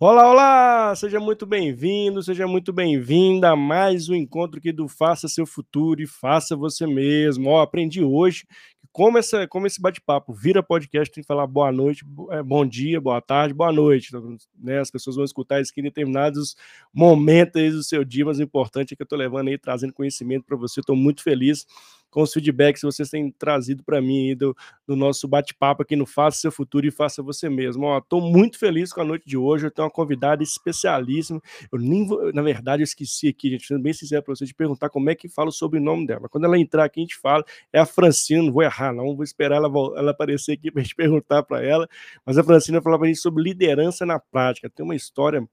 Olá, 0.00 0.30
olá! 0.30 0.94
Seja 0.94 1.18
muito 1.18 1.44
bem-vindo, 1.44 2.22
seja 2.22 2.46
muito 2.46 2.72
bem-vinda 2.72 3.50
a 3.50 3.56
mais 3.56 4.08
um 4.08 4.14
encontro 4.14 4.60
aqui 4.60 4.70
do 4.70 4.86
Faça 4.86 5.26
Seu 5.26 5.44
Futuro 5.44 6.00
e 6.00 6.06
Faça 6.06 6.54
Você 6.54 6.86
Mesmo. 6.86 7.50
Ó, 7.50 7.60
aprendi 7.60 8.00
hoje 8.00 8.46
que 8.46 8.86
como, 8.92 9.18
essa, 9.18 9.48
como 9.48 9.66
esse 9.66 9.80
bate-papo 9.80 10.32
vira 10.32 10.62
podcast, 10.62 11.12
tem 11.12 11.22
que 11.22 11.26
falar 11.26 11.48
boa 11.48 11.72
noite, 11.72 12.04
é, 12.30 12.40
bom 12.44 12.64
dia, 12.64 13.00
boa 13.00 13.20
tarde, 13.20 13.52
boa 13.52 13.72
noite. 13.72 14.08
Então, 14.08 14.36
né, 14.56 14.78
as 14.78 14.88
pessoas 14.88 15.16
vão 15.16 15.24
escutar 15.24 15.60
isso 15.60 15.72
aqui 15.72 15.80
em 15.80 15.84
determinados 15.84 16.56
momentos 16.94 17.74
do 17.74 17.82
seu 17.82 18.04
dia, 18.04 18.24
mas 18.24 18.38
o 18.38 18.42
importante 18.42 18.94
é 18.94 18.96
que 18.96 19.02
eu 19.02 19.04
estou 19.04 19.18
levando 19.18 19.48
aí, 19.48 19.58
trazendo 19.58 19.92
conhecimento 19.92 20.44
para 20.44 20.56
você. 20.56 20.78
Estou 20.78 20.94
muito 20.94 21.24
feliz 21.24 21.66
com 22.10 22.22
os 22.22 22.32
feedbacks 22.32 22.80
que 22.80 22.86
vocês 22.86 23.10
têm 23.10 23.30
trazido 23.30 23.82
para 23.82 24.00
mim 24.00 24.34
do, 24.36 24.56
do, 24.86 24.96
nosso 24.96 25.28
bate-papo 25.28 25.82
aqui 25.82 25.94
no 25.94 26.06
Faça 26.06 26.40
Seu 26.40 26.52
Futuro 26.52 26.86
e 26.86 26.90
Faça 26.90 27.22
Você 27.22 27.48
Mesmo. 27.48 27.96
Estou 27.96 28.20
muito 28.20 28.58
feliz 28.58 28.92
com 28.92 29.00
a 29.00 29.04
noite 29.04 29.26
de 29.26 29.36
hoje, 29.36 29.66
eu 29.66 29.70
tenho 29.70 29.86
uma 29.86 29.90
convidada 29.92 30.42
especialíssima. 30.42 31.40
Eu 31.70 31.78
nem 31.78 32.06
vou, 32.06 32.32
na 32.32 32.42
verdade, 32.42 32.82
eu 32.82 32.84
esqueci 32.84 33.28
aqui, 33.28 33.50
gente, 33.50 33.66
sendo 33.66 33.82
bem 33.82 33.92
sincero 33.92 34.22
para 34.22 34.34
vocês, 34.34 34.48
de 34.48 34.54
perguntar 34.54 34.88
como 34.88 35.10
é 35.10 35.14
que 35.14 35.28
fala 35.28 35.48
o 35.48 35.52
sobrenome 35.52 36.06
dela. 36.06 36.28
Quando 36.28 36.44
ela 36.44 36.58
entrar 36.58 36.84
aqui, 36.84 37.00
a 37.00 37.02
gente 37.02 37.16
fala, 37.16 37.44
é 37.72 37.78
a 37.78 37.86
Francina, 37.86 38.42
não 38.42 38.52
vou 38.52 38.62
errar, 38.62 38.92
não, 38.92 39.14
vou 39.14 39.24
esperar 39.24 39.56
ela, 39.56 39.68
ela 39.96 40.10
aparecer 40.10 40.52
aqui 40.52 40.70
para 40.70 40.80
a 40.80 40.84
gente 40.84 40.94
perguntar 40.96 41.42
para 41.42 41.64
ela. 41.64 41.88
Mas 42.24 42.38
a 42.38 42.44
Francina 42.44 42.80
falava 42.80 43.00
para 43.00 43.08
a 43.08 43.12
gente 43.12 43.20
sobre 43.20 43.42
liderança 43.42 44.06
na 44.06 44.18
prática. 44.18 44.70
Tem 44.70 44.84
uma 44.84 44.96
história 44.96 45.46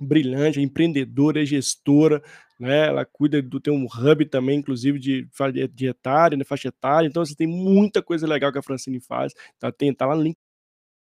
brilhante, 0.00 0.60
é 0.60 0.62
empreendedora, 0.62 1.42
é 1.42 1.46
gestora, 1.46 2.22
né? 2.58 2.86
Ela 2.88 3.04
cuida 3.04 3.42
do 3.42 3.60
tem 3.60 3.72
um 3.72 3.86
hub 3.86 4.24
também, 4.26 4.58
inclusive 4.58 4.98
de, 4.98 5.28
de 5.72 5.86
etária, 5.86 6.36
né? 6.36 6.44
faixa 6.44 6.68
etária. 6.68 7.06
Então, 7.06 7.24
você 7.24 7.30
assim, 7.30 7.36
tem 7.36 7.46
muita 7.46 8.02
coisa 8.02 8.26
legal 8.26 8.52
que 8.52 8.58
a 8.58 8.62
Francine 8.62 9.00
faz. 9.00 9.32
Tá, 9.58 9.70
tem, 9.70 9.92
tá 9.94 10.06
lá 10.06 10.16
no 10.16 10.22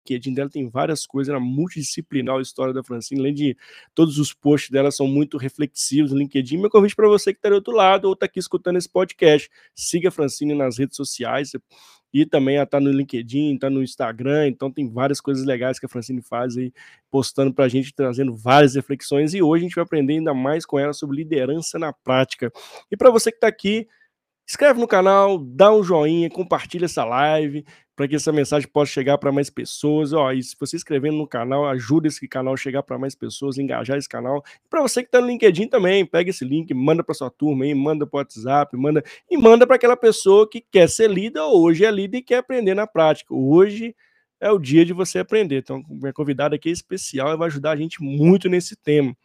LinkedIn 0.09 0.33
dela 0.33 0.49
tem 0.49 0.69
várias 0.69 1.05
coisas, 1.05 1.29
ela 1.29 1.39
é 1.39 1.43
multidisciplinar 1.43 2.37
a 2.37 2.41
história 2.41 2.73
da 2.73 2.83
Francine, 2.83 3.19
além 3.19 3.33
de 3.33 3.57
todos 3.93 4.17
os 4.17 4.33
posts 4.33 4.71
dela 4.71 4.91
são 4.91 5.07
muito 5.07 5.37
reflexivos 5.37 6.11
no 6.11 6.17
LinkedIn. 6.17 6.57
Meu 6.57 6.69
convite 6.69 6.95
para 6.95 7.07
você 7.07 7.31
que 7.31 7.39
está 7.39 7.49
do 7.49 7.55
outro 7.55 7.73
lado 7.73 8.05
ou 8.05 8.13
está 8.13 8.25
aqui 8.25 8.39
escutando 8.39 8.77
esse 8.77 8.89
podcast, 8.89 9.49
siga 9.75 10.09
a 10.09 10.11
Francine 10.11 10.55
nas 10.55 10.77
redes 10.77 10.95
sociais 10.95 11.51
e 12.13 12.25
também 12.25 12.57
ela 12.57 12.65
tá 12.65 12.79
no 12.79 12.91
LinkedIn, 12.91 13.55
está 13.55 13.69
no 13.69 13.83
Instagram, 13.83 14.47
então 14.47 14.71
tem 14.71 14.89
várias 14.89 15.21
coisas 15.21 15.45
legais 15.45 15.79
que 15.79 15.85
a 15.85 15.89
Francine 15.89 16.21
faz 16.21 16.57
aí, 16.57 16.73
postando 17.11 17.53
para 17.53 17.65
a 17.65 17.69
gente, 17.69 17.93
trazendo 17.93 18.35
várias 18.35 18.75
reflexões, 18.75 19.33
e 19.33 19.41
hoje 19.41 19.63
a 19.63 19.67
gente 19.67 19.75
vai 19.75 19.83
aprender 19.83 20.13
ainda 20.13 20.33
mais 20.33 20.65
com 20.65 20.79
ela 20.79 20.93
sobre 20.93 21.17
liderança 21.17 21.77
na 21.77 21.93
prática. 21.93 22.51
E 22.91 22.97
para 22.97 23.09
você 23.09 23.31
que 23.31 23.37
está 23.37 23.47
aqui, 23.47 23.87
inscreve 24.49 24.79
no 24.79 24.87
canal, 24.87 25.37
dá 25.37 25.71
um 25.71 25.83
joinha, 25.83 26.27
compartilha 26.27 26.85
essa 26.85 27.05
live, 27.05 27.63
para 27.95 28.07
que 28.07 28.15
essa 28.15 28.31
mensagem 28.31 28.67
possa 28.67 28.91
chegar 28.91 29.19
para 29.19 29.31
mais 29.31 29.47
pessoas. 29.47 30.11
Ó, 30.11 30.31
e 30.31 30.41
se 30.41 30.55
você 30.59 30.75
inscrevendo 30.75 31.17
no 31.17 31.27
canal, 31.27 31.67
ajuda 31.67 32.07
esse 32.07 32.27
canal 32.27 32.55
a 32.55 32.57
chegar 32.57 32.81
para 32.81 32.97
mais 32.97 33.13
pessoas, 33.13 33.59
engajar 33.59 33.95
esse 33.95 34.09
canal. 34.09 34.43
Para 34.67 34.81
você 34.81 35.03
que 35.03 35.07
está 35.07 35.21
no 35.21 35.27
LinkedIn 35.27 35.67
também, 35.67 36.03
pega 36.03 36.31
esse 36.31 36.43
link, 36.43 36.73
manda 36.73 37.03
para 37.03 37.13
sua 37.13 37.29
turma 37.29 37.63
aí, 37.63 37.75
manda 37.75 38.07
para 38.07 38.21
WhatsApp, 38.21 38.75
manda 38.75 39.03
e 39.29 39.37
manda 39.37 39.67
para 39.67 39.75
aquela 39.75 39.95
pessoa 39.95 40.49
que 40.49 40.61
quer 40.61 40.89
ser 40.89 41.11
líder 41.11 41.41
hoje 41.41 41.85
é 41.85 41.91
líder 41.91 42.17
e 42.17 42.23
quer 42.23 42.37
aprender 42.37 42.73
na 42.73 42.87
prática. 42.87 43.31
Hoje 43.31 43.95
é 44.39 44.49
o 44.49 44.57
dia 44.57 44.83
de 44.83 44.93
você 44.93 45.19
aprender. 45.19 45.59
Então, 45.59 45.83
minha 45.87 46.13
convidada 46.13 46.55
aqui 46.55 46.69
é 46.69 46.71
especial 46.71 47.31
e 47.33 47.37
vai 47.37 47.47
ajudar 47.47 47.71
a 47.71 47.75
gente 47.75 48.01
muito 48.01 48.49
nesse 48.49 48.75
tema. 48.75 49.15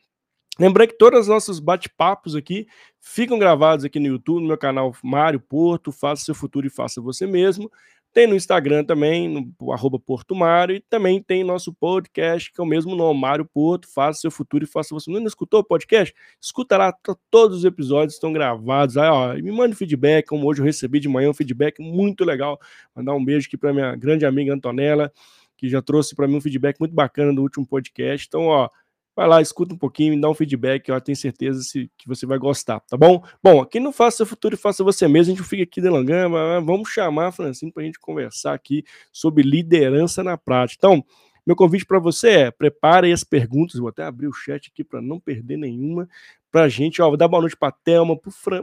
Lembrando 0.59 0.89
que 0.89 0.99
todos 0.99 1.21
os 1.21 1.29
nossos 1.29 1.59
bate-papos 1.59 2.37
aqui 2.37 2.67
ficam 3.01 3.39
gravados 3.39 3.85
aqui 3.85 3.99
no 3.99 4.07
YouTube, 4.07 4.43
no 4.43 4.49
meu 4.49 4.59
canal 4.59 4.95
Mário 5.03 5.41
Porto, 5.41 5.91
Faça 5.91 6.25
Seu 6.25 6.35
Futuro 6.35 6.67
e 6.67 6.71
Faça 6.71 7.01
Você 7.01 7.27
Mesmo. 7.27 7.71
Tem 8.13 8.29
no 8.29 8.37
Instagram 8.37 8.85
também, 8.85 9.29
no 9.29 9.73
arroba 9.73 9.99
Porto 9.99 10.37
Mário, 10.37 10.77
e 10.77 10.81
também 10.81 11.21
tem 11.21 11.43
nosso 11.43 11.75
podcast, 11.75 12.53
que 12.53 12.61
é 12.61 12.63
o 12.63 12.67
mesmo 12.67 12.95
nome, 12.95 13.21
Mário 13.21 13.45
Porto, 13.45 13.89
Faça 13.93 14.21
Seu 14.21 14.31
Futuro 14.31 14.63
e 14.63 14.69
Faça 14.69 14.95
Você. 14.95 15.11
Não 15.11 15.27
escutou 15.27 15.59
o 15.59 15.65
podcast? 15.65 16.15
Escuta 16.41 16.77
lá, 16.77 16.95
todos 17.29 17.59
os 17.59 17.65
episódios 17.65 18.15
estão 18.15 18.33
gravados. 18.33 18.97
Aí, 18.97 19.09
ó, 19.09 19.35
me 19.35 19.51
manda 19.51 19.75
feedback, 19.75 20.27
como 20.27 20.47
hoje 20.47 20.61
eu 20.61 20.65
recebi 20.65 21.01
de 21.01 21.09
manhã 21.09 21.31
um 21.31 21.35
feedback 21.35 21.81
muito 21.81 22.25
legal. 22.25 22.61
Mandar 22.95 23.15
um 23.15 23.25
beijo 23.25 23.49
aqui 23.49 23.57
para 23.57 23.73
minha 23.73 23.97
grande 23.97 24.25
amiga 24.25 24.55
Antonella, 24.55 25.13
que 25.57 25.69
já 25.69 25.83
trouxe 25.83 26.15
para 26.15 26.29
mim 26.29 26.37
um 26.37 26.41
feedback 26.41 26.79
muito 26.79 26.95
bacana 26.95 27.35
do 27.35 27.43
último 27.43 27.67
podcast. 27.67 28.29
Então, 28.29 28.43
ó, 28.47 28.69
Vai 29.17 29.29
lá, 29.29 29.41
escuta 29.41 29.73
um 29.73 29.79
pouquinho, 29.79 30.15
me 30.15 30.21
dá 30.21 30.29
um 30.29 30.35
feedback, 30.35 30.89
eu 30.89 31.01
tenho 31.01 31.15
certeza 31.15 31.63
que 31.97 32.09
você 32.09 32.27
vai 32.27 32.37
gostar, 32.37 32.81
tá 32.81 32.97
bom? 32.97 33.23
Bom, 33.41 33.61
aqui 33.61 33.79
não 33.79 33.93
Faça 33.93 34.17
Seu 34.17 34.27
Futuro 34.27 34.57
Faça 34.57 34.83
Você 34.83 35.07
Mesmo, 35.07 35.33
a 35.33 35.37
gente 35.37 35.49
fica 35.49 35.63
aqui 35.63 35.81
delongando, 35.81 36.35
vamos 36.65 36.89
chamar 36.89 37.29
a 37.29 37.33
Francine 37.33 37.71
para 37.71 37.85
a 37.85 37.87
gente 37.87 38.01
conversar 38.01 38.55
aqui 38.55 38.83
sobre 39.13 39.45
liderança 39.45 40.25
na 40.25 40.37
prática. 40.37 40.79
Então, 40.79 41.05
meu 41.47 41.55
convite 41.55 41.87
para 41.87 42.01
você 42.01 42.31
é, 42.31 42.51
prepare 42.51 43.13
as 43.13 43.23
perguntas, 43.23 43.79
vou 43.79 43.89
até 43.89 44.03
abrir 44.03 44.27
o 44.27 44.33
chat 44.33 44.69
aqui 44.73 44.83
para 44.83 45.01
não 45.01 45.21
perder 45.21 45.59
nenhuma, 45.59 46.09
para 46.51 46.63
a 46.63 46.69
gente, 46.69 47.01
ó, 47.01 47.07
vou 47.07 47.17
dar 47.17 47.29
boa 47.29 47.43
noite 47.43 47.57
para 47.57 47.69
a 47.69 47.73
Thelma, 47.73 48.19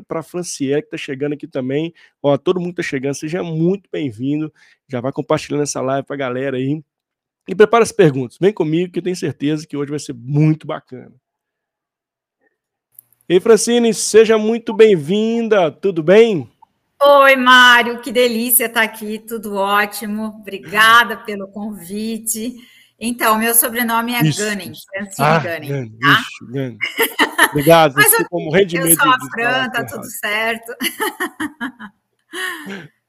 para 0.06 0.19
a 0.19 0.23
Franciele, 0.23 0.81
que 0.81 0.88
está 0.88 0.97
chegando 0.97 1.33
aqui 1.33 1.47
também, 1.47 1.94
ó, 2.22 2.38
todo 2.38 2.59
mundo 2.59 2.72
está 2.72 2.83
chegando, 2.83 3.13
seja 3.13 3.41
muito 3.41 3.88
bem-vindo, 3.89 4.51
já 4.89 5.00
vai 5.00 5.12
compartilhando 5.13 5.63
essa 5.63 5.79
live 5.79 6.06
para 6.06 6.16
a 6.16 6.19
galera 6.19 6.57
aí, 6.57 6.83
e 7.47 7.56
prepara 7.56 7.84
as 7.84 7.91
perguntas. 7.91 8.38
Vem 8.40 8.53
comigo 8.53 8.91
que 8.91 9.00
eu 9.00 9.03
tenho 9.03 9.16
certeza 9.16 9.66
que 9.68 9.75
hoje 9.75 9.90
vai 9.90 10.00
ser 10.00 10.13
muito 10.13 10.66
bacana. 10.68 11.13
Ei, 13.28 13.40
Francine, 13.40 13.94
seja 13.94 14.38
muito 14.38 14.74
bem-vinda. 14.74 15.72
Tudo 15.72 16.03
bem? 16.03 16.51
Oi, 17.01 17.35
Mário, 17.35 18.01
que 18.01 18.12
delícia 18.12 18.66
estar 18.66 18.84
aqui, 18.84 19.18
tudo 19.19 19.56
ótimo. 19.56 20.25
Obrigada 20.40 21.18
pelo 21.18 21.47
convite. 21.47 22.56
Então, 23.00 23.40
meu 23.40 23.56
sobrenome 23.56 24.13
é 24.13 24.19
Gunning, 24.19 24.74
Francine 24.85 25.28
ah, 25.28 25.40
Gunning. 25.40 25.97
Tá? 25.97 26.24
Gunning. 26.41 26.78
Obrigado, 27.50 27.96
Mas 27.97 28.13
eu, 28.13 28.30
como 28.30 28.56
Eu 28.56 28.96
sou 28.96 29.09
a 29.09 29.18
Fran, 29.31 29.69
tá 29.69 29.84
tudo 29.85 30.06
certo. 30.06 30.72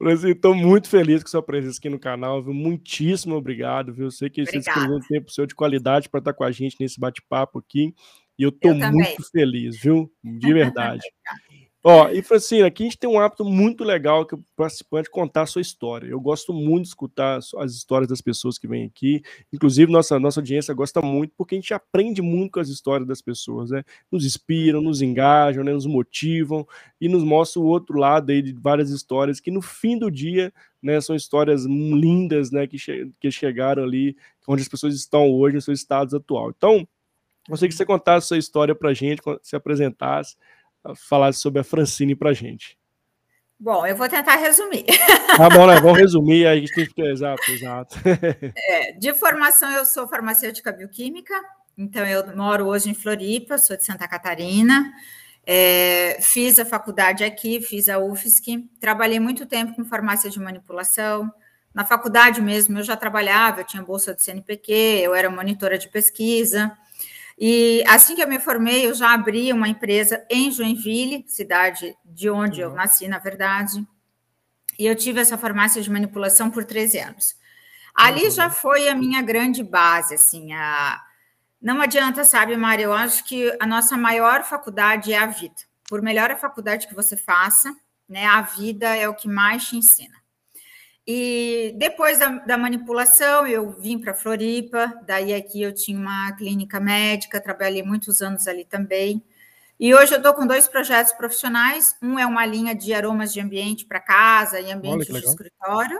Brasil, 0.00 0.32
estou 0.32 0.54
muito 0.54 0.88
feliz 0.88 1.22
com 1.22 1.28
sua 1.28 1.42
presença 1.42 1.78
aqui 1.78 1.88
no 1.88 1.98
canal, 1.98 2.42
viu? 2.42 2.52
Muitíssimo 2.52 3.36
obrigado, 3.36 3.92
viu? 3.92 4.06
Eu 4.06 4.10
sei 4.10 4.28
que 4.28 4.42
Obrigada. 4.42 4.62
você 4.62 4.70
disponibilizou 4.70 4.98
um 4.98 5.08
tempo 5.08 5.30
seu 5.30 5.46
de 5.46 5.54
qualidade 5.54 6.08
para 6.08 6.18
estar 6.18 6.32
com 6.32 6.44
a 6.44 6.50
gente 6.50 6.76
nesse 6.80 6.98
bate-papo 6.98 7.58
aqui. 7.58 7.94
E 8.38 8.42
eu 8.42 8.50
estou 8.50 8.74
muito 8.74 9.30
feliz, 9.30 9.80
viu? 9.80 10.12
De 10.22 10.52
verdade. 10.54 11.02
Ó, 11.84 12.08
e 12.10 12.20
Francina, 12.22 12.66
aqui 12.66 12.82
a 12.82 12.86
gente 12.86 12.98
tem 12.98 13.08
um 13.08 13.20
hábito 13.20 13.44
muito 13.44 13.84
legal 13.84 14.26
que 14.26 14.34
o 14.34 14.44
participante 14.56 15.08
contar 15.08 15.42
a 15.42 15.46
sua 15.46 15.62
história. 15.62 16.08
Eu 16.08 16.20
gosto 16.20 16.52
muito 16.52 16.82
de 16.82 16.88
escutar 16.88 17.38
as 17.38 17.72
histórias 17.72 18.08
das 18.08 18.20
pessoas 18.20 18.58
que 18.58 18.66
vêm 18.66 18.84
aqui. 18.84 19.22
Inclusive, 19.52 19.90
nossa, 19.90 20.18
nossa 20.18 20.40
audiência 20.40 20.74
gosta 20.74 21.00
muito, 21.00 21.32
porque 21.36 21.54
a 21.54 21.58
gente 21.58 21.72
aprende 21.72 22.20
muito 22.20 22.52
com 22.52 22.60
as 22.60 22.68
histórias 22.68 23.06
das 23.06 23.22
pessoas, 23.22 23.70
né? 23.70 23.84
Nos 24.10 24.26
inspiram, 24.26 24.80
nos 24.82 25.00
engajam, 25.00 25.62
né? 25.62 25.72
nos 25.72 25.86
motivam 25.86 26.66
e 27.00 27.08
nos 27.08 27.22
mostram 27.22 27.62
o 27.62 27.66
outro 27.66 27.96
lado 27.96 28.30
aí 28.30 28.42
de 28.42 28.52
várias 28.52 28.90
histórias 28.90 29.38
que 29.38 29.50
no 29.52 29.62
fim 29.62 29.96
do 29.96 30.10
dia, 30.10 30.52
né, 30.82 31.00
são 31.00 31.14
histórias 31.14 31.64
lindas, 31.64 32.50
né, 32.50 32.66
que, 32.66 32.78
che 32.78 33.10
que 33.20 33.30
chegaram 33.30 33.84
ali 33.84 34.16
onde 34.48 34.62
as 34.62 34.68
pessoas 34.68 34.94
estão 34.94 35.30
hoje, 35.30 35.54
no 35.54 35.62
seu 35.62 35.74
estado 35.74 36.16
atual. 36.16 36.50
Então, 36.50 36.86
gostaria 37.48 37.68
que 37.68 37.76
você 37.76 37.84
contasse 37.86 38.26
a 38.26 38.28
sua 38.28 38.38
história 38.38 38.74
para 38.74 38.92
gente, 38.92 39.22
se 39.42 39.54
apresentasse 39.54 40.36
falar 41.08 41.32
sobre 41.32 41.60
a 41.60 41.64
Francine 41.64 42.14
para 42.14 42.32
gente. 42.32 42.78
Bom, 43.60 43.84
eu 43.84 43.96
vou 43.96 44.08
tentar 44.08 44.36
resumir. 44.36 44.86
Tá 45.36 45.48
bom, 45.50 45.66
né? 45.66 45.80
Vamos 45.80 45.98
resumir, 45.98 46.46
aí 46.46 46.58
a 46.58 46.60
gente 46.60 46.74
tem 46.74 46.86
que 46.86 47.02
exato, 47.02 47.42
exato. 47.50 47.96
É, 48.56 48.92
de 48.92 49.12
formação, 49.14 49.70
eu 49.72 49.84
sou 49.84 50.06
farmacêutica 50.06 50.70
bioquímica, 50.70 51.34
então 51.76 52.04
eu 52.06 52.36
moro 52.36 52.66
hoje 52.66 52.90
em 52.90 52.94
Floripa, 52.94 53.58
sou 53.58 53.76
de 53.76 53.84
Santa 53.84 54.06
Catarina. 54.06 54.92
É, 55.44 56.18
fiz 56.20 56.58
a 56.58 56.64
faculdade 56.64 57.24
aqui, 57.24 57.60
fiz 57.60 57.88
a 57.88 57.98
UFSC, 57.98 58.64
trabalhei 58.80 59.18
muito 59.18 59.46
tempo 59.46 59.74
com 59.74 59.84
farmácia 59.84 60.30
de 60.30 60.38
manipulação. 60.38 61.32
Na 61.74 61.84
faculdade 61.84 62.40
mesmo 62.40 62.78
eu 62.78 62.82
já 62.82 62.96
trabalhava, 62.96 63.60
eu 63.60 63.64
tinha 63.64 63.82
bolsa 63.82 64.14
do 64.14 64.20
CNPq, 64.20 64.72
eu 65.02 65.14
era 65.14 65.30
monitora 65.30 65.78
de 65.78 65.88
pesquisa. 65.88 66.76
E 67.40 67.84
assim 67.86 68.16
que 68.16 68.22
eu 68.22 68.28
me 68.28 68.40
formei, 68.40 68.86
eu 68.86 68.94
já 68.94 69.14
abri 69.14 69.52
uma 69.52 69.68
empresa 69.68 70.26
em 70.28 70.50
Joinville, 70.50 71.24
cidade 71.28 71.96
de 72.04 72.28
onde 72.28 72.60
eu 72.60 72.70
uhum. 72.70 72.74
nasci, 72.74 73.06
na 73.06 73.20
verdade. 73.20 73.86
E 74.76 74.84
eu 74.84 74.96
tive 74.96 75.20
essa 75.20 75.38
farmácia 75.38 75.80
de 75.80 75.88
manipulação 75.88 76.50
por 76.50 76.64
13 76.64 76.98
anos. 76.98 77.36
Ali 77.94 78.24
uhum. 78.24 78.30
já 78.30 78.50
foi 78.50 78.88
a 78.88 78.94
minha 78.94 79.22
grande 79.22 79.62
base, 79.62 80.14
assim, 80.14 80.52
a... 80.52 81.00
não 81.62 81.80
adianta, 81.80 82.24
sabe, 82.24 82.56
Maria, 82.56 82.86
eu 82.86 82.92
acho 82.92 83.24
que 83.24 83.56
a 83.60 83.66
nossa 83.66 83.96
maior 83.96 84.42
faculdade 84.42 85.12
é 85.12 85.18
a 85.18 85.26
vida. 85.26 85.54
Por 85.88 86.02
melhor 86.02 86.32
a 86.32 86.36
faculdade 86.36 86.88
que 86.88 86.94
você 86.94 87.16
faça, 87.16 87.72
né, 88.08 88.26
a 88.26 88.40
vida 88.42 88.96
é 88.96 89.08
o 89.08 89.14
que 89.14 89.28
mais 89.28 89.68
te 89.68 89.76
ensina. 89.76 90.17
E 91.10 91.72
depois 91.78 92.18
da, 92.18 92.28
da 92.40 92.58
manipulação, 92.58 93.46
eu 93.46 93.70
vim 93.70 93.98
para 93.98 94.12
Floripa, 94.12 94.92
daí 95.06 95.32
aqui 95.32 95.62
eu 95.62 95.72
tinha 95.72 95.98
uma 95.98 96.32
clínica 96.32 96.78
médica, 96.78 97.40
trabalhei 97.40 97.82
muitos 97.82 98.20
anos 98.20 98.46
ali 98.46 98.62
também. 98.66 99.24
E 99.80 99.94
hoje 99.94 100.12
eu 100.12 100.18
estou 100.18 100.34
com 100.34 100.46
dois 100.46 100.68
projetos 100.68 101.14
profissionais. 101.14 101.96
Um 102.02 102.18
é 102.18 102.26
uma 102.26 102.44
linha 102.44 102.74
de 102.74 102.92
aromas 102.92 103.32
de 103.32 103.40
ambiente 103.40 103.86
para 103.86 104.00
casa 104.00 104.60
e 104.60 104.70
ambiente 104.70 105.10
de 105.10 105.18
escritório. 105.18 105.98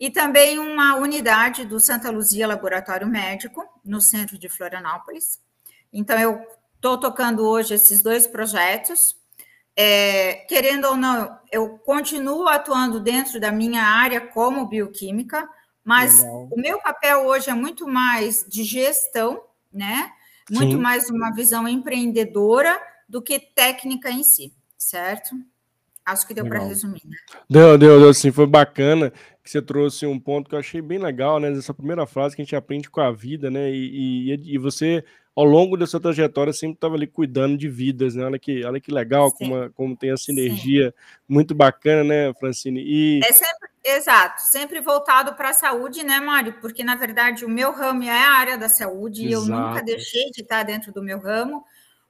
E 0.00 0.10
também 0.10 0.58
uma 0.58 0.96
unidade 0.96 1.64
do 1.64 1.78
Santa 1.78 2.10
Luzia 2.10 2.48
Laboratório 2.48 3.06
Médico, 3.06 3.64
no 3.84 4.00
centro 4.00 4.36
de 4.36 4.48
Florianópolis. 4.48 5.40
Então, 5.92 6.18
eu 6.18 6.44
estou 6.74 6.98
tocando 6.98 7.46
hoje 7.46 7.74
esses 7.74 8.02
dois 8.02 8.26
projetos. 8.26 9.16
É, 9.78 10.46
querendo 10.48 10.86
ou 10.86 10.96
não, 10.96 11.38
eu 11.52 11.78
continuo 11.78 12.48
atuando 12.48 12.98
dentro 12.98 13.38
da 13.38 13.52
minha 13.52 13.82
área 13.82 14.20
como 14.20 14.66
bioquímica, 14.66 15.46
mas 15.84 16.20
Legal. 16.20 16.48
o 16.50 16.60
meu 16.60 16.80
papel 16.80 17.26
hoje 17.26 17.50
é 17.50 17.54
muito 17.54 17.86
mais 17.86 18.44
de 18.48 18.64
gestão, 18.64 19.42
né? 19.72 20.10
Muito 20.50 20.76
Sim. 20.76 20.80
mais 20.80 21.10
uma 21.10 21.30
visão 21.30 21.68
empreendedora 21.68 22.80
do 23.08 23.20
que 23.20 23.38
técnica 23.38 24.10
em 24.10 24.22
si, 24.22 24.52
certo? 24.78 25.36
Acho 26.04 26.26
que 26.26 26.34
deu 26.34 26.46
para 26.46 26.60
resumir, 26.60 27.02
né? 27.04 27.16
Deu, 27.50 27.76
deu, 27.76 28.00
deu 28.00 28.14
sim, 28.14 28.30
foi 28.30 28.46
bacana 28.46 29.12
que 29.42 29.50
você 29.50 29.60
trouxe 29.60 30.06
um 30.06 30.18
ponto 30.18 30.48
que 30.48 30.54
eu 30.54 30.58
achei 30.58 30.80
bem 30.80 30.98
legal, 30.98 31.38
né? 31.38 31.50
Essa 31.52 31.74
primeira 31.74 32.06
frase 32.06 32.34
que 32.34 32.42
a 32.42 32.44
gente 32.44 32.56
aprende 32.56 32.88
com 32.88 33.00
a 33.00 33.10
vida, 33.10 33.50
né? 33.50 33.70
E, 33.70 34.32
e, 34.32 34.54
e 34.54 34.58
você 34.58 35.04
ao 35.36 35.44
longo 35.44 35.76
da 35.76 35.86
sua 35.86 36.00
trajetória 36.00 36.50
sempre 36.50 36.76
estava 36.76 36.94
ali 36.94 37.06
cuidando 37.06 37.58
de 37.58 37.68
vidas, 37.68 38.14
né? 38.14 38.24
Olha 38.24 38.38
que, 38.38 38.64
olha 38.64 38.80
que 38.80 38.90
legal 38.90 39.30
como, 39.30 39.70
como 39.72 39.94
tem 39.94 40.10
essa 40.10 40.32
energia 40.32 40.88
Sim. 40.88 41.22
muito 41.28 41.54
bacana, 41.54 42.02
né, 42.02 42.34
Francine? 42.40 42.80
E... 42.82 43.20
É 43.22 43.32
sempre, 43.34 43.68
exato, 43.84 44.40
sempre 44.40 44.80
voltado 44.80 45.34
para 45.34 45.50
a 45.50 45.52
saúde, 45.52 46.02
né, 46.02 46.18
Mário? 46.20 46.54
Porque, 46.54 46.82
na 46.82 46.94
verdade, 46.94 47.44
o 47.44 47.50
meu 47.50 47.70
ramo 47.70 48.02
é 48.04 48.18
a 48.18 48.30
área 48.30 48.56
da 48.56 48.70
saúde 48.70 49.26
exato. 49.26 49.46
e 49.46 49.52
eu 49.52 49.60
nunca 49.60 49.82
deixei 49.82 50.30
de 50.30 50.40
estar 50.40 50.62
dentro 50.62 50.90
do 50.90 51.02
meu 51.02 51.20
ramo, 51.20 51.62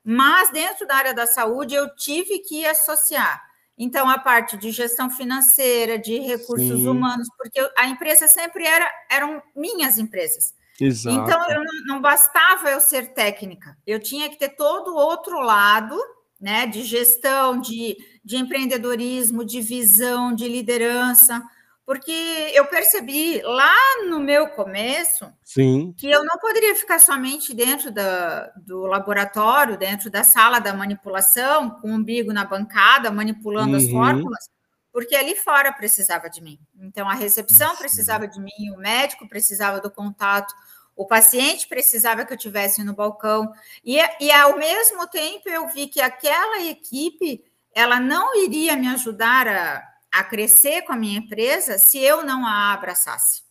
mas 0.04 0.52
dentro 0.52 0.86
da 0.86 0.94
área 0.94 1.12
da 1.12 1.26
saúde 1.26 1.74
eu 1.74 1.92
tive 1.96 2.38
que 2.38 2.64
associar. 2.64 3.42
Então, 3.76 4.08
a 4.08 4.18
parte 4.18 4.56
de 4.56 4.70
gestão 4.70 5.10
financeira, 5.10 5.98
de 5.98 6.20
recursos 6.20 6.78
Sim. 6.78 6.88
humanos, 6.88 7.28
porque 7.36 7.60
a 7.76 7.88
empresa 7.88 8.28
sempre 8.28 8.64
era, 8.64 8.88
eram 9.10 9.42
minhas 9.54 9.98
empresas. 9.98 10.54
Exato. 10.80 11.16
Então, 11.16 11.50
eu 11.50 11.64
não, 11.64 11.94
não 11.94 12.00
bastava 12.00 12.70
eu 12.70 12.80
ser 12.80 13.14
técnica, 13.14 13.76
eu 13.86 13.98
tinha 13.98 14.28
que 14.28 14.38
ter 14.38 14.50
todo 14.50 14.92
o 14.92 14.96
outro 14.96 15.40
lado, 15.40 15.98
né, 16.40 16.66
de 16.66 16.82
gestão, 16.82 17.60
de, 17.60 17.96
de 18.24 18.36
empreendedorismo, 18.36 19.44
de 19.44 19.60
visão, 19.60 20.34
de 20.34 20.46
liderança, 20.46 21.42
porque 21.86 22.12
eu 22.52 22.66
percebi 22.66 23.40
lá 23.42 23.72
no 24.08 24.18
meu 24.18 24.48
começo 24.48 25.32
Sim. 25.44 25.94
que 25.96 26.10
eu 26.10 26.24
não 26.24 26.36
poderia 26.38 26.74
ficar 26.74 26.98
somente 26.98 27.54
dentro 27.54 27.92
da, 27.92 28.50
do 28.56 28.82
laboratório, 28.86 29.78
dentro 29.78 30.10
da 30.10 30.24
sala 30.24 30.58
da 30.58 30.74
manipulação, 30.74 31.70
com 31.70 31.92
o 31.92 31.94
umbigo 31.94 32.32
na 32.32 32.44
bancada, 32.44 33.10
manipulando 33.12 33.70
uhum. 33.70 33.76
as 33.76 33.88
fórmulas, 33.88 34.50
porque 34.96 35.14
ali 35.14 35.36
fora 35.36 35.70
precisava 35.74 36.30
de 36.30 36.40
mim. 36.40 36.58
Então, 36.80 37.06
a 37.06 37.12
recepção 37.12 37.76
precisava 37.76 38.26
de 38.26 38.40
mim, 38.40 38.70
o 38.74 38.78
médico 38.78 39.28
precisava 39.28 39.78
do 39.78 39.90
contato, 39.90 40.54
o 40.96 41.06
paciente 41.06 41.68
precisava 41.68 42.24
que 42.24 42.32
eu 42.32 42.38
tivesse 42.38 42.82
no 42.82 42.94
balcão. 42.94 43.52
E, 43.84 43.98
e 44.18 44.32
ao 44.32 44.56
mesmo 44.56 45.06
tempo, 45.08 45.50
eu 45.50 45.68
vi 45.68 45.86
que 45.86 46.00
aquela 46.00 46.62
equipe 46.62 47.44
ela 47.74 48.00
não 48.00 48.42
iria 48.42 48.74
me 48.74 48.88
ajudar 48.88 49.46
a, 49.46 49.86
a 50.10 50.24
crescer 50.24 50.80
com 50.80 50.94
a 50.94 50.96
minha 50.96 51.18
empresa 51.18 51.76
se 51.76 51.98
eu 51.98 52.24
não 52.24 52.46
a 52.46 52.72
abraçasse. 52.72 53.42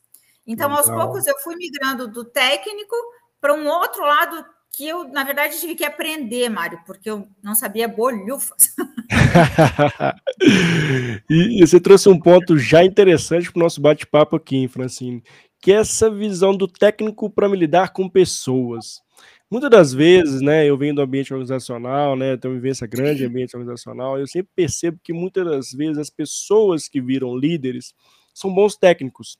Então, 0.47 0.73
aos 0.73 0.89
poucos, 0.89 1.27
eu 1.27 1.37
fui 1.43 1.55
migrando 1.57 2.07
do 2.07 2.25
técnico 2.25 2.95
para 3.39 3.53
um 3.53 3.67
outro 3.67 4.01
lado 4.01 4.43
que 4.75 4.87
eu, 4.87 5.07
na 5.07 5.23
verdade, 5.23 5.59
tive 5.59 5.73
que 5.73 5.85
aprender, 5.85 6.49
Mário, 6.49 6.79
porque 6.85 7.09
eu 7.09 7.25
não 7.41 7.55
sabia 7.55 7.87
bolhufas. 7.87 8.75
e, 11.29 11.61
e, 11.61 11.65
você 11.65 11.79
trouxe 11.79 12.09
um 12.09 12.19
ponto 12.19 12.57
já 12.57 12.83
interessante 12.83 13.49
para 13.49 13.59
o 13.59 13.63
nosso 13.63 13.79
bate-papo 13.79 14.35
aqui, 14.35 14.67
Francine, 14.67 15.23
que 15.61 15.71
é 15.71 15.75
essa 15.75 16.11
visão 16.11 16.55
do 16.55 16.67
técnico 16.67 17.29
para 17.29 17.47
lidar 17.47 17.93
com 17.93 18.09
pessoas. 18.09 19.01
Muitas 19.49 19.69
das 19.69 19.93
vezes, 19.93 20.41
né, 20.41 20.67
eu 20.67 20.77
venho 20.77 20.95
do 20.95 21.01
ambiente 21.01 21.33
organizacional, 21.33 22.17
né, 22.17 22.35
tenho 22.35 22.55
vivência 22.55 22.85
grande 22.85 23.23
em 23.23 23.27
ambiente 23.27 23.55
organizacional, 23.55 24.19
eu 24.19 24.27
sempre 24.27 24.51
percebo 24.53 24.99
que 25.01 25.13
muitas 25.13 25.45
das 25.45 25.71
vezes 25.71 25.97
as 25.97 26.09
pessoas 26.09 26.89
que 26.89 26.99
viram 26.99 27.37
líderes 27.37 27.93
são 28.33 28.53
bons 28.53 28.75
técnicos, 28.75 29.37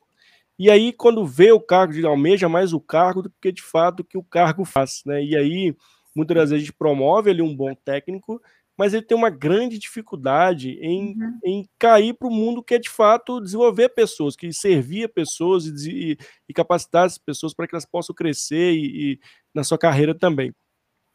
e 0.58 0.70
aí, 0.70 0.92
quando 0.92 1.26
vê 1.26 1.52
o 1.52 1.60
cargo, 1.60 1.92
de 1.92 2.06
almeja 2.06 2.48
mais 2.48 2.72
o 2.72 2.80
cargo 2.80 3.22
do 3.22 3.32
que 3.40 3.52
de 3.52 3.62
fato 3.62 4.00
o 4.00 4.04
que 4.04 4.16
o 4.16 4.24
cargo 4.24 4.64
faz, 4.64 5.02
né? 5.04 5.22
E 5.22 5.36
aí, 5.36 5.76
muitas 6.14 6.34
das 6.34 6.50
vezes 6.50 6.62
a 6.62 6.66
gente 6.66 6.76
promove 6.76 7.30
ali 7.30 7.42
um 7.42 7.54
bom 7.54 7.74
técnico, 7.74 8.40
mas 8.76 8.94
ele 8.94 9.04
tem 9.04 9.16
uma 9.16 9.30
grande 9.30 9.78
dificuldade 9.78 10.78
em, 10.80 11.14
uhum. 11.14 11.38
em 11.44 11.68
cair 11.78 12.14
para 12.14 12.28
o 12.28 12.30
mundo 12.30 12.62
que 12.62 12.74
é 12.74 12.78
de 12.78 12.90
fato 12.90 13.40
desenvolver 13.40 13.90
pessoas, 13.90 14.36
que 14.36 14.52
servir 14.52 15.08
pessoas 15.12 15.66
e, 15.66 16.12
e, 16.12 16.18
e 16.48 16.52
capacitar 16.52 17.04
as 17.04 17.18
pessoas 17.18 17.54
para 17.54 17.66
que 17.66 17.74
elas 17.74 17.86
possam 17.86 18.14
crescer 18.14 18.72
e, 18.72 19.12
e 19.12 19.20
na 19.54 19.64
sua 19.64 19.78
carreira 19.78 20.14
também. 20.14 20.52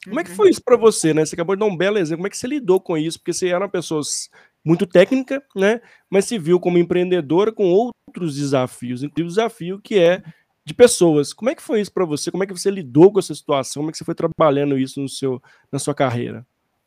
Como 0.03 0.19
é 0.19 0.24
que 0.24 0.31
uhum. 0.31 0.36
foi 0.36 0.50
isso 0.50 0.63
para 0.63 0.75
você, 0.75 1.13
né? 1.13 1.24
Você 1.24 1.36
acabou 1.36 1.55
de 1.55 1.60
dar 1.60 1.67
um 1.67 1.77
belo 1.77 2.00
exemplo. 2.00 2.17
Como 2.17 2.27
é 2.27 2.29
que 2.31 2.38
você 2.38 2.48
lidou 2.48 2.81
com 2.81 2.98
isso? 2.98 3.19
Porque 3.19 3.33
você 3.33 3.50
era 3.50 3.60
uma 3.60 3.69
pessoa 3.69 4.01
muito 4.63 4.86
técnica, 4.86 5.44
né? 5.56 5.82
Mas 6.10 6.25
se 6.25 6.38
viu 6.38 6.60
como 6.60 6.77
empreendedora 6.77 7.51
com 7.51 7.65
outros 7.65 8.36
desafios, 8.36 9.03
inclusive 9.03 9.27
o 9.27 9.30
desafio 9.30 9.82
que 9.82 10.00
é 10.00 10.24
de 10.63 10.74
pessoas. 10.74 11.34
Como 11.34 11.50
é 11.50 11.56
que 11.56 11.62
foi 11.62 11.82
isso 11.82 11.91
para 11.91 12.06
você? 12.06 12.30
Como 12.32 12.44
é 12.44 12.48
que 12.48 12.53
você 12.53 12.70
lidou 12.70 13.12
com 13.12 13.20
essa 13.20 13.34
situação? 13.34 13.82
Como 13.82 13.89
é 13.89 13.91
que 13.91 13.98
você 13.98 14.06
foi 14.06 14.15
trabalhando 14.15 14.77
isso 14.77 15.01
no 15.01 15.10
seu, 15.10 15.41
na 15.72 15.80
sua 15.80 15.96
carreira? 15.96 16.46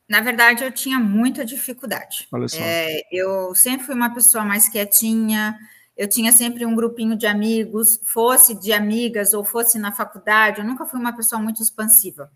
Na 0.08 0.20
verdade, 0.20 0.62
eu 0.62 0.70
tinha 0.70 0.98
muita 1.00 1.44
dificuldade. 1.44 2.28
Olha 2.32 2.46
só. 2.46 2.58
É, 2.60 3.00
eu 3.10 3.54
sempre 3.54 3.86
fui 3.86 3.94
uma 3.94 4.14
pessoa 4.14 4.44
mais 4.44 4.68
quietinha. 4.68 5.58
Eu 5.96 6.08
tinha 6.08 6.30
sempre 6.32 6.66
um 6.66 6.74
grupinho 6.74 7.16
de 7.16 7.26
amigos, 7.26 8.00
fosse 8.04 8.54
de 8.54 8.72
amigas 8.72 9.32
ou 9.32 9.44
fosse 9.44 9.78
na 9.78 9.92
faculdade. 9.92 10.60
Eu 10.60 10.66
nunca 10.66 10.84
fui 10.84 11.00
uma 11.00 11.16
pessoa 11.16 11.40
muito 11.40 11.62
expansiva. 11.62 12.30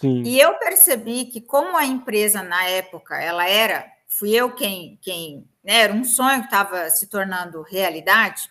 Sim. 0.00 0.22
E 0.24 0.38
eu 0.38 0.54
percebi 0.54 1.26
que 1.26 1.40
como 1.40 1.76
a 1.76 1.84
empresa 1.84 2.42
na 2.42 2.64
época 2.64 3.16
ela 3.16 3.48
era 3.48 3.86
fui 4.18 4.30
eu 4.30 4.54
quem, 4.54 4.98
quem 5.02 5.46
né, 5.62 5.80
era 5.80 5.92
um 5.92 6.04
sonho 6.04 6.40
que 6.40 6.46
estava 6.46 6.88
se 6.90 7.06
tornando 7.06 7.62
realidade, 7.62 8.50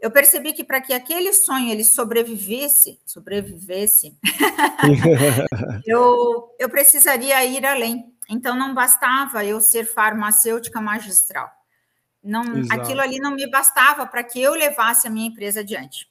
eu 0.00 0.10
percebi 0.10 0.54
que 0.54 0.64
para 0.64 0.80
que 0.80 0.94
aquele 0.94 1.32
sonho 1.32 1.70
ele 1.70 1.84
sobrevivesse, 1.84 2.98
sobrevivesse, 3.04 4.16
eu, 5.86 6.54
eu 6.58 6.68
precisaria 6.70 7.44
ir 7.44 7.66
além. 7.66 8.14
Então 8.28 8.56
não 8.56 8.72
bastava 8.72 9.44
eu 9.44 9.60
ser 9.60 9.84
farmacêutica 9.84 10.80
magistral. 10.80 11.50
Não, 12.22 12.42
aquilo 12.70 13.00
ali 13.00 13.18
não 13.18 13.32
me 13.32 13.50
bastava 13.50 14.06
para 14.06 14.22
que 14.24 14.40
eu 14.40 14.54
levasse 14.54 15.06
a 15.06 15.10
minha 15.10 15.28
empresa 15.28 15.60
adiante. 15.60 16.08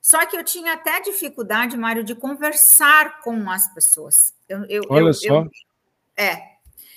Só 0.00 0.24
que 0.26 0.36
eu 0.36 0.44
tinha 0.44 0.74
até 0.74 1.00
dificuldade, 1.00 1.76
Mário, 1.76 2.04
de 2.04 2.14
conversar 2.14 3.20
com 3.20 3.48
as 3.50 3.72
pessoas. 3.72 4.34
Eu, 4.48 4.64
eu, 4.66 4.82
Olha 4.88 5.06
eu, 5.06 5.14
só. 5.14 5.46
é, 6.16 6.51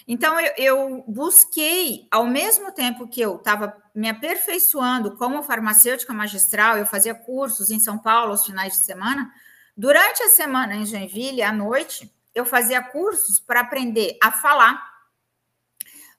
então, 0.07 0.39
eu, 0.39 0.53
eu 0.57 1.03
busquei, 1.07 2.07
ao 2.11 2.27
mesmo 2.27 2.71
tempo 2.71 3.07
que 3.07 3.19
eu 3.19 3.37
estava 3.37 3.75
me 3.93 4.07
aperfeiçoando 4.07 5.17
como 5.17 5.41
farmacêutica 5.41 6.13
magistral, 6.13 6.77
eu 6.77 6.85
fazia 6.85 7.15
cursos 7.15 7.71
em 7.71 7.79
São 7.79 7.97
Paulo 7.97 8.31
aos 8.31 8.45
finais 8.45 8.73
de 8.73 8.79
semana. 8.79 9.31
Durante 9.75 10.21
a 10.21 10.29
semana 10.29 10.75
em 10.75 10.85
Joinville, 10.85 11.41
à 11.41 11.51
noite, 11.51 12.13
eu 12.35 12.45
fazia 12.45 12.83
cursos 12.83 13.39
para 13.39 13.61
aprender 13.61 14.15
a 14.21 14.31
falar, 14.31 14.79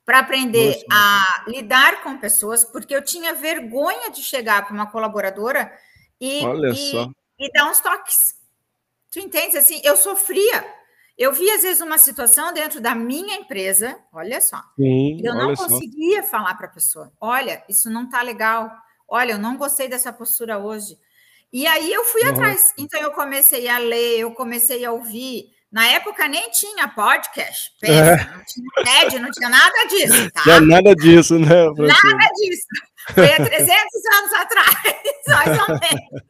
para 0.05 0.19
aprender 0.19 0.83
Nossa, 0.89 1.45
a 1.45 1.45
lidar 1.47 2.03
com 2.03 2.19
pessoas, 2.19 2.65
porque 2.65 2.95
eu 2.95 3.03
tinha 3.03 3.35
vergonha 3.35 4.11
de 4.11 4.23
chegar 4.23 4.65
para 4.65 4.75
uma 4.75 4.91
colaboradora 4.91 5.73
e, 6.21 6.43
e, 6.43 6.93
e 7.39 7.53
dar 7.53 7.71
uns 7.71 7.81
toques. 7.81 8.35
Tu 9.13 9.21
entende? 9.21 9.57
Assim, 9.57 9.81
eu 9.85 9.97
sofria 9.97 10.65
eu 11.19 11.33
vi, 11.33 11.51
às 11.51 11.63
vezes, 11.63 11.81
uma 11.81 11.99
situação 11.99 12.53
dentro 12.53 12.81
da 12.81 12.95
minha 12.95 13.37
empresa, 13.37 13.99
olha 14.13 14.41
só, 14.41 14.63
Sim, 14.77 15.19
eu 15.23 15.35
não 15.35 15.55
conseguia 15.55 16.23
só. 16.23 16.29
falar 16.29 16.55
para 16.55 16.67
a 16.67 16.71
pessoa: 16.71 17.13
olha, 17.21 17.63
isso 17.69 17.91
não 17.91 18.05
está 18.05 18.21
legal, 18.23 18.71
olha, 19.09 19.33
eu 19.33 19.39
não 19.39 19.57
gostei 19.57 19.89
dessa 19.89 20.13
postura 20.13 20.59
hoje. 20.59 20.99
E 21.53 21.67
aí 21.67 21.91
eu 21.91 22.05
fui 22.05 22.23
atrás. 22.25 22.75
Então 22.77 23.01
eu 23.01 23.13
comecei 23.13 23.69
a 23.69 23.79
ler, 23.79 24.19
eu 24.19 24.33
comecei 24.33 24.85
a 24.85 24.93
ouvir. 24.93 25.55
Na 25.73 25.87
época 25.89 26.29
nem 26.29 26.51
tinha 26.51 26.89
podcast, 26.89 27.73
pensa, 27.81 28.13
é. 28.13 28.31
não 28.31 28.45
tinha 28.45 29.01
TED, 29.01 29.19
não 29.19 29.31
tinha 29.31 29.49
nada 29.49 29.85
disso, 29.89 30.31
tá? 30.31 30.43
Não 30.47 30.67
nada 30.67 30.95
disso, 30.95 31.39
né? 31.39 31.49
Nada 31.49 32.33
disso. 32.35 32.67
Foi 33.13 33.33
há 33.33 33.37
300 33.37 33.67
anos 33.67 34.33
atrás, 34.35 34.97
mais 35.29 35.61
ou 35.61 35.69
menos. 35.69 36.27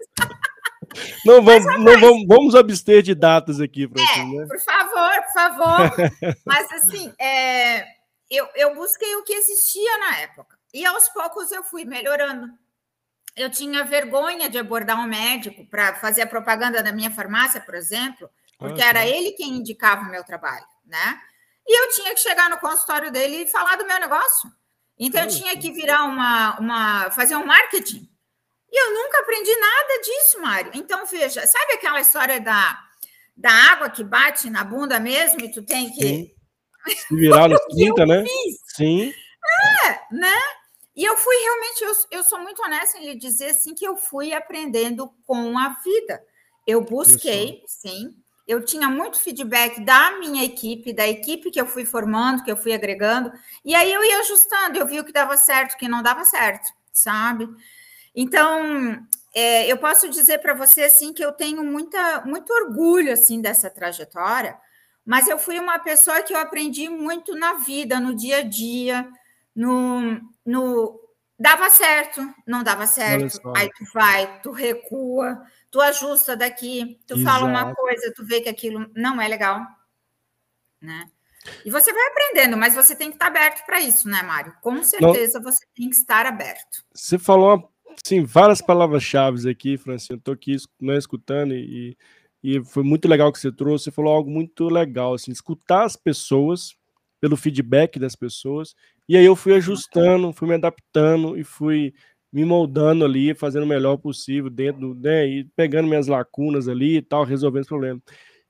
Não 1.24 1.42
vamos, 1.42 1.64
Mas, 1.64 1.82
não 1.82 2.00
vamos, 2.00 2.26
vamos 2.26 2.54
abster 2.54 3.02
de 3.02 3.14
datas 3.14 3.60
aqui, 3.60 3.88
Francine, 3.88 4.36
é, 4.36 4.40
né? 4.40 4.46
Por 4.46 4.60
favor, 4.60 5.22
por 5.22 5.32
favor. 5.32 6.12
Mas 6.44 6.72
assim, 6.72 7.12
é, 7.18 7.84
eu, 8.30 8.48
eu 8.54 8.74
busquei 8.74 9.14
o 9.16 9.22
que 9.22 9.32
existia 9.32 9.98
na 9.98 10.18
época. 10.18 10.56
E 10.72 10.84
aos 10.84 11.08
poucos 11.08 11.50
eu 11.52 11.62
fui 11.62 11.84
melhorando. 11.84 12.48
Eu 13.36 13.50
tinha 13.50 13.84
vergonha 13.84 14.48
de 14.48 14.58
abordar 14.58 14.98
um 14.98 15.06
médico 15.06 15.66
para 15.66 15.94
fazer 15.96 16.22
a 16.22 16.26
propaganda 16.26 16.82
da 16.82 16.92
minha 16.92 17.10
farmácia, 17.10 17.60
por 17.60 17.74
exemplo, 17.74 18.28
porque 18.58 18.82
ah, 18.82 18.86
era 18.86 19.00
tá. 19.00 19.06
ele 19.06 19.32
quem 19.32 19.56
indicava 19.56 20.02
o 20.02 20.10
meu 20.10 20.24
trabalho, 20.24 20.64
né? 20.84 21.20
E 21.66 21.82
eu 21.82 21.90
tinha 21.90 22.14
que 22.14 22.20
chegar 22.20 22.48
no 22.48 22.58
consultório 22.58 23.10
dele 23.10 23.42
e 23.42 23.46
falar 23.46 23.76
do 23.76 23.86
meu 23.86 23.98
negócio. 24.00 24.50
Então, 24.98 25.22
eu 25.22 25.28
tinha 25.28 25.56
que 25.58 25.70
virar 25.72 26.04
uma, 26.04 26.58
uma 26.58 27.10
fazer 27.10 27.36
um 27.36 27.44
marketing 27.44 28.08
E 28.70 28.82
eu 28.82 28.94
nunca 28.94 29.20
aprendi 29.20 29.54
nada 29.56 30.00
disso, 30.02 30.40
Mário. 30.40 30.70
Então, 30.74 31.06
veja, 31.06 31.46
sabe 31.46 31.72
aquela 31.74 32.00
história 32.00 32.40
da, 32.40 32.78
da 33.36 33.50
água 33.50 33.90
que 33.90 34.02
bate 34.02 34.50
na 34.50 34.64
bunda 34.64 34.98
mesmo 34.98 35.40
e 35.40 35.50
tu 35.50 35.62
tem 35.62 35.90
que. 35.90 36.06
Sim. 36.06 36.30
Se 37.08 37.14
virar 37.14 37.48
no 37.48 37.58
30, 37.68 38.06
né? 38.06 38.24
Fiz. 38.24 38.58
Sim. 38.76 39.14
É, 39.84 40.14
né? 40.14 40.36
E 40.96 41.04
eu 41.04 41.16
fui 41.16 41.36
realmente, 41.36 41.84
eu, 41.84 42.18
eu 42.18 42.24
sou 42.24 42.40
muito 42.40 42.62
honesta 42.62 42.98
em 42.98 43.04
lhe 43.04 43.14
dizer 43.18 43.50
assim 43.50 43.74
que 43.74 43.84
eu 43.84 43.96
fui 43.96 44.32
aprendendo 44.32 45.12
com 45.26 45.58
a 45.58 45.76
vida. 45.84 46.22
Eu 46.66 46.80
busquei, 46.80 47.62
sim. 47.66 48.16
Eu 48.48 48.64
tinha 48.64 48.88
muito 48.88 49.18
feedback 49.18 49.80
da 49.84 50.12
minha 50.18 50.42
equipe, 50.42 50.92
da 50.92 51.06
equipe 51.06 51.50
que 51.50 51.60
eu 51.60 51.66
fui 51.66 51.84
formando, 51.84 52.42
que 52.42 52.50
eu 52.50 52.56
fui 52.56 52.72
agregando, 52.72 53.30
e 53.64 53.74
aí 53.74 53.92
eu 53.92 54.02
ia 54.04 54.20
ajustando, 54.20 54.78
eu 54.78 54.86
vi 54.86 55.00
o 55.00 55.04
que 55.04 55.12
dava 55.12 55.36
certo, 55.36 55.74
o 55.74 55.76
que 55.76 55.88
não 55.88 56.02
dava 56.02 56.24
certo, 56.24 56.72
sabe? 56.92 57.48
Então, 58.16 59.06
é, 59.34 59.70
eu 59.70 59.76
posso 59.76 60.08
dizer 60.08 60.38
para 60.38 60.54
você 60.54 60.84
assim 60.84 61.12
que 61.12 61.22
eu 61.22 61.30
tenho 61.30 61.62
muita, 61.62 62.22
muito 62.24 62.50
orgulho 62.50 63.12
assim 63.12 63.42
dessa 63.42 63.68
trajetória, 63.68 64.56
mas 65.04 65.28
eu 65.28 65.38
fui 65.38 65.60
uma 65.60 65.78
pessoa 65.78 66.22
que 66.22 66.32
eu 66.32 66.38
aprendi 66.38 66.88
muito 66.88 67.34
na 67.34 67.54
vida, 67.54 68.00
no 68.00 68.16
dia 68.16 68.38
a 68.38 68.42
dia, 68.42 69.06
no, 69.54 70.18
no 70.44 70.98
dava 71.38 71.68
certo, 71.68 72.26
não 72.46 72.62
dava 72.62 72.86
certo, 72.86 73.52
aí 73.54 73.68
tu 73.68 73.84
vai, 73.92 74.40
tu 74.40 74.50
recua, 74.50 75.46
tu 75.70 75.78
ajusta 75.82 76.34
daqui, 76.34 76.98
tu 77.06 77.18
Exato. 77.18 77.38
fala 77.38 77.44
uma 77.44 77.74
coisa, 77.74 78.12
tu 78.16 78.24
vê 78.24 78.40
que 78.40 78.48
aquilo 78.48 78.90
não 78.94 79.20
é 79.20 79.28
legal, 79.28 79.60
né? 80.80 81.10
E 81.64 81.70
você 81.70 81.92
vai 81.92 82.06
aprendendo, 82.08 82.56
mas 82.56 82.74
você 82.74 82.96
tem 82.96 83.10
que 83.10 83.16
estar 83.16 83.26
aberto 83.26 83.64
para 83.66 83.80
isso, 83.80 84.08
né, 84.08 84.22
Mário? 84.22 84.54
Com 84.62 84.82
certeza 84.82 85.38
não. 85.38 85.52
você 85.52 85.64
tem 85.74 85.90
que 85.90 85.94
estar 85.94 86.26
aberto. 86.26 86.82
Você 86.92 87.18
falou 87.18 87.70
sim, 88.04 88.22
várias 88.24 88.60
palavras-chave 88.60 89.48
aqui, 89.48 89.76
Francine. 89.76 90.18
Estou 90.18 90.34
aqui 90.34 90.56
né, 90.80 90.96
escutando 90.96 91.54
e, 91.54 91.96
e 92.42 92.64
foi 92.64 92.82
muito 92.82 93.08
legal 93.08 93.32
que 93.32 93.38
você 93.38 93.52
trouxe. 93.52 93.84
Você 93.84 93.90
falou 93.90 94.12
algo 94.12 94.30
muito 94.30 94.68
legal, 94.68 95.14
assim, 95.14 95.30
escutar 95.32 95.84
as 95.84 95.96
pessoas 95.96 96.76
pelo 97.20 97.36
feedback 97.36 97.98
das 97.98 98.14
pessoas. 98.14 98.74
E 99.08 99.16
aí 99.16 99.24
eu 99.24 99.36
fui 99.36 99.54
ajustando, 99.54 100.32
fui 100.32 100.48
me 100.48 100.54
adaptando 100.54 101.38
e 101.38 101.44
fui 101.44 101.94
me 102.32 102.44
moldando 102.44 103.04
ali, 103.04 103.34
fazendo 103.34 103.62
o 103.64 103.66
melhor 103.66 103.96
possível 103.96 104.50
dentro, 104.50 104.94
né, 104.94 105.26
e 105.26 105.44
pegando 105.56 105.88
minhas 105.88 106.06
lacunas 106.06 106.68
ali 106.68 106.96
e 106.98 107.02
tal, 107.02 107.24
resolvendo 107.24 107.62
os 107.62 107.68
problemas. 107.68 108.02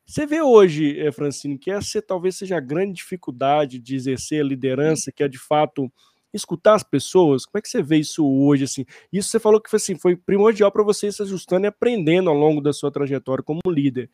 Você 0.05 0.27
vê 0.27 0.41
hoje, 0.41 0.99
eh, 1.01 1.11
Francine, 1.13 1.59
que 1.59 1.71
essa 1.71 2.01
talvez 2.01 2.37
seja 2.37 2.57
a 2.57 2.61
grande 2.61 2.95
dificuldade 2.95 3.79
de 3.79 3.95
exercer 3.97 4.41
a 4.41 4.45
liderança, 4.45 5.13
que 5.13 5.23
é 5.23 5.29
de 5.29 5.39
fato 5.39 5.93
escutar 6.37 6.75
as 6.75 6.83
pessoas. 6.83 7.45
Como 7.45 7.59
é 7.59 7.63
que 7.63 7.69
você 7.69 7.83
vê 7.83 7.99
isso 7.99 8.27
hoje? 8.27 8.65
Assim, 8.65 8.85
isso 9.13 9.29
você 9.29 9.41
falou 9.41 9.61
que 9.61 9.71
foi, 9.71 9.79
assim, 9.79 9.97
foi 9.97 10.17
primordial 10.17 10.71
para 10.71 10.83
você 10.83 11.09
ir 11.09 11.13
se 11.13 11.23
ajustando 11.23 11.67
e 11.67 11.69
aprendendo 11.69 12.31
ao 12.31 12.37
longo 12.37 12.61
da 12.61 12.73
sua 12.73 12.91
trajetória 12.91 13.43
como 13.43 13.61
líder. 13.67 14.11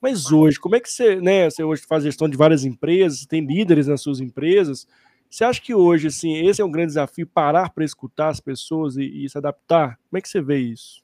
Mas 0.00 0.30
hoje, 0.30 0.58
como 0.58 0.76
é 0.76 0.80
que 0.80 0.90
você, 0.90 1.16
né, 1.16 1.48
você 1.48 1.62
hoje 1.62 1.82
faz 1.86 2.04
gestão 2.04 2.28
de 2.28 2.36
várias 2.36 2.64
empresas, 2.64 3.26
tem 3.26 3.44
líderes 3.44 3.86
nas 3.86 4.02
suas 4.02 4.20
empresas, 4.20 4.86
você 5.30 5.44
acha 5.44 5.60
que 5.60 5.74
hoje, 5.74 6.08
assim, 6.08 6.46
esse 6.46 6.62
é 6.62 6.64
um 6.64 6.70
grande 6.70 6.88
desafio, 6.88 7.26
parar 7.26 7.70
para 7.70 7.84
escutar 7.84 8.28
as 8.28 8.40
pessoas 8.40 8.96
e, 8.96 9.24
e, 9.24 9.28
se 9.28 9.36
adaptar? 9.36 9.98
Como 10.08 10.18
é 10.18 10.20
que 10.20 10.28
você 10.28 10.40
vê 10.40 10.58
isso? 10.58 11.02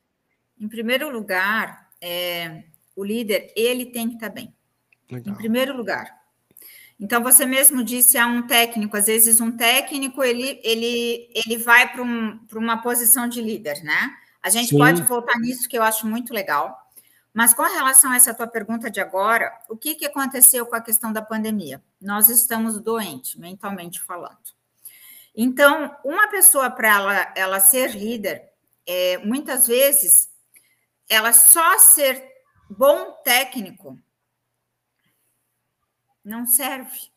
Em 0.58 0.68
primeiro 0.68 1.10
lugar, 1.10 1.90
é, 2.00 2.64
o 2.94 3.04
líder, 3.04 3.52
ele 3.56 3.86
tem 3.86 4.08
que 4.08 4.14
estar 4.14 4.28
bem. 4.28 4.54
Legal. 5.10 5.34
Em 5.34 5.36
primeiro 5.36 5.76
lugar. 5.76 6.21
Então, 7.02 7.20
você 7.20 7.44
mesmo 7.44 7.82
disse 7.82 8.16
a 8.16 8.28
um 8.28 8.46
técnico, 8.46 8.96
às 8.96 9.06
vezes 9.06 9.40
um 9.40 9.50
técnico, 9.50 10.22
ele, 10.22 10.60
ele, 10.62 11.28
ele 11.34 11.58
vai 11.58 11.90
para 11.90 12.00
um, 12.00 12.38
uma 12.54 12.80
posição 12.80 13.28
de 13.28 13.42
líder, 13.42 13.82
né? 13.82 14.16
A 14.40 14.48
gente 14.48 14.68
Sim. 14.68 14.78
pode 14.78 15.02
voltar 15.02 15.36
nisso, 15.40 15.68
que 15.68 15.76
eu 15.76 15.82
acho 15.82 16.06
muito 16.06 16.32
legal. 16.32 16.78
Mas 17.34 17.52
com 17.52 17.64
relação 17.64 18.12
a 18.12 18.14
essa 18.14 18.32
tua 18.32 18.46
pergunta 18.46 18.88
de 18.88 19.00
agora, 19.00 19.52
o 19.68 19.76
que, 19.76 19.96
que 19.96 20.06
aconteceu 20.06 20.64
com 20.64 20.76
a 20.76 20.80
questão 20.80 21.12
da 21.12 21.20
pandemia? 21.20 21.82
Nós 22.00 22.28
estamos 22.28 22.80
doentes, 22.80 23.34
mentalmente 23.34 24.00
falando. 24.00 24.38
Então, 25.34 25.96
uma 26.04 26.28
pessoa, 26.28 26.70
para 26.70 26.88
ela, 26.88 27.32
ela 27.34 27.58
ser 27.58 27.96
líder, 27.96 28.48
é, 28.86 29.18
muitas 29.18 29.66
vezes, 29.66 30.28
ela 31.08 31.32
só 31.32 31.80
ser 31.80 32.24
bom 32.70 33.10
técnico 33.24 33.98
não 36.24 36.46
serve. 36.46 37.10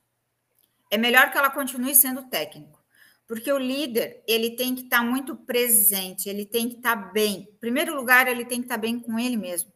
É 0.92 0.98
melhor 0.98 1.32
que 1.32 1.38
ela 1.38 1.50
continue 1.50 1.96
sendo 1.96 2.24
técnico, 2.24 2.84
porque 3.28 3.52
o 3.52 3.58
líder 3.58 4.24
ele 4.28 4.52
tem 4.52 4.76
que 4.76 4.84
estar 4.84 5.00
tá 5.00 5.04
muito 5.04 5.36
presente, 5.36 6.30
ele 6.30 6.46
tem 6.46 6.70
que 6.70 6.76
estar 6.76 6.96
tá 6.96 7.12
bem. 7.12 7.50
Em 7.52 7.58
primeiro 7.60 7.96
lugar, 7.96 8.28
ele 8.28 8.46
tem 8.46 8.60
que 8.60 8.66
estar 8.66 8.76
tá 8.76 8.82
bem 8.82 9.00
com 9.00 9.18
ele 9.20 9.38
mesmo 9.38 9.76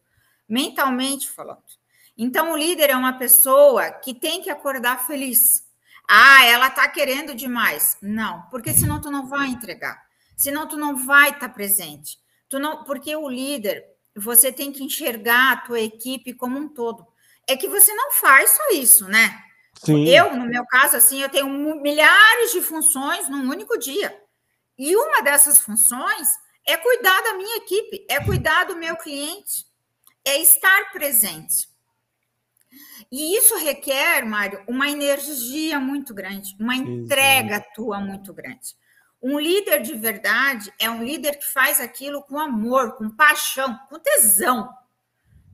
mentalmente 0.50 1.30
falando. 1.30 1.62
Então, 2.18 2.52
o 2.52 2.56
líder 2.56 2.90
é 2.90 2.96
uma 2.96 3.16
pessoa 3.16 3.92
que 3.92 4.12
tem 4.12 4.42
que 4.42 4.50
acordar 4.50 5.06
feliz. 5.06 5.64
Ah, 6.08 6.44
ela 6.44 6.66
está 6.66 6.88
querendo 6.88 7.34
demais. 7.34 7.96
Não, 8.02 8.42
porque 8.50 8.74
senão 8.74 9.00
tu 9.00 9.10
não 9.12 9.28
vai 9.28 9.46
entregar. 9.48 10.04
Senão 10.36 10.66
tu 10.66 10.76
não 10.76 10.96
vai 10.96 11.28
estar 11.28 11.48
tá 11.48 11.54
presente. 11.54 12.18
Tu 12.48 12.58
não, 12.58 12.82
porque 12.82 13.14
o 13.14 13.28
líder, 13.28 13.86
você 14.14 14.50
tem 14.50 14.72
que 14.72 14.82
enxergar 14.82 15.52
a 15.52 15.56
tua 15.58 15.80
equipe 15.80 16.34
como 16.34 16.58
um 16.58 16.68
todo. 16.68 17.06
É 17.46 17.56
que 17.56 17.68
você 17.68 17.92
não 17.94 18.12
faz 18.12 18.50
só 18.50 18.70
isso, 18.72 19.08
né? 19.08 19.42
Sim. 19.84 20.08
Eu, 20.08 20.36
no 20.36 20.46
meu 20.46 20.64
caso, 20.66 20.96
assim, 20.96 21.22
eu 21.22 21.28
tenho 21.28 21.48
milhares 21.80 22.52
de 22.52 22.60
funções 22.60 23.28
num 23.28 23.48
único 23.48 23.78
dia. 23.78 24.16
E 24.78 24.94
uma 24.96 25.22
dessas 25.22 25.60
funções 25.60 26.28
é 26.66 26.76
cuidar 26.76 27.20
da 27.22 27.34
minha 27.34 27.56
equipe, 27.56 28.06
é 28.08 28.22
cuidar 28.22 28.64
do 28.64 28.76
meu 28.76 28.96
cliente 28.96 29.70
é 30.24 30.40
estar 30.40 30.92
presente. 30.92 31.68
E 33.10 33.36
isso 33.36 33.56
requer, 33.56 34.24
Mário, 34.24 34.62
uma 34.68 34.88
energia 34.88 35.80
muito 35.80 36.14
grande, 36.14 36.56
uma 36.60 36.76
entrega 36.76 37.56
Exato. 37.56 37.70
tua 37.74 38.00
muito 38.00 38.32
grande. 38.32 38.76
Um 39.20 39.38
líder 39.38 39.82
de 39.82 39.94
verdade 39.94 40.72
é 40.78 40.88
um 40.88 41.02
líder 41.02 41.36
que 41.36 41.46
faz 41.46 41.80
aquilo 41.80 42.22
com 42.22 42.38
amor, 42.38 42.96
com 42.96 43.10
paixão, 43.10 43.78
com 43.88 43.98
tesão. 43.98 44.70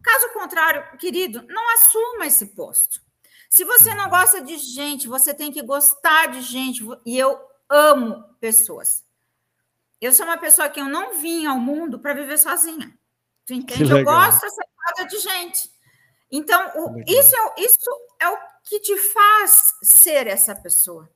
Caso 0.07 0.33
contrário, 0.33 0.97
querido, 0.99 1.45
não 1.49 1.75
assuma 1.75 2.27
esse 2.27 2.55
posto. 2.55 3.01
Se 3.51 3.65
você 3.65 3.93
não 3.93 4.09
gosta 4.09 4.41
de 4.41 4.57
gente, 4.57 5.09
você 5.09 5.35
tem 5.35 5.51
que 5.51 5.61
gostar 5.63 6.27
de 6.27 6.43
gente. 6.43 6.87
E 7.05 7.19
eu 7.19 7.37
amo 7.69 8.23
pessoas. 8.39 9.05
Eu 10.01 10.13
sou 10.13 10.25
uma 10.25 10.39
pessoa 10.39 10.69
que 10.69 10.81
eu 10.81 10.85
não 10.85 11.19
vim 11.19 11.45
ao 11.47 11.59
mundo 11.59 11.99
para 11.99 12.15
viver 12.15 12.39
sozinha. 12.39 12.97
Tu 13.45 13.55
entende? 13.55 13.91
Eu 13.91 14.05
gosto 14.05 14.43
dessa 14.43 15.09
de 15.09 15.19
gente. 15.19 15.71
Então, 16.31 16.71
o, 16.77 17.01
isso, 17.01 17.35
é, 17.35 17.65
isso 17.65 17.91
é 18.21 18.29
o 18.29 18.39
que 18.63 18.79
te 18.79 18.97
faz 18.97 19.75
ser 19.83 20.29
essa 20.29 20.55
pessoa. 20.55 21.11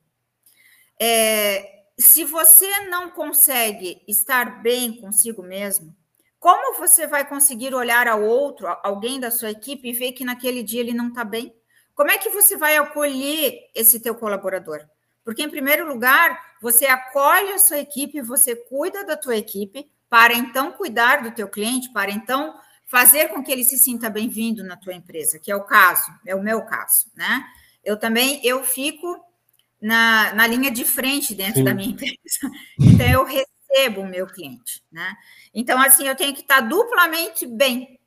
É, 0.99 1.85
se 1.97 2.25
você 2.25 2.87
não 2.87 3.09
consegue 3.09 4.03
estar 4.05 4.61
bem 4.61 4.99
consigo 4.99 5.41
mesmo, 5.41 5.95
como 6.41 6.79
você 6.79 7.05
vai 7.05 7.23
conseguir 7.23 7.71
olhar 7.75 8.07
ao 8.07 8.23
outro, 8.23 8.67
alguém 8.81 9.19
da 9.19 9.29
sua 9.29 9.51
equipe, 9.51 9.87
e 9.87 9.93
ver 9.93 10.13
que 10.13 10.25
naquele 10.25 10.63
dia 10.63 10.79
ele 10.79 10.91
não 10.91 11.09
está 11.09 11.23
bem? 11.23 11.55
Como 11.93 12.09
é 12.09 12.17
que 12.17 12.31
você 12.31 12.57
vai 12.57 12.75
acolher 12.77 13.69
esse 13.75 13.99
teu 13.99 14.15
colaborador? 14.15 14.81
Porque, 15.23 15.43
em 15.43 15.49
primeiro 15.51 15.87
lugar, 15.87 16.55
você 16.59 16.87
acolhe 16.87 17.51
a 17.51 17.59
sua 17.59 17.77
equipe, 17.77 18.21
você 18.21 18.55
cuida 18.55 19.05
da 19.05 19.15
tua 19.15 19.37
equipe, 19.37 19.87
para 20.09 20.33
então 20.33 20.71
cuidar 20.71 21.21
do 21.21 21.29
teu 21.29 21.47
cliente, 21.47 21.93
para 21.93 22.09
então 22.09 22.59
fazer 22.87 23.27
com 23.27 23.43
que 23.43 23.51
ele 23.51 23.63
se 23.63 23.77
sinta 23.77 24.09
bem-vindo 24.09 24.63
na 24.63 24.75
tua 24.75 24.95
empresa, 24.95 25.37
que 25.37 25.51
é 25.51 25.55
o 25.55 25.63
caso, 25.63 26.11
é 26.25 26.33
o 26.33 26.41
meu 26.41 26.65
caso, 26.65 27.05
né? 27.15 27.45
Eu 27.83 27.97
também 27.97 28.41
eu 28.43 28.63
fico 28.63 29.15
na, 29.79 30.33
na 30.33 30.47
linha 30.47 30.71
de 30.71 30.83
frente 30.85 31.35
dentro 31.35 31.59
Sim. 31.59 31.63
da 31.65 31.73
minha 31.75 31.91
empresa, 31.91 32.17
então 32.81 33.05
eu 33.05 33.23
recebo 33.23 33.60
o 33.97 34.05
meu 34.05 34.27
cliente, 34.27 34.83
né? 34.91 35.15
Então 35.53 35.79
assim 35.81 36.07
eu 36.07 36.15
tenho 36.15 36.33
que 36.33 36.41
estar 36.41 36.61
duplamente 36.61 37.45
bem. 37.45 37.99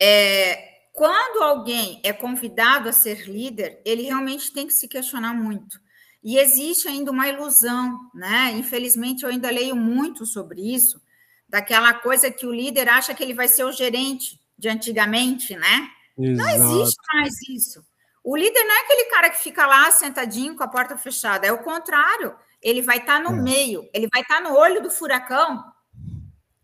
É, 0.00 0.74
quando 0.92 1.42
alguém 1.42 2.00
é 2.04 2.12
convidado 2.12 2.88
a 2.88 2.92
ser 2.92 3.28
líder, 3.28 3.80
ele 3.84 4.02
realmente 4.02 4.52
tem 4.52 4.66
que 4.66 4.72
se 4.72 4.86
questionar 4.86 5.34
muito. 5.34 5.80
E 6.22 6.38
existe 6.38 6.88
ainda 6.88 7.10
uma 7.10 7.28
ilusão, 7.28 8.10
né? 8.14 8.52
Infelizmente, 8.52 9.24
eu 9.24 9.28
ainda 9.28 9.50
leio 9.50 9.76
muito 9.76 10.24
sobre 10.24 10.62
isso, 10.74 11.02
daquela 11.48 11.92
coisa 11.92 12.30
que 12.30 12.46
o 12.46 12.52
líder 12.52 12.88
acha 12.88 13.14
que 13.14 13.22
ele 13.22 13.34
vai 13.34 13.46
ser 13.46 13.64
o 13.64 13.72
gerente 13.72 14.40
de 14.56 14.68
antigamente, 14.68 15.54
né? 15.54 15.90
Exato. 16.16 16.58
Não 16.58 16.76
existe 16.76 16.96
mais 17.12 17.34
isso. 17.48 17.84
O 18.22 18.36
líder 18.36 18.64
não 18.64 18.74
é 18.74 18.80
aquele 18.80 19.04
cara 19.06 19.28
que 19.28 19.42
fica 19.42 19.66
lá 19.66 19.90
sentadinho 19.90 20.56
com 20.56 20.62
a 20.62 20.68
porta 20.68 20.96
fechada, 20.96 21.46
é 21.46 21.52
o 21.52 21.62
contrário. 21.62 22.34
Ele 22.64 22.82
vai 22.82 22.98
estar 22.98 23.22
tá 23.22 23.30
no 23.30 23.38
é. 23.38 23.42
meio, 23.42 23.88
ele 23.94 24.08
vai 24.12 24.22
estar 24.22 24.42
tá 24.42 24.48
no 24.48 24.56
olho 24.56 24.82
do 24.82 24.90
furacão. 24.90 25.72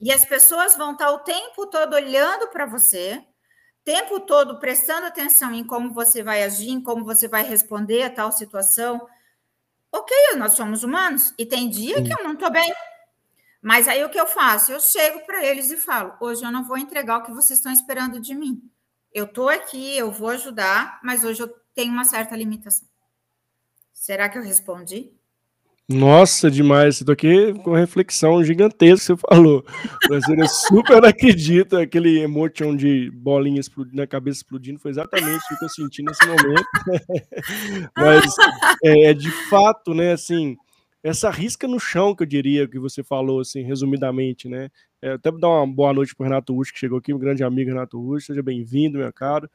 E 0.00 0.11
as 0.11 0.25
pessoas 0.25 0.75
vão 0.75 0.92
estar 0.92 1.07
tá 1.07 1.12
o 1.12 1.21
tempo 1.21 1.66
todo 1.66 1.95
olhando 1.95 2.49
para 2.49 2.66
você, 2.66 3.23
tempo 3.85 4.19
todo 4.19 4.59
prestando 4.59 5.07
atenção 5.07 5.54
em 5.54 5.62
como 5.62 5.92
você 5.92 6.23
vai 6.23 6.42
agir, 6.42 6.71
em 6.71 6.83
como 6.83 7.04
você 7.04 7.28
vai 7.28 7.45
responder 7.45 8.02
a 8.02 8.11
tal 8.11 8.33
situação 8.33 9.07
Ok, 9.92 10.16
nós 10.37 10.52
somos 10.52 10.85
humanos 10.85 11.35
e 11.37 11.45
tem 11.45 11.69
dia 11.69 12.02
que 12.02 12.12
eu 12.12 12.23
não 12.23 12.35
estou 12.35 12.50
bem. 12.50 12.73
Mas 13.61 13.88
aí 13.88 14.04
o 14.04 14.09
que 14.09 14.21
eu 14.21 14.26
faço? 14.26 14.71
Eu 14.71 14.80
chego 14.80 15.26
para 15.26 15.45
eles 15.45 15.71
e 15.71 15.76
falo: 15.76 16.14
hoje 16.21 16.45
eu 16.45 16.52
não 16.52 16.64
vou 16.64 16.78
entregar 16.78 17.19
o 17.19 17.23
que 17.25 17.33
vocês 17.33 17.59
estão 17.59 17.73
esperando 17.73 18.21
de 18.21 18.35
mim. 18.35 18.62
Eu 19.12 19.25
estou 19.25 19.49
aqui, 19.49 19.97
eu 19.97 20.12
vou 20.12 20.30
ajudar, 20.30 21.00
mas 21.02 21.25
hoje 21.25 21.42
eu 21.42 21.49
tenho 21.75 21.92
uma 21.92 22.04
certa 22.04 22.37
limitação. 22.37 22.88
Será 23.92 24.28
que 24.28 24.38
eu 24.38 24.42
respondi? 24.42 25.12
Nossa, 25.92 26.49
demais. 26.49 27.00
Estou 27.00 27.12
aqui 27.12 27.52
com 27.64 27.73
reflexão 27.73 28.44
gigantesca 28.44 29.16
você 29.16 29.16
falou. 29.16 29.64
Você 30.09 30.47
super 30.47 31.04
acredita 31.04 31.82
aquele 31.82 32.20
emotion 32.20 32.76
de 32.76 33.11
bolinha 33.11 33.59
explodindo, 33.59 33.97
na 33.97 34.06
cabeça 34.06 34.38
explodindo. 34.38 34.78
Foi 34.78 34.92
exatamente 34.92 35.42
o 35.52 35.59
que 35.59 35.64
eu 35.64 35.68
senti 35.68 36.00
nesse 36.04 36.25
momento. 36.25 36.64
Mas 37.97 38.25
é, 38.85 39.11
é, 39.11 39.14
de 39.14 39.32
fato, 39.49 39.92
né, 39.92 40.12
assim, 40.12 40.56
essa 41.02 41.28
risca 41.28 41.66
no 41.66 41.80
chão 41.80 42.14
que 42.14 42.23
eu 42.23 42.26
diria 42.26 42.68
que 42.68 42.78
você 42.78 43.02
falou, 43.02 43.40
assim, 43.40 43.62
resumidamente, 43.62 44.49
né? 44.49 44.70
É, 45.02 45.14
até 45.14 45.32
dar 45.32 45.49
uma 45.49 45.66
boa 45.66 45.92
noite 45.92 46.14
para 46.14 46.23
o 46.23 46.28
Renato 46.28 46.54
Russo, 46.54 46.73
que 46.73 46.78
chegou 46.78 46.99
aqui, 46.99 47.12
um 47.12 47.18
grande 47.18 47.42
amigo 47.42 47.68
Renato 47.68 48.00
Russo. 48.00 48.26
Seja 48.26 48.44
bem-vindo, 48.44 48.99
meu 48.99 49.12
caro 49.12 49.50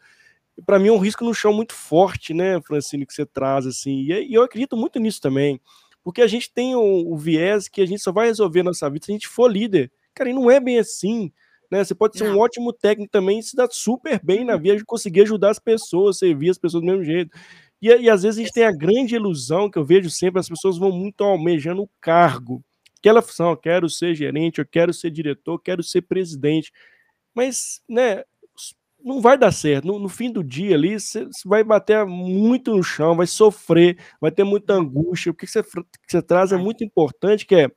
para 0.66 0.80
mim 0.80 0.88
é 0.88 0.92
um 0.92 0.98
risco 0.98 1.26
no 1.26 1.34
chão 1.34 1.52
muito 1.52 1.74
forte, 1.74 2.34
né, 2.34 2.62
Francine, 2.62 3.06
que 3.06 3.14
você 3.14 3.26
traz 3.26 3.66
assim. 3.66 4.04
E, 4.04 4.34
eu 4.34 4.44
acredito 4.44 4.78
muito 4.78 5.00
nisso 5.00 5.20
também. 5.20 5.60
Porque 6.06 6.22
a 6.22 6.28
gente 6.28 6.54
tem 6.54 6.76
o, 6.76 7.12
o, 7.12 7.18
viés 7.18 7.68
que 7.68 7.82
a 7.82 7.86
gente 7.86 8.00
só 8.00 8.12
vai 8.12 8.28
resolver 8.28 8.60
a 8.60 8.66
nossa 8.66 8.88
vida 8.88 9.04
se 9.04 9.12
a 9.12 9.16
gente 9.16 9.28
for 9.28 9.52
líder. 9.52 9.92
Cara, 10.14 10.30
e 10.30 10.34
não 10.34 10.52
é 10.52 10.60
bem 10.60 10.78
assim. 10.78 11.34
Né? 11.72 11.84
Você 11.84 11.96
pode 11.96 12.16
ser 12.16 12.26
não. 12.26 12.36
um 12.36 12.40
ótimo 12.40 12.72
técnico 12.72 13.12
também 13.12 13.40
e 13.40 13.44
se 13.44 13.56
dar 13.56 13.68
super 13.72 14.22
bem 14.24 14.46
na 14.46 14.54
uhum. 14.54 14.62
vida 14.62 14.78
de 14.78 14.86
conseguir 14.86 15.22
ajudar 15.22 15.50
as 15.50 15.58
pessoas, 15.58 16.20
servir 16.20 16.52
as 16.52 16.60
pessoas 16.60 16.84
do 16.84 16.86
mesmo 16.86 17.04
jeito. 17.04 17.36
E, 17.82 17.88
e 17.88 18.08
às 18.08 18.22
vezes 18.22 18.38
a 18.38 18.42
gente 18.44 18.54
tem 18.54 18.66
a 18.66 18.72
grande 18.72 19.16
ilusão 19.16 19.68
que 19.68 19.80
eu 19.80 19.84
vejo 19.84 20.12
sempre, 20.12 20.40
as 20.40 20.48
pessoas 20.48 20.78
vão 20.78 20.92
muito 20.92 21.24
almejando 21.24 21.82
o 21.82 21.90
cargo. 22.00 22.64
Aquela 23.00 23.24
função, 23.24 23.50
eu 23.50 23.58
quero 23.58 23.90
ser 23.90 24.14
gerente, 24.14 24.60
eu 24.60 24.66
quero 24.66 24.94
ser 24.94 25.10
diretor, 25.10 25.54
eu 25.54 25.60
quero 25.60 25.82
ser 25.82 26.04
presidente. 26.04 26.72
Mas, 27.34 27.82
né, 27.90 28.24
não 29.06 29.22
vai 29.22 29.38
dar 29.38 29.52
certo. 29.52 29.86
No, 29.86 30.00
no 30.00 30.10
fim 30.10 30.32
do 30.32 30.44
dia 30.44 30.76
ali, 30.76 31.00
você 31.00 31.28
vai 31.46 31.64
bater 31.64 32.04
muito 32.06 32.76
no 32.76 32.84
chão, 32.84 33.16
vai 33.16 33.28
sofrer, 33.28 33.98
vai 34.20 34.32
ter 34.32 34.44
muita 34.44 34.74
angústia. 34.74 35.32
O 35.32 35.36
que 35.36 35.46
você, 35.46 35.64
você 36.08 36.22
traz 36.24 36.52
é 36.52 36.58
muito 36.58 36.84
importante, 36.84 37.46
que 37.46 37.56
é 37.56 37.72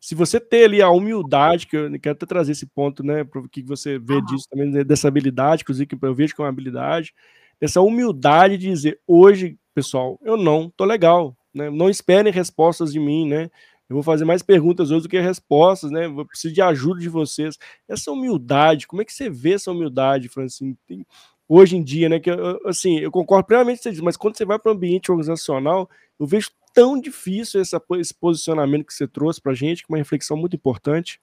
se 0.00 0.14
você 0.14 0.38
ter 0.38 0.64
ali 0.64 0.80
a 0.80 0.90
humildade, 0.90 1.66
que 1.66 1.76
eu 1.76 1.90
quero 2.00 2.14
até 2.14 2.26
trazer 2.26 2.52
esse 2.52 2.66
ponto, 2.66 3.02
né, 3.02 3.24
para 3.24 3.40
o 3.40 3.48
que 3.48 3.62
você 3.62 3.98
vê 3.98 4.14
uhum. 4.14 4.24
disso 4.24 4.46
também, 4.48 4.70
né, 4.70 4.84
dessa 4.84 5.08
habilidade, 5.08 5.62
inclusive, 5.62 5.86
que 5.86 5.98
eu 6.00 6.14
vejo 6.14 6.34
que 6.34 6.40
é 6.40 6.44
uma 6.44 6.50
habilidade, 6.50 7.12
essa 7.60 7.80
humildade 7.80 8.58
de 8.58 8.68
dizer, 8.68 9.00
hoje, 9.06 9.58
pessoal, 9.74 10.18
eu 10.22 10.36
não 10.36 10.70
tô 10.76 10.84
legal, 10.84 11.36
né, 11.54 11.70
não 11.70 11.88
esperem 11.88 12.32
respostas 12.32 12.92
de 12.92 13.00
mim, 13.00 13.26
né, 13.28 13.50
eu 13.92 13.96
vou 13.96 14.02
fazer 14.02 14.24
mais 14.24 14.42
perguntas 14.42 14.90
hoje 14.90 15.02
do 15.02 15.08
que 15.08 15.20
respostas, 15.20 15.90
né? 15.90 16.06
Eu 16.06 16.24
preciso 16.24 16.54
de 16.54 16.62
ajuda 16.62 16.98
de 16.98 17.10
vocês. 17.10 17.58
Essa 17.86 18.10
humildade, 18.10 18.86
como 18.86 19.02
é 19.02 19.04
que 19.04 19.12
você 19.12 19.28
vê 19.28 19.52
essa 19.52 19.70
humildade, 19.70 20.30
Francine? 20.30 20.78
Tem, 20.86 21.06
hoje 21.46 21.76
em 21.76 21.82
dia, 21.84 22.08
né? 22.08 22.18
Que 22.18 22.30
assim, 22.64 22.98
eu 22.98 23.10
concordo 23.10 23.46
plenamente 23.46 23.78
com 23.78 23.82
você 23.82 23.90
diz, 23.90 24.00
mas 24.00 24.16
quando 24.16 24.36
você 24.36 24.46
vai 24.46 24.58
para 24.58 24.72
o 24.72 24.74
ambiente 24.74 25.10
organizacional, 25.10 25.90
eu 26.18 26.26
vejo 26.26 26.50
tão 26.72 26.98
difícil 26.98 27.60
essa, 27.60 27.80
esse 27.98 28.14
posicionamento 28.14 28.86
que 28.86 28.94
você 28.94 29.06
trouxe 29.06 29.42
para 29.42 29.52
a 29.52 29.54
gente, 29.54 29.84
que 29.84 29.92
é 29.92 29.94
uma 29.94 29.98
reflexão 29.98 30.38
muito 30.38 30.56
importante. 30.56 31.20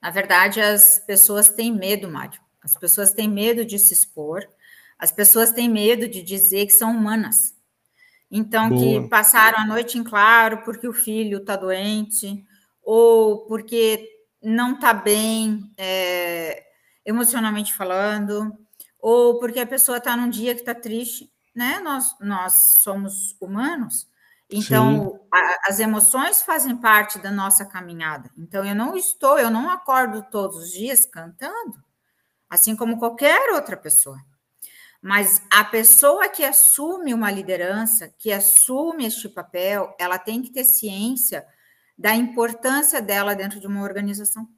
Na 0.00 0.10
verdade, 0.10 0.62
as 0.62 0.98
pessoas 0.98 1.48
têm 1.48 1.70
medo, 1.70 2.10
Mário. 2.10 2.40
As 2.62 2.74
pessoas 2.74 3.12
têm 3.12 3.28
medo 3.28 3.66
de 3.66 3.78
se 3.78 3.92
expor, 3.92 4.42
as 4.98 5.12
pessoas 5.12 5.52
têm 5.52 5.68
medo 5.68 6.08
de 6.08 6.22
dizer 6.22 6.64
que 6.64 6.72
são 6.72 6.90
humanas. 6.90 7.55
Então, 8.30 8.68
Boa. 8.68 8.80
que 8.80 9.08
passaram 9.08 9.58
a 9.58 9.66
noite 9.66 9.98
em 9.98 10.04
claro 10.04 10.62
porque 10.64 10.88
o 10.88 10.92
filho 10.92 11.38
está 11.38 11.56
doente, 11.56 12.44
ou 12.82 13.46
porque 13.46 14.08
não 14.42 14.74
está 14.74 14.92
bem 14.92 15.72
é, 15.76 16.64
emocionalmente 17.04 17.72
falando, 17.72 18.52
ou 18.98 19.38
porque 19.38 19.60
a 19.60 19.66
pessoa 19.66 19.98
está 19.98 20.16
num 20.16 20.28
dia 20.28 20.54
que 20.54 20.60
está 20.60 20.74
triste, 20.74 21.32
né? 21.54 21.80
Nós, 21.80 22.16
nós 22.20 22.78
somos 22.82 23.36
humanos, 23.40 24.08
então 24.48 25.20
a, 25.32 25.68
as 25.68 25.80
emoções 25.80 26.42
fazem 26.42 26.76
parte 26.76 27.18
da 27.18 27.30
nossa 27.30 27.64
caminhada. 27.64 28.30
Então, 28.36 28.64
eu 28.64 28.74
não 28.74 28.96
estou, 28.96 29.38
eu 29.38 29.50
não 29.50 29.70
acordo 29.70 30.24
todos 30.30 30.56
os 30.56 30.70
dias 30.72 31.06
cantando, 31.06 31.82
assim 32.48 32.76
como 32.76 32.98
qualquer 32.98 33.52
outra 33.52 33.76
pessoa. 33.76 34.18
Mas 35.06 35.40
a 35.48 35.62
pessoa 35.62 36.28
que 36.28 36.42
assume 36.42 37.14
uma 37.14 37.30
liderança, 37.30 38.12
que 38.18 38.32
assume 38.32 39.06
este 39.06 39.28
papel, 39.28 39.94
ela 40.00 40.18
tem 40.18 40.42
que 40.42 40.50
ter 40.50 40.64
ciência 40.64 41.46
da 41.96 42.12
importância 42.12 43.00
dela 43.00 43.32
dentro 43.32 43.60
de 43.60 43.68
uma 43.68 43.84
organização. 43.84 44.48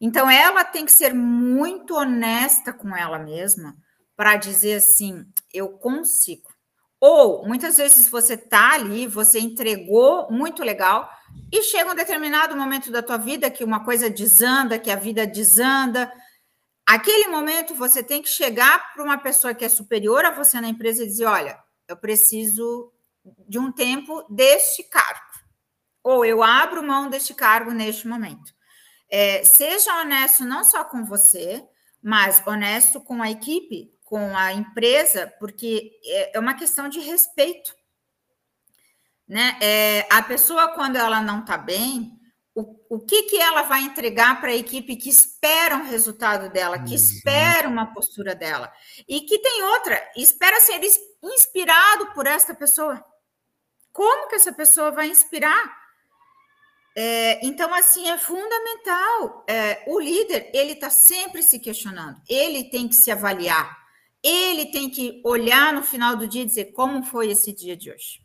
Então, 0.00 0.28
ela 0.28 0.64
tem 0.64 0.84
que 0.84 0.90
ser 0.90 1.14
muito 1.14 1.94
honesta 1.94 2.72
com 2.72 2.96
ela 2.96 3.16
mesma 3.16 3.76
para 4.16 4.34
dizer 4.34 4.78
assim: 4.78 5.24
eu 5.52 5.68
consigo. 5.78 6.52
Ou 6.98 7.46
muitas 7.46 7.76
vezes 7.76 8.08
você 8.08 8.34
está 8.34 8.72
ali, 8.72 9.06
você 9.06 9.38
entregou 9.38 10.28
muito 10.32 10.64
legal, 10.64 11.08
e 11.52 11.62
chega 11.62 11.92
um 11.92 11.94
determinado 11.94 12.56
momento 12.56 12.90
da 12.90 13.04
tua 13.04 13.18
vida 13.18 13.48
que 13.48 13.62
uma 13.62 13.84
coisa 13.84 14.10
desanda, 14.10 14.80
que 14.80 14.90
a 14.90 14.96
vida 14.96 15.24
desanda, 15.24 16.12
Aquele 16.86 17.28
momento 17.28 17.74
você 17.74 18.02
tem 18.02 18.20
que 18.20 18.28
chegar 18.28 18.92
para 18.92 19.02
uma 19.02 19.18
pessoa 19.18 19.54
que 19.54 19.64
é 19.64 19.68
superior 19.68 20.24
a 20.24 20.30
você 20.30 20.60
na 20.60 20.68
empresa 20.68 21.02
e 21.02 21.06
dizer: 21.06 21.24
olha, 21.24 21.58
eu 21.88 21.96
preciso 21.96 22.92
de 23.48 23.58
um 23.58 23.72
tempo 23.72 24.22
deste 24.28 24.82
cargo, 24.84 25.20
ou 26.02 26.24
eu 26.24 26.42
abro 26.42 26.82
mão 26.82 27.08
deste 27.08 27.32
cargo 27.32 27.70
neste 27.70 28.06
momento. 28.06 28.52
É, 29.08 29.44
seja 29.44 30.00
honesto 30.00 30.44
não 30.44 30.62
só 30.64 30.84
com 30.84 31.04
você, 31.04 31.66
mas 32.02 32.42
honesto 32.46 33.00
com 33.00 33.22
a 33.22 33.30
equipe, 33.30 33.90
com 34.04 34.36
a 34.36 34.52
empresa, 34.52 35.32
porque 35.38 35.90
é, 36.04 36.36
é 36.36 36.40
uma 36.40 36.54
questão 36.54 36.88
de 36.88 37.00
respeito. 37.00 37.74
Né? 39.26 39.56
É, 39.60 40.06
a 40.10 40.22
pessoa, 40.22 40.74
quando 40.74 40.96
ela 40.96 41.22
não 41.22 41.40
está 41.40 41.56
bem, 41.56 42.20
o, 42.54 42.96
o 42.96 43.00
que, 43.00 43.24
que 43.24 43.36
ela 43.36 43.62
vai 43.62 43.82
entregar 43.82 44.40
para 44.40 44.50
a 44.50 44.56
equipe 44.56 44.96
que 44.96 45.08
espera 45.08 45.76
um 45.76 45.86
resultado 45.86 46.50
dela, 46.52 46.82
que 46.82 46.94
espera 46.94 47.68
uma 47.68 47.92
postura 47.92 48.34
dela, 48.34 48.72
e 49.08 49.22
que 49.22 49.38
tem 49.40 49.62
outra, 49.64 50.00
espera 50.16 50.60
ser 50.60 50.80
inspirado 51.22 52.12
por 52.14 52.26
esta 52.26 52.54
pessoa. 52.54 53.04
Como 53.92 54.28
que 54.28 54.36
essa 54.36 54.52
pessoa 54.52 54.92
vai 54.92 55.08
inspirar? 55.08 55.84
É, 56.96 57.44
então, 57.44 57.74
assim, 57.74 58.08
é 58.08 58.16
fundamental. 58.16 59.44
É, 59.48 59.82
o 59.88 59.98
líder, 59.98 60.50
ele 60.54 60.72
está 60.72 60.90
sempre 60.90 61.42
se 61.42 61.58
questionando, 61.58 62.20
ele 62.28 62.70
tem 62.70 62.86
que 62.86 62.94
se 62.94 63.10
avaliar, 63.10 63.76
ele 64.22 64.66
tem 64.66 64.88
que 64.88 65.20
olhar 65.24 65.72
no 65.72 65.82
final 65.82 66.16
do 66.16 66.28
dia 66.28 66.42
e 66.42 66.46
dizer 66.46 66.72
como 66.72 67.02
foi 67.02 67.30
esse 67.30 67.52
dia 67.52 67.76
de 67.76 67.90
hoje. 67.90 68.23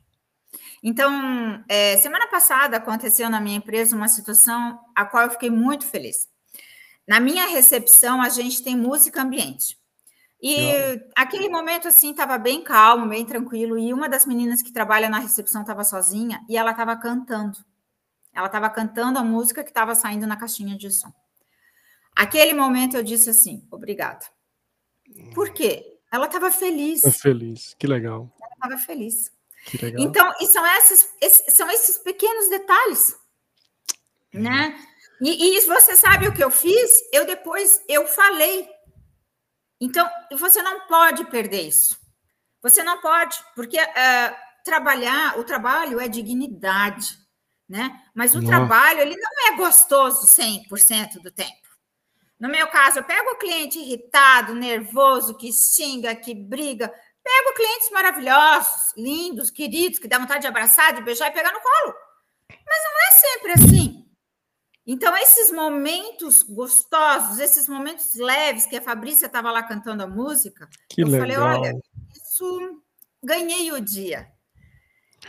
Então, 0.82 1.64
é, 1.68 1.98
semana 1.98 2.28
passada 2.28 2.78
aconteceu 2.78 3.30
na 3.30 3.42
minha 3.42 3.58
empresa 3.58 3.96
uma 3.96 4.08
situação 4.08 4.80
a 4.96 5.06
qual 5.06 5.24
eu 5.26 5.32
fiquei 5.32 5.50
muito 5.50 5.86
feliz. 5.86 6.30
Na 7.08 7.20
minha 7.20 7.48
recepção, 7.48 8.22
a 8.22 8.30
gente 8.30 8.64
tem 8.64 8.78
música 8.78 9.22
ambiente. 9.22 9.78
E 10.42 10.58
aquele 11.16 11.50
momento, 11.50 11.88
assim, 11.88 12.12
estava 12.12 12.38
bem 12.38 12.64
calmo, 12.64 13.10
bem 13.10 13.26
tranquilo. 13.26 13.78
E 13.78 13.94
uma 13.94 14.08
das 14.08 14.26
meninas 14.26 14.62
que 14.62 14.72
trabalha 14.72 15.10
na 15.10 15.20
recepção 15.20 15.62
estava 15.62 15.84
sozinha 15.84 16.40
e 16.48 16.56
ela 16.56 16.72
estava 16.72 16.96
cantando. 16.96 17.58
Ela 18.34 18.46
estava 18.46 18.70
cantando 18.70 19.20
a 19.20 19.24
música 19.24 19.64
que 19.64 19.70
estava 19.70 19.94
saindo 19.96 20.26
na 20.26 20.38
caixinha 20.38 20.78
de 20.78 20.90
som. 20.92 21.12
Aquele 22.16 22.54
momento 22.54 22.96
eu 22.96 23.04
disse 23.04 23.30
assim: 23.30 23.68
obrigada. 23.70 24.26
Por 25.34 25.52
quê? 25.52 26.00
Ela 26.12 26.28
estava 26.28 26.52
feliz. 26.52 27.02
Feliz, 27.20 27.76
que 27.78 27.88
legal. 27.88 28.32
Ela 28.42 28.54
estava 28.54 28.78
feliz. 28.78 29.32
Então, 29.98 30.34
e 30.40 30.48
são, 30.48 30.66
esses, 30.66 31.10
esses, 31.22 31.56
são 31.56 31.70
esses 31.70 31.98
pequenos 31.98 32.50
detalhes, 32.50 33.16
uhum. 34.34 34.42
né? 34.42 34.86
E, 35.22 35.58
e 35.58 35.62
você 35.62 35.96
sabe 35.96 36.28
o 36.28 36.34
que 36.34 36.44
eu 36.44 36.50
fiz? 36.50 37.00
Eu 37.12 37.26
depois, 37.26 37.82
eu 37.88 38.08
falei. 38.08 38.70
Então, 39.82 40.10
você 40.38 40.62
não 40.62 40.88
pode 40.88 41.26
perder 41.26 41.68
isso. 41.68 42.00
Você 42.62 42.84
não 42.84 43.00
pode, 43.02 43.38
porque 43.56 43.78
uh, 43.78 44.36
trabalhar, 44.64 45.38
o 45.40 45.44
trabalho 45.44 46.00
é 46.00 46.08
dignidade, 46.08 47.18
né? 47.68 48.02
Mas 48.14 48.36
o 48.36 48.46
trabalho, 48.46 49.00
ele 49.00 49.16
não 49.16 49.54
é 49.54 49.58
gostoso 49.58 50.28
100% 50.28 51.22
do 51.22 51.32
tempo. 51.32 51.70
No 52.40 52.50
meu 52.50 52.68
caso, 52.68 53.00
eu 53.00 53.04
pego 53.04 53.32
o 53.32 53.38
cliente 53.38 53.78
irritado, 53.80 54.56
nervoso, 54.56 55.36
que 55.36 55.52
xinga, 55.52 56.16
que 56.16 56.34
briga, 56.34 56.94
Pego 57.24 57.54
clientes 57.56 57.90
maravilhosos, 57.92 58.94
lindos, 58.98 59.50
queridos, 59.50 60.00
que 60.00 60.08
dá 60.08 60.18
vontade 60.18 60.42
de 60.42 60.48
abraçar, 60.48 60.94
de 60.94 61.02
beijar 61.02 61.30
e 61.30 61.34
pegar 61.34 61.52
no 61.52 61.62
colo. 61.62 61.94
Mas 62.50 62.84
não 62.84 63.08
é 63.08 63.12
sempre 63.12 63.52
assim. 63.54 64.06
Então, 64.86 65.16
esses 65.18 65.52
momentos 65.52 66.42
gostosos, 66.42 67.38
esses 67.38 67.68
momentos 67.68 68.16
leves, 68.16 68.66
que 68.66 68.76
a 68.76 68.82
Fabrícia 68.82 69.28
estava 69.28 69.52
lá 69.52 69.62
cantando 69.62 70.02
a 70.02 70.08
música, 70.08 70.68
que 70.90 71.04
eu 71.04 71.08
legal. 71.08 71.20
falei: 71.22 71.38
olha, 71.38 71.80
isso 72.12 72.82
ganhei 73.22 73.72
o 73.72 73.80
dia. 73.80 74.28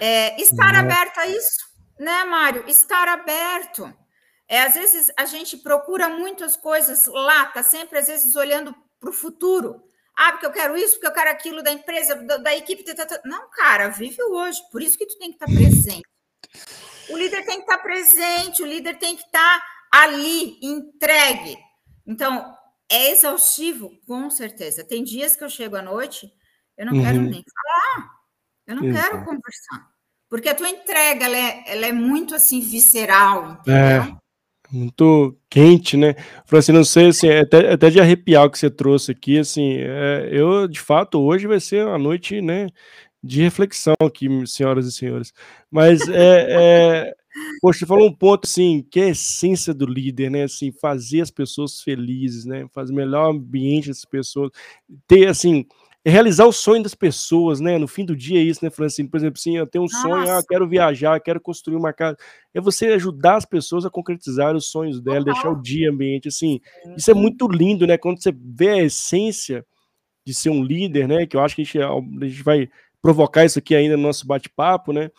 É, 0.00 0.40
estar 0.40 0.72
Nossa. 0.72 0.80
aberto 0.80 1.18
a 1.18 1.26
isso, 1.26 1.60
né, 1.98 2.24
Mário? 2.24 2.64
Estar 2.68 3.08
aberto. 3.08 3.92
É, 4.48 4.62
às 4.62 4.74
vezes 4.74 5.12
a 5.16 5.26
gente 5.26 5.58
procura 5.58 6.08
muitas 6.08 6.56
coisas 6.56 7.04
lá, 7.06 7.46
tá 7.46 7.62
sempre 7.62 7.98
às 7.98 8.06
vezes 8.06 8.34
olhando 8.36 8.74
para 8.98 9.10
o 9.10 9.12
futuro. 9.12 9.82
Ah, 10.22 10.32
porque 10.32 10.44
eu 10.44 10.52
quero 10.52 10.76
isso, 10.76 10.96
porque 10.96 11.06
eu 11.06 11.14
quero 11.14 11.30
aquilo 11.30 11.62
da 11.62 11.72
empresa, 11.72 12.14
da, 12.14 12.36
da 12.36 12.54
equipe. 12.54 12.84
Tá, 12.84 12.94
tá, 12.94 13.06
tá. 13.06 13.20
Não, 13.24 13.48
cara, 13.48 13.88
vive 13.88 14.22
hoje. 14.22 14.60
Por 14.70 14.82
isso 14.82 14.98
que 14.98 15.06
tu 15.06 15.16
tem 15.16 15.32
que 15.32 15.36
estar 15.36 15.46
presente. 15.46 16.02
O 17.08 17.16
líder 17.16 17.42
tem 17.46 17.56
que 17.56 17.62
estar 17.62 17.78
presente, 17.78 18.62
o 18.62 18.66
líder 18.66 18.98
tem 18.98 19.16
que 19.16 19.22
estar 19.22 19.66
ali, 19.90 20.58
entregue. 20.60 21.56
Então, 22.06 22.54
é 22.86 23.12
exaustivo, 23.12 23.98
com 24.06 24.28
certeza. 24.28 24.84
Tem 24.84 25.02
dias 25.02 25.34
que 25.34 25.42
eu 25.42 25.48
chego 25.48 25.76
à 25.76 25.80
noite, 25.82 26.30
eu 26.76 26.84
não 26.84 26.92
uhum. 26.92 27.02
quero 27.02 27.22
nem 27.22 27.42
falar, 27.42 28.10
eu 28.66 28.76
não 28.76 28.84
Exato. 28.84 29.08
quero 29.08 29.24
conversar. 29.24 29.90
Porque 30.28 30.50
a 30.50 30.54
tua 30.54 30.68
entrega, 30.68 31.24
ela 31.24 31.36
é, 31.36 31.64
ela 31.66 31.86
é 31.86 31.92
muito, 31.92 32.34
assim, 32.34 32.60
visceral, 32.60 33.52
entendeu? 33.52 34.02
É, 34.02 34.16
muito 34.72 35.36
quente, 35.48 35.96
né? 35.96 36.14
Assim, 36.50 36.72
não 36.72 36.84
sei, 36.84 37.08
assim, 37.08 37.28
é 37.28 37.40
até, 37.40 37.72
até 37.72 37.90
de 37.90 38.00
arrepiar 38.00 38.44
o 38.46 38.50
que 38.50 38.58
você 38.58 38.70
trouxe 38.70 39.12
aqui, 39.12 39.38
assim, 39.38 39.76
é, 39.78 40.28
eu, 40.32 40.68
de 40.68 40.80
fato, 40.80 41.20
hoje 41.20 41.46
vai 41.46 41.60
ser 41.60 41.86
uma 41.86 41.98
noite, 41.98 42.40
né, 42.40 42.68
de 43.22 43.42
reflexão 43.42 43.94
aqui, 44.00 44.28
senhoras 44.46 44.86
e 44.86 44.92
senhores. 44.92 45.32
Mas 45.70 46.00
é, 46.08 47.06
é, 47.08 47.14
Poxa, 47.60 47.80
você 47.80 47.86
falou 47.86 48.08
um 48.08 48.12
ponto 48.12 48.46
assim, 48.46 48.84
que 48.90 49.00
é 49.00 49.04
a 49.04 49.08
essência 49.10 49.72
do 49.72 49.86
líder, 49.86 50.30
né? 50.30 50.44
Assim, 50.44 50.72
fazer 50.72 51.20
as 51.20 51.30
pessoas 51.30 51.80
felizes, 51.80 52.44
né? 52.44 52.66
Fazer 52.72 52.92
melhor 52.92 53.30
ambiente 53.30 53.88
das 53.88 54.04
pessoas, 54.04 54.50
ter 55.06 55.28
assim, 55.28 55.64
realizar 56.04 56.46
o 56.46 56.52
sonho 56.52 56.82
das 56.82 56.94
pessoas, 56.94 57.60
né? 57.60 57.76
No 57.76 57.86
fim 57.86 58.04
do 58.04 58.16
dia 58.16 58.38
é 58.38 58.42
isso, 58.42 58.64
né, 58.64 58.70
Francine? 58.70 59.08
Por 59.08 59.18
exemplo, 59.18 59.38
assim, 59.38 59.56
eu 59.56 59.66
tenho 59.66 59.84
um 59.84 59.86
Nossa. 59.86 60.00
sonho, 60.00 60.30
ah, 60.30 60.42
quero 60.48 60.66
viajar, 60.68 61.20
quero 61.20 61.40
construir 61.40 61.76
uma 61.76 61.92
casa. 61.92 62.16
É 62.54 62.60
você 62.60 62.86
ajudar 62.88 63.36
as 63.36 63.44
pessoas 63.44 63.84
a 63.84 63.90
concretizar 63.90 64.56
os 64.56 64.70
sonhos 64.70 65.00
dela, 65.00 65.24
deixar 65.24 65.50
o 65.50 65.60
dia 65.60 65.90
ambiente, 65.90 66.28
assim. 66.28 66.60
Isso 66.96 67.10
é 67.10 67.14
muito 67.14 67.46
lindo, 67.48 67.86
né? 67.86 67.98
Quando 67.98 68.22
você 68.22 68.32
vê 68.34 68.70
a 68.70 68.82
essência 68.82 69.64
de 70.26 70.32
ser 70.32 70.50
um 70.50 70.64
líder, 70.64 71.06
né? 71.06 71.26
Que 71.26 71.36
eu 71.36 71.40
acho 71.40 71.54
que 71.54 71.62
a 71.62 71.64
gente, 71.64 71.78
a 71.80 72.26
gente 72.26 72.42
vai 72.42 72.68
provocar 73.02 73.44
isso 73.44 73.58
aqui 73.58 73.74
ainda 73.74 73.96
no 73.96 74.02
nosso 74.02 74.26
bate-papo, 74.26 74.92
né? 74.92 75.10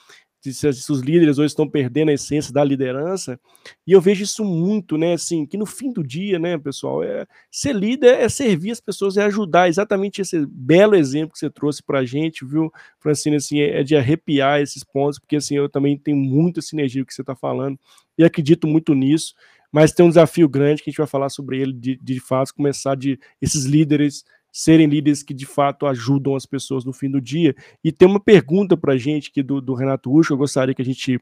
Se, 0.41 0.67
os 0.67 1.01
líderes 1.01 1.37
hoje 1.37 1.47
estão 1.47 1.69
perdendo 1.69 2.09
a 2.09 2.13
essência 2.13 2.51
da 2.51 2.63
liderança, 2.63 3.39
e 3.85 3.91
eu 3.91 4.01
vejo 4.01 4.23
isso 4.23 4.43
muito, 4.43 4.97
né, 4.97 5.13
assim, 5.13 5.45
que 5.45 5.57
no 5.57 5.65
fim 5.65 5.91
do 5.93 6.03
dia, 6.03 6.39
né, 6.39 6.57
pessoal, 6.57 7.03
é, 7.03 7.27
ser 7.51 7.75
líder 7.75 8.19
é 8.19 8.27
servir 8.27 8.71
as 8.71 8.79
pessoas, 8.79 9.17
é 9.17 9.23
ajudar, 9.23 9.69
exatamente 9.69 10.21
esse 10.21 10.45
belo 10.47 10.95
exemplo 10.95 11.33
que 11.33 11.39
você 11.39 11.49
trouxe 11.49 11.83
para 11.83 11.99
a 11.99 12.05
gente, 12.05 12.43
viu, 12.43 12.71
Francine, 12.99 13.35
assim, 13.35 13.59
é, 13.59 13.81
é, 13.81 13.83
de 13.83 13.95
arrepiar 13.95 14.61
esses 14.61 14.83
pontos, 14.83 15.19
porque, 15.19 15.35
assim, 15.35 15.55
eu 15.55 15.69
também 15.69 15.97
tenho 15.97 16.17
muita 16.17 16.61
sinergia 16.61 17.03
o 17.03 17.05
que 17.05 17.13
você 17.13 17.21
está 17.21 17.35
falando, 17.35 17.77
e 18.17 18.23
acredito 18.23 18.65
muito 18.65 18.95
nisso, 18.95 19.35
mas 19.71 19.91
tem 19.91 20.05
um 20.05 20.09
desafio 20.09 20.49
grande 20.49 20.81
que 20.81 20.89
a 20.89 20.91
gente 20.91 20.97
vai 20.97 21.07
falar 21.07 21.29
sobre 21.29 21.61
ele, 21.61 21.73
de, 21.73 21.97
de 22.01 22.19
fato, 22.19 22.53
começar 22.53 22.95
de 22.95 23.19
esses 23.41 23.65
líderes 23.65 24.25
serem 24.51 24.87
líderes 24.87 25.23
que 25.23 25.33
de 25.33 25.45
fato 25.45 25.85
ajudam 25.85 26.35
as 26.35 26.45
pessoas 26.45 26.83
no 26.83 26.91
fim 26.91 27.09
do 27.09 27.21
dia. 27.21 27.55
E 27.83 27.91
tem 27.91 28.07
uma 28.07 28.19
pergunta 28.19 28.75
para 28.75 28.93
a 28.93 28.97
gente 28.97 29.29
aqui 29.29 29.41
do, 29.41 29.61
do 29.61 29.73
Renato 29.73 30.11
Ucho, 30.11 30.33
eu 30.33 30.37
gostaria 30.37 30.75
que 30.75 30.81
a 30.81 30.85
gente 30.85 31.19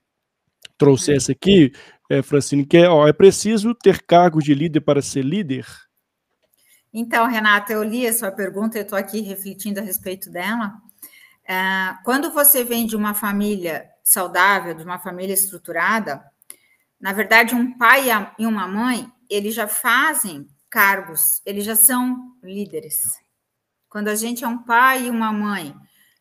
trouxesse 0.78 1.32
aqui, 1.32 1.72
é, 2.10 2.22
Francine, 2.22 2.66
que 2.66 2.78
é, 2.78 2.90
ó, 2.90 3.08
é 3.08 3.14
preciso 3.14 3.76
ter 3.76 4.02
cargo 4.02 4.42
de 4.42 4.54
líder 4.54 4.82
para 4.82 5.02
ser 5.02 5.24
líder? 5.24 5.66
Então, 6.92 7.28
Renata, 7.28 7.72
eu 7.72 7.84
li 7.84 8.08
a 8.08 8.14
sua 8.14 8.32
pergunta, 8.32 8.78
eu 8.78 8.82
estou 8.82 8.98
aqui 8.98 9.22
refletindo 9.22 9.80
a 9.80 9.84
respeito 9.84 10.32
dela. 10.32 10.74
É, 11.48 11.96
quando 12.04 12.32
você 12.32 12.64
vem 12.64 12.88
de 12.88 12.96
uma 12.96 13.14
família 13.14 13.88
saudável, 14.04 14.74
de 14.74 14.84
uma 14.84 14.98
família 14.98 15.34
estruturada, 15.34 16.24
na 17.00 17.14
verdade, 17.14 17.54
um 17.54 17.78
pai 17.78 18.08
e 18.40 18.46
uma 18.46 18.68
mãe, 18.68 19.08
eles 19.30 19.54
já 19.54 19.68
fazem 19.68 20.48
cargos, 20.70 21.42
eles 21.46 21.66
já 21.66 21.76
são 21.76 22.36
líderes. 22.44 23.02
Quando 23.90 24.08
a 24.08 24.16
gente 24.16 24.44
é 24.44 24.48
um 24.48 24.60
pai 24.60 25.08
e 25.08 25.10
uma 25.10 25.32
mãe 25.34 25.76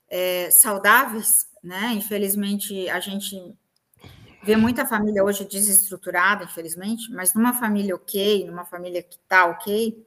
é, 0.08 0.50
saudáveis, 0.50 1.46
né? 1.62 1.92
Infelizmente, 1.92 2.88
a 2.88 2.98
gente 3.00 3.36
vê 4.42 4.56
muita 4.56 4.86
família 4.86 5.22
hoje 5.22 5.44
desestruturada, 5.44 6.44
infelizmente, 6.44 7.12
mas 7.12 7.34
numa 7.34 7.52
família 7.52 7.94
ok, 7.94 8.46
numa 8.46 8.64
família 8.64 9.02
que 9.02 9.16
está 9.16 9.44
ok, 9.46 10.02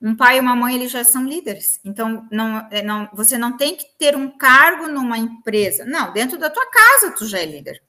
um 0.00 0.16
pai 0.16 0.38
e 0.38 0.40
uma 0.40 0.56
mãe 0.56 0.76
eles 0.76 0.90
já 0.90 1.04
são 1.04 1.24
líderes. 1.24 1.80
Então, 1.84 2.26
não, 2.30 2.68
é, 2.70 2.82
não, 2.82 3.08
você 3.12 3.36
não 3.36 3.56
tem 3.56 3.76
que 3.76 3.84
ter 3.98 4.16
um 4.16 4.30
cargo 4.30 4.86
numa 4.86 5.18
empresa. 5.18 5.84
Não, 5.84 6.12
dentro 6.12 6.38
da 6.38 6.48
tua 6.48 6.66
casa 6.70 7.10
tu 7.10 7.26
já 7.26 7.38
é 7.38 7.46
líder, 7.46 7.82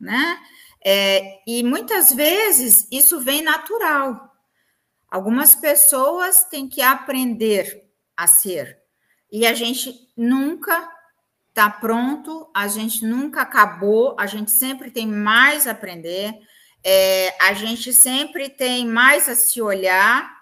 né? 0.00 0.38
É, 0.84 1.40
e 1.46 1.62
muitas 1.62 2.12
vezes 2.12 2.88
isso 2.90 3.20
vem 3.20 3.42
natural. 3.42 4.31
Algumas 5.12 5.54
pessoas 5.54 6.44
têm 6.44 6.66
que 6.66 6.80
aprender 6.80 7.86
a 8.16 8.26
ser. 8.26 8.78
E 9.30 9.46
a 9.46 9.52
gente 9.52 10.10
nunca 10.16 10.90
está 11.50 11.68
pronto, 11.68 12.50
a 12.56 12.66
gente 12.66 13.04
nunca 13.04 13.42
acabou, 13.42 14.16
a 14.18 14.24
gente 14.24 14.50
sempre 14.50 14.90
tem 14.90 15.06
mais 15.06 15.66
a 15.66 15.72
aprender, 15.72 16.32
é, 16.82 17.36
a 17.42 17.52
gente 17.52 17.92
sempre 17.92 18.48
tem 18.48 18.86
mais 18.86 19.28
a 19.28 19.34
se 19.34 19.60
olhar. 19.60 20.34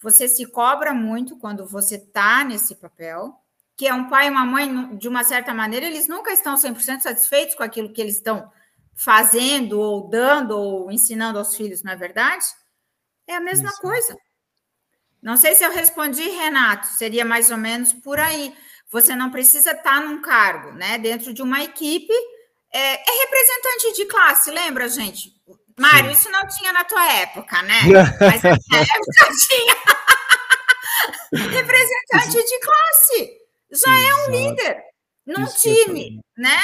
Você 0.00 0.26
se 0.26 0.46
cobra 0.46 0.94
muito 0.94 1.36
quando 1.36 1.66
você 1.66 1.96
está 1.96 2.42
nesse 2.44 2.76
papel, 2.76 3.38
que 3.76 3.86
é 3.86 3.92
um 3.92 4.08
pai 4.08 4.28
e 4.28 4.30
uma 4.30 4.46
mãe, 4.46 4.96
de 4.96 5.06
uma 5.06 5.22
certa 5.22 5.52
maneira, 5.52 5.84
eles 5.84 6.08
nunca 6.08 6.32
estão 6.32 6.54
100% 6.54 7.00
satisfeitos 7.00 7.54
com 7.54 7.62
aquilo 7.62 7.92
que 7.92 8.00
eles 8.00 8.16
estão 8.16 8.50
fazendo, 8.94 9.78
ou 9.78 10.08
dando, 10.08 10.58
ou 10.58 10.90
ensinando 10.90 11.38
aos 11.38 11.54
filhos, 11.54 11.82
não 11.82 11.92
é 11.92 11.96
verdade? 11.96 12.46
É 13.28 13.36
a 13.36 13.40
mesma 13.40 13.68
Isso. 13.68 13.80
coisa. 13.80 14.16
Não 15.22 15.36
sei 15.36 15.54
se 15.54 15.62
eu 15.62 15.70
respondi, 15.70 16.28
Renato, 16.28 16.86
seria 16.86 17.24
mais 17.24 17.50
ou 17.50 17.58
menos 17.58 17.92
por 17.92 18.18
aí. 18.18 18.56
Você 18.90 19.14
não 19.14 19.30
precisa 19.30 19.72
estar 19.72 20.00
num 20.00 20.22
cargo, 20.22 20.72
né? 20.72 20.96
Dentro 20.98 21.34
de 21.34 21.42
uma 21.42 21.62
equipe. 21.62 22.12
É, 22.72 22.94
é 22.94 23.18
representante 23.24 23.92
de 23.96 24.04
classe, 24.06 24.50
lembra, 24.50 24.88
gente? 24.88 25.30
Mário, 25.78 26.10
isso 26.10 26.30
não 26.30 26.46
tinha 26.48 26.72
na 26.72 26.84
tua 26.84 27.12
época, 27.12 27.62
né? 27.62 27.80
Mas 28.20 28.42
na 28.42 28.58
minha 28.68 28.82
época 28.82 29.28
tinha. 29.46 29.74
representante 31.52 32.48
de 32.48 32.60
classe. 32.60 33.38
Já 33.70 33.98
Exato. 33.98 34.06
é 34.06 34.14
um 34.14 34.30
líder 34.30 34.82
num 35.26 35.44
isso 35.44 35.60
time, 35.60 36.20
né? 36.36 36.60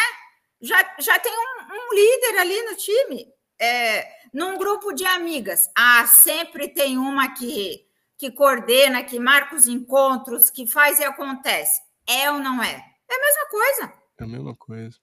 Já, 0.63 0.95
já 0.99 1.19
tem 1.19 1.33
um, 1.33 1.75
um 1.75 1.95
líder 1.95 2.39
ali 2.39 2.63
no 2.63 2.77
time. 2.77 3.27
É, 3.61 4.09
num 4.35 4.59
grupo 4.59 4.93
de 4.93 5.05
amigas, 5.05 5.71
ah, 5.77 6.05
sempre 6.09 6.67
tem 6.67 6.99
uma 6.99 7.33
que, 7.33 7.87
que 8.19 8.33
coordena, 8.33 9.05
que 9.05 9.19
marca 9.21 9.55
os 9.55 9.69
encontros, 9.69 10.51
que 10.51 10.67
faz 10.67 10.99
e 10.99 11.05
acontece. 11.05 11.81
É 12.09 12.29
ou 12.33 12.41
não 12.41 12.61
é? 12.61 12.85
É 13.09 13.15
a 13.15 13.21
mesma 13.21 13.49
coisa. 13.49 13.93
É 14.21 14.25
a 14.25 14.27
mesma 14.27 14.57
coisa. 14.57 14.97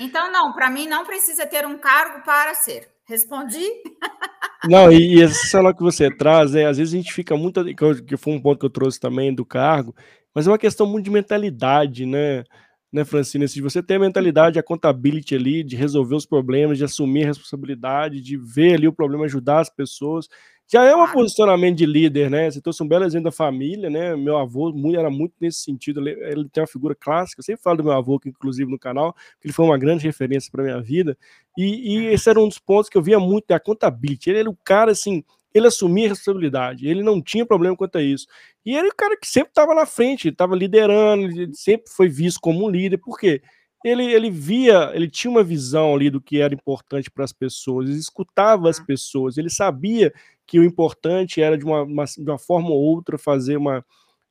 Então, 0.00 0.32
não, 0.32 0.54
para 0.54 0.70
mim 0.70 0.88
não 0.88 1.04
precisa 1.04 1.46
ter 1.46 1.66
um 1.66 1.76
cargo 1.76 2.24
para 2.24 2.54
ser. 2.54 2.90
Respondi? 3.04 3.64
Não, 4.64 4.92
e, 4.92 5.16
e 5.16 5.22
essa 5.22 5.44
cena 5.48 5.74
que 5.74 5.82
você 5.82 6.08
traz, 6.08 6.54
é, 6.54 6.66
às 6.66 6.78
vezes 6.78 6.94
a 6.94 6.96
gente 6.96 7.12
fica 7.12 7.36
muito. 7.36 7.64
Que 8.04 8.16
foi 8.16 8.32
um 8.32 8.40
ponto 8.40 8.60
que 8.60 8.66
eu 8.66 8.70
trouxe 8.70 8.98
também 8.98 9.34
do 9.34 9.44
cargo, 9.44 9.92
mas 10.32 10.46
é 10.46 10.50
uma 10.50 10.58
questão 10.58 10.86
muito 10.86 11.06
de 11.06 11.10
mentalidade, 11.10 12.06
né? 12.06 12.44
Né, 12.92 13.04
Francine? 13.04 13.48
Se 13.48 13.60
você 13.60 13.82
tem 13.82 13.96
a 13.96 14.00
mentalidade, 14.00 14.58
a 14.58 14.62
contabilidade 14.62 15.34
ali, 15.34 15.64
de 15.64 15.76
resolver 15.76 16.14
os 16.14 16.26
problemas, 16.26 16.78
de 16.78 16.84
assumir 16.84 17.24
a 17.24 17.28
responsabilidade, 17.28 18.20
de 18.20 18.36
ver 18.36 18.74
ali 18.74 18.86
o 18.86 18.92
problema, 18.92 19.24
ajudar 19.24 19.60
as 19.60 19.70
pessoas, 19.70 20.28
já 20.72 20.84
é 20.84 20.96
um 20.96 21.06
posicionamento 21.06 21.76
de 21.76 21.84
líder, 21.84 22.30
né? 22.30 22.50
Você 22.50 22.60
trouxe 22.60 22.82
um 22.82 22.88
belo 22.88 23.04
exemplo 23.04 23.24
da 23.24 23.32
família, 23.32 23.90
né? 23.90 24.16
Meu 24.16 24.38
avô 24.38 24.72
era 24.96 25.10
muito 25.10 25.34
nesse 25.38 25.60
sentido, 25.60 26.06
ele 26.08 26.48
tem 26.48 26.62
uma 26.62 26.66
figura 26.66 26.94
clássica, 26.94 27.40
eu 27.40 27.44
sempre 27.44 27.62
falo 27.62 27.78
do 27.78 27.84
meu 27.84 27.92
avô, 27.92 28.18
que 28.18 28.30
inclusive 28.30 28.70
no 28.70 28.78
canal, 28.78 29.12
que 29.38 29.46
ele 29.46 29.52
foi 29.52 29.66
uma 29.66 29.76
grande 29.76 30.04
referência 30.04 30.50
para 30.50 30.62
minha 30.62 30.80
vida, 30.80 31.16
e, 31.58 31.94
e, 31.94 32.06
esse 32.06 32.30
era 32.30 32.40
um 32.40 32.48
dos 32.48 32.58
pontos 32.58 32.88
que 32.88 32.96
eu 32.96 33.02
via 33.02 33.20
muito, 33.20 33.46
da 33.48 33.60
contabilidade. 33.60 34.30
Ele 34.30 34.38
era 34.38 34.50
o 34.50 34.56
cara, 34.64 34.92
assim, 34.92 35.22
ele 35.52 35.66
assumia 35.66 36.06
a 36.06 36.08
responsabilidade, 36.10 36.88
ele 36.88 37.02
não 37.02 37.20
tinha 37.20 37.44
problema 37.44 37.76
quanto 37.76 37.98
a 37.98 38.02
isso. 38.02 38.26
E 38.64 38.76
ele 38.76 38.88
é 38.88 38.90
o 38.90 38.96
cara 38.96 39.16
que 39.16 39.26
sempre 39.26 39.50
estava 39.50 39.74
na 39.74 39.86
frente, 39.86 40.28
estava 40.28 40.54
liderando, 40.54 41.24
ele 41.24 41.54
sempre 41.54 41.90
foi 41.90 42.08
visto 42.08 42.40
como 42.40 42.64
um 42.64 42.70
líder, 42.70 42.98
por 42.98 43.18
quê? 43.18 43.42
Ele, 43.84 44.04
ele 44.04 44.30
via, 44.30 44.92
ele 44.94 45.10
tinha 45.10 45.30
uma 45.30 45.42
visão 45.42 45.94
ali 45.94 46.08
do 46.08 46.20
que 46.20 46.40
era 46.40 46.54
importante 46.54 47.10
para 47.10 47.24
as 47.24 47.32
pessoas, 47.32 47.88
ele 47.88 47.98
escutava 47.98 48.70
as 48.70 48.78
pessoas, 48.78 49.36
ele 49.36 49.50
sabia 49.50 50.12
que 50.46 50.58
o 50.58 50.64
importante 50.64 51.42
era 51.42 51.58
de 51.58 51.64
uma, 51.64 51.82
uma, 51.82 52.04
de 52.04 52.30
uma 52.30 52.38
forma 52.38 52.70
ou 52.70 52.80
outra 52.80 53.18
fazer 53.18 53.56
uma 53.56 53.84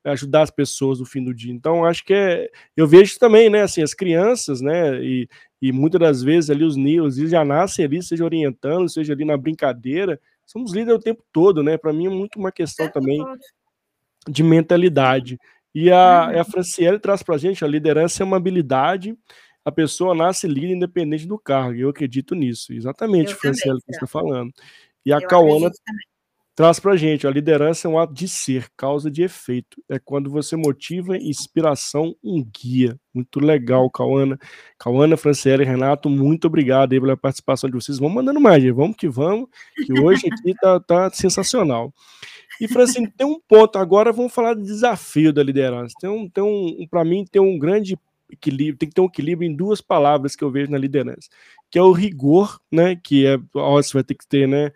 ajudar 0.04 0.42
as 0.42 0.50
pessoas 0.50 1.00
no 1.00 1.06
fim 1.06 1.24
do 1.24 1.34
dia. 1.34 1.54
Então, 1.54 1.86
acho 1.86 2.04
que 2.04 2.14
é, 2.14 2.50
eu 2.76 2.88
vejo 2.88 3.20
também, 3.20 3.50
né, 3.50 3.62
assim, 3.62 3.84
as 3.84 3.94
crianças, 3.94 4.62
né, 4.62 5.04
e, 5.04 5.28
e 5.62 5.72
muitas 5.72 6.00
das 6.00 6.24
vezes 6.24 6.50
ali 6.50 6.64
os 6.64 6.76
níveis 6.76 7.16
já 7.16 7.46
nascem 7.46 7.86
ali, 7.86 8.02
seja 8.02 8.24
orientando, 8.24 8.90
seja 8.90 9.14
ali 9.14 9.26
na 9.26 9.38
brincadeira, 9.38 10.20
somos 10.46 10.74
líderes 10.74 11.00
o 11.00 11.04
tempo 11.04 11.24
todo, 11.32 11.62
né? 11.64 11.78
Para 11.78 11.94
mim 11.94 12.08
é 12.08 12.10
muito 12.10 12.38
uma 12.40 12.52
questão 12.52 12.90
também 12.90 13.24
de 14.28 14.44
mentalidade. 14.44 15.40
E 15.74 15.92
a, 15.92 16.30
uhum. 16.34 16.40
a 16.42 16.44
Franciele 16.44 17.00
traz 17.00 17.24
para 17.24 17.36
a 17.36 17.38
gente, 17.38 17.64
a 17.64 17.68
liderança 17.68 18.24
é 18.24 18.26
uma 18.26 18.38
habilidade 18.38 19.16
a 19.64 19.72
pessoa 19.72 20.16
nasce 20.16 20.48
líder 20.48 20.74
independente 20.74 21.28
do 21.28 21.38
cargo. 21.38 21.80
Eu 21.80 21.90
acredito 21.90 22.36
nisso. 22.36 22.74
Exatamente, 22.74 23.36
Franciele, 23.36 23.80
que 23.80 23.86
você 23.86 23.92
está 23.92 24.08
falando. 24.08 24.52
E 25.06 25.14
a 25.14 25.18
eu 25.18 25.28
Cauana 25.28 25.70
traz 26.56 26.80
para 26.80 26.96
gente, 26.96 27.26
a 27.26 27.32
liderança 27.32 27.88
é 27.88 27.92
um 27.92 27.98
ato 27.98 28.14
de 28.14 28.28
ser, 28.28 28.70
causa 28.76 29.10
de 29.10 29.24
efeito. 29.24 29.82
É 29.90 29.98
quando 30.00 30.30
você 30.30 30.56
motiva, 30.56 31.18
inspiração, 31.18 32.16
um 32.24 32.44
guia. 32.44 33.00
Muito 33.14 33.40
legal, 33.40 33.90
Cauana. 33.90 34.38
Cauana, 34.78 35.16
Franciele, 35.16 35.64
Renato, 35.64 36.10
muito 36.10 36.46
obrigado 36.48 36.90
pela 36.90 37.16
participação 37.16 37.70
de 37.70 37.76
vocês. 37.76 38.00
Vamos 38.00 38.16
mandando 38.16 38.40
mais, 38.40 38.64
vamos 38.74 38.98
que 38.98 39.08
vamos, 39.08 39.48
que 39.86 40.00
hoje 40.00 40.28
aqui 40.28 40.54
tá, 40.56 40.80
tá 40.80 41.10
sensacional. 41.12 41.94
E 42.62 42.68
Francine, 42.68 43.08
tem 43.10 43.26
um 43.26 43.40
ponto 43.40 43.80
agora, 43.80 44.14
vamos 44.14 44.32
falar 44.32 44.54
do 44.54 44.62
desafio 44.62 45.34
da 45.34 45.42
liderança. 45.42 45.96
Tem 46.00 46.08
um, 46.08 46.30
tem 46.30 46.44
um 46.44 46.86
para 46.88 47.04
mim, 47.04 47.26
tem 47.26 47.42
um 47.42 47.58
grande 47.58 47.98
equilíbrio, 48.32 48.78
tem 48.78 48.88
que 48.88 48.94
ter 48.94 49.02
um 49.02 49.06
equilíbrio 49.06 49.50
em 49.50 49.56
duas 49.56 49.82
palavras 49.82 50.36
que 50.36 50.44
eu 50.44 50.52
vejo 50.52 50.72
na 50.72 50.78
liderança, 50.78 51.28
que 51.72 51.80
é 51.80 51.82
o 51.82 51.92
rigor, 51.92 52.62
né, 52.72 52.96
que 52.96 53.26
é, 53.26 53.40
ó, 53.56 53.82
você 53.82 53.92
vai 53.94 54.04
ter 54.04 54.14
que 54.14 54.28
ter, 54.28 54.48
né, 54.48 54.72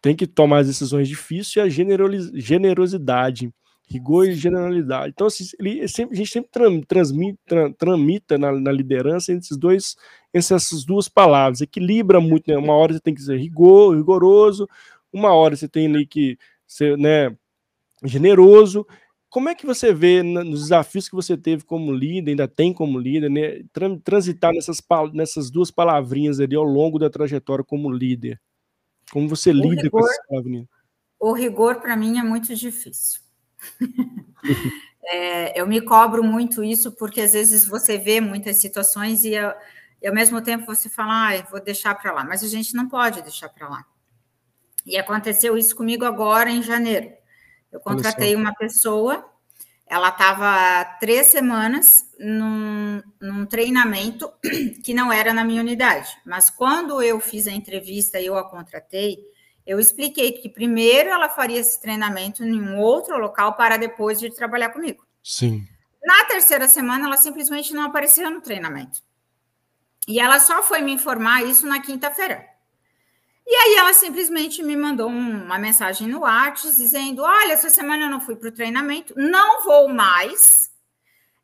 tem 0.00 0.14
que 0.14 0.24
tomar 0.24 0.58
as 0.60 0.68
decisões 0.68 1.08
difíceis 1.08 1.56
e 1.56 1.60
a 1.60 1.68
generosidade, 1.68 3.52
rigor 3.88 4.28
e 4.28 4.34
generalidade. 4.34 5.12
Então, 5.12 5.26
assim, 5.26 5.44
ele 5.58 5.86
sempre, 5.88 6.14
a 6.14 6.16
gente 6.16 6.30
sempre 6.30 6.50
transmite, 6.86 7.40
tramita 7.76 8.38
na, 8.38 8.52
na, 8.52 8.70
liderança 8.70 9.32
entre 9.32 9.46
esses 9.46 9.56
dois, 9.56 9.96
entre 10.32 10.54
essas 10.54 10.84
duas 10.84 11.08
palavras, 11.08 11.60
equilibra 11.60 12.20
muito, 12.20 12.48
né? 12.48 12.56
Uma 12.56 12.74
hora 12.74 12.92
você 12.92 13.00
tem 13.00 13.14
que 13.14 13.22
ser 13.22 13.36
rigor, 13.36 13.96
rigoroso, 13.96 14.68
uma 15.12 15.32
hora 15.32 15.56
você 15.56 15.68
tem 15.68 15.86
ali 15.86 16.06
que 16.06 16.38
ser, 16.66 16.96
né, 16.98 17.36
generoso. 18.04 18.86
Como 19.28 19.48
é 19.48 19.54
que 19.54 19.66
você 19.66 19.92
vê 19.92 20.22
nos 20.22 20.62
desafios 20.62 21.08
que 21.08 21.14
você 21.14 21.36
teve 21.36 21.64
como 21.64 21.92
líder, 21.92 22.30
ainda 22.30 22.48
tem 22.48 22.72
como 22.72 22.98
líder, 22.98 23.30
né, 23.30 23.62
transitar 24.02 24.52
nessas, 24.52 24.82
nessas 25.12 25.50
duas 25.50 25.70
palavrinhas 25.70 26.40
ali 26.40 26.56
ao 26.56 26.64
longo 26.64 26.98
da 26.98 27.10
trajetória 27.10 27.64
como 27.64 27.90
líder? 27.90 28.40
Como 29.12 29.28
você 29.28 29.50
o 29.50 29.52
lida 29.52 29.82
rigor, 29.82 30.00
com 30.00 30.08
essa 30.08 30.22
palavrinha? 30.28 30.68
O 31.18 31.32
rigor, 31.32 31.80
para 31.80 31.96
mim, 31.96 32.18
é 32.18 32.22
muito 32.22 32.54
difícil. 32.54 33.20
é, 35.04 35.60
eu 35.60 35.66
me 35.66 35.80
cobro 35.80 36.22
muito 36.22 36.62
isso, 36.62 36.92
porque 36.92 37.20
às 37.20 37.32
vezes 37.32 37.64
você 37.64 37.98
vê 37.98 38.20
muitas 38.20 38.56
situações 38.58 39.24
e, 39.24 39.32
e 39.32 40.06
ao 40.06 40.14
mesmo 40.14 40.40
tempo 40.40 40.66
você 40.66 40.88
fala, 40.88 41.30
ah, 41.30 41.42
vou 41.50 41.62
deixar 41.62 41.94
para 41.94 42.12
lá, 42.12 42.24
mas 42.24 42.42
a 42.42 42.48
gente 42.48 42.74
não 42.74 42.88
pode 42.88 43.22
deixar 43.22 43.48
para 43.48 43.68
lá. 43.68 43.86
E 44.86 44.96
aconteceu 44.96 45.58
isso 45.58 45.74
comigo 45.74 46.04
agora 46.04 46.48
em 46.48 46.62
janeiro. 46.62 47.12
Eu 47.72 47.80
contratei 47.80 48.36
uma 48.36 48.54
pessoa, 48.54 49.28
ela 49.86 50.08
estava 50.08 50.84
três 51.00 51.26
semanas 51.26 52.08
num, 52.18 53.02
num, 53.20 53.44
treinamento 53.44 54.32
que 54.84 54.94
não 54.94 55.12
era 55.12 55.34
na 55.34 55.44
minha 55.44 55.60
unidade. 55.60 56.08
Mas 56.24 56.48
quando 56.48 57.02
eu 57.02 57.18
fiz 57.18 57.48
a 57.48 57.52
entrevista 57.52 58.20
e 58.20 58.26
eu 58.26 58.38
a 58.38 58.48
contratei, 58.48 59.18
eu 59.66 59.80
expliquei 59.80 60.32
que 60.32 60.48
primeiro 60.48 61.10
ela 61.10 61.28
faria 61.28 61.58
esse 61.58 61.80
treinamento 61.80 62.44
em 62.44 62.62
um 62.62 62.78
outro 62.78 63.18
local 63.18 63.54
para 63.54 63.76
depois 63.76 64.20
de 64.20 64.30
trabalhar 64.30 64.70
comigo. 64.70 65.04
Sim. 65.22 65.66
Na 66.04 66.24
terceira 66.26 66.68
semana, 66.68 67.06
ela 67.06 67.16
simplesmente 67.16 67.74
não 67.74 67.82
apareceu 67.82 68.30
no 68.30 68.40
treinamento. 68.40 69.00
E 70.06 70.20
ela 70.20 70.38
só 70.38 70.62
foi 70.62 70.80
me 70.80 70.92
informar 70.92 71.44
isso 71.44 71.66
na 71.66 71.82
quinta-feira. 71.82 72.55
E 73.46 73.54
aí 73.54 73.74
ela 73.76 73.94
simplesmente 73.94 74.60
me 74.62 74.76
mandou 74.76 75.08
uma 75.08 75.58
mensagem 75.58 76.08
no 76.08 76.20
WhatsApp 76.20 76.76
dizendo: 76.76 77.22
Olha, 77.22 77.52
essa 77.52 77.70
semana 77.70 78.04
eu 78.04 78.10
não 78.10 78.20
fui 78.20 78.34
para 78.34 78.48
o 78.48 78.52
treinamento, 78.52 79.14
não 79.16 79.62
vou 79.62 79.88
mais. 79.88 80.70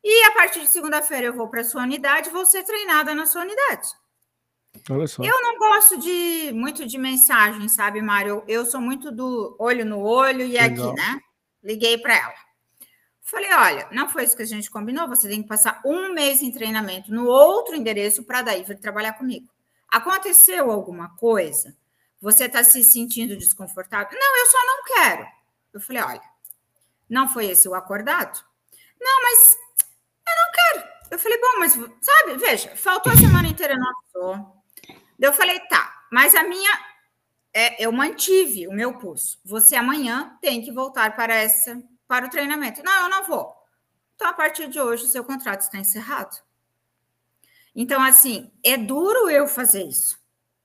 E 0.02 0.26
a 0.26 0.32
partir 0.32 0.60
de 0.60 0.66
segunda-feira 0.66 1.26
eu 1.28 1.32
vou 1.32 1.48
para 1.48 1.60
a 1.60 1.64
sua 1.64 1.82
unidade, 1.82 2.30
vou 2.30 2.44
ser 2.44 2.64
treinada 2.64 3.14
na 3.14 3.24
sua 3.24 3.42
unidade. 3.42 3.88
Olha 4.90 5.06
só. 5.06 5.22
Eu 5.22 5.42
não 5.42 5.58
gosto 5.58 5.96
de 5.98 6.50
muito 6.52 6.84
de 6.86 6.98
mensagem, 6.98 7.68
sabe, 7.68 8.02
Mário? 8.02 8.42
Eu 8.48 8.66
sou 8.66 8.80
muito 8.80 9.12
do 9.12 9.54
olho 9.60 9.84
no 9.84 10.00
olho 10.00 10.42
e 10.42 10.58
Legal. 10.58 10.90
aqui, 10.90 10.96
né? 10.96 11.20
Liguei 11.62 11.98
para 11.98 12.16
ela. 12.16 12.34
Falei, 13.20 13.52
olha, 13.54 13.88
não 13.92 14.08
foi 14.08 14.24
isso 14.24 14.36
que 14.36 14.42
a 14.42 14.46
gente 14.46 14.70
combinou. 14.70 15.08
Você 15.08 15.28
tem 15.28 15.40
que 15.40 15.48
passar 15.48 15.80
um 15.84 16.12
mês 16.12 16.42
em 16.42 16.50
treinamento 16.50 17.12
no 17.12 17.26
outro 17.26 17.76
endereço 17.76 18.24
para 18.24 18.42
daí 18.42 18.64
vir 18.64 18.78
trabalhar 18.80 19.12
comigo. 19.12 19.48
Aconteceu 19.88 20.70
alguma 20.70 21.16
coisa? 21.16 21.76
Você 22.22 22.44
está 22.44 22.62
se 22.62 22.84
sentindo 22.84 23.36
desconfortável? 23.36 24.16
Não, 24.16 24.38
eu 24.38 24.46
só 24.46 24.58
não 24.64 24.84
quero. 24.84 25.26
Eu 25.74 25.80
falei: 25.80 26.02
olha, 26.02 26.22
não 27.10 27.28
foi 27.28 27.46
esse 27.46 27.68
o 27.68 27.74
acordado? 27.74 28.38
Não, 29.00 29.22
mas 29.22 29.58
eu 30.28 30.34
não 30.36 30.52
quero. 30.52 30.92
Eu 31.10 31.18
falei: 31.18 31.40
bom, 31.40 31.58
mas 31.58 31.72
sabe, 31.72 32.36
veja, 32.38 32.76
faltou 32.76 33.12
a 33.12 33.16
semana 33.16 33.48
inteira, 33.48 33.76
não 33.76 33.90
avisou. 33.90 34.56
Eu 35.18 35.32
falei: 35.32 35.58
tá, 35.66 36.06
mas 36.12 36.36
a 36.36 36.44
minha. 36.44 36.92
É, 37.54 37.84
eu 37.84 37.92
mantive 37.92 38.66
o 38.66 38.72
meu 38.72 38.98
pulso. 38.98 39.38
Você 39.44 39.76
amanhã 39.76 40.38
tem 40.40 40.62
que 40.62 40.72
voltar 40.72 41.14
para 41.14 41.34
essa 41.34 41.82
para 42.06 42.26
o 42.26 42.30
treinamento. 42.30 42.82
Não, 42.84 43.02
eu 43.02 43.10
não 43.10 43.24
vou. 43.24 43.52
Então, 44.14 44.28
a 44.28 44.32
partir 44.32 44.68
de 44.68 44.80
hoje, 44.80 45.04
o 45.04 45.08
seu 45.08 45.24
contrato 45.24 45.62
está 45.62 45.78
encerrado. 45.78 46.36
Então, 47.74 48.02
assim, 48.02 48.52
é 48.62 48.76
duro 48.76 49.28
eu 49.28 49.48
fazer 49.48 49.82
isso. 49.82 50.21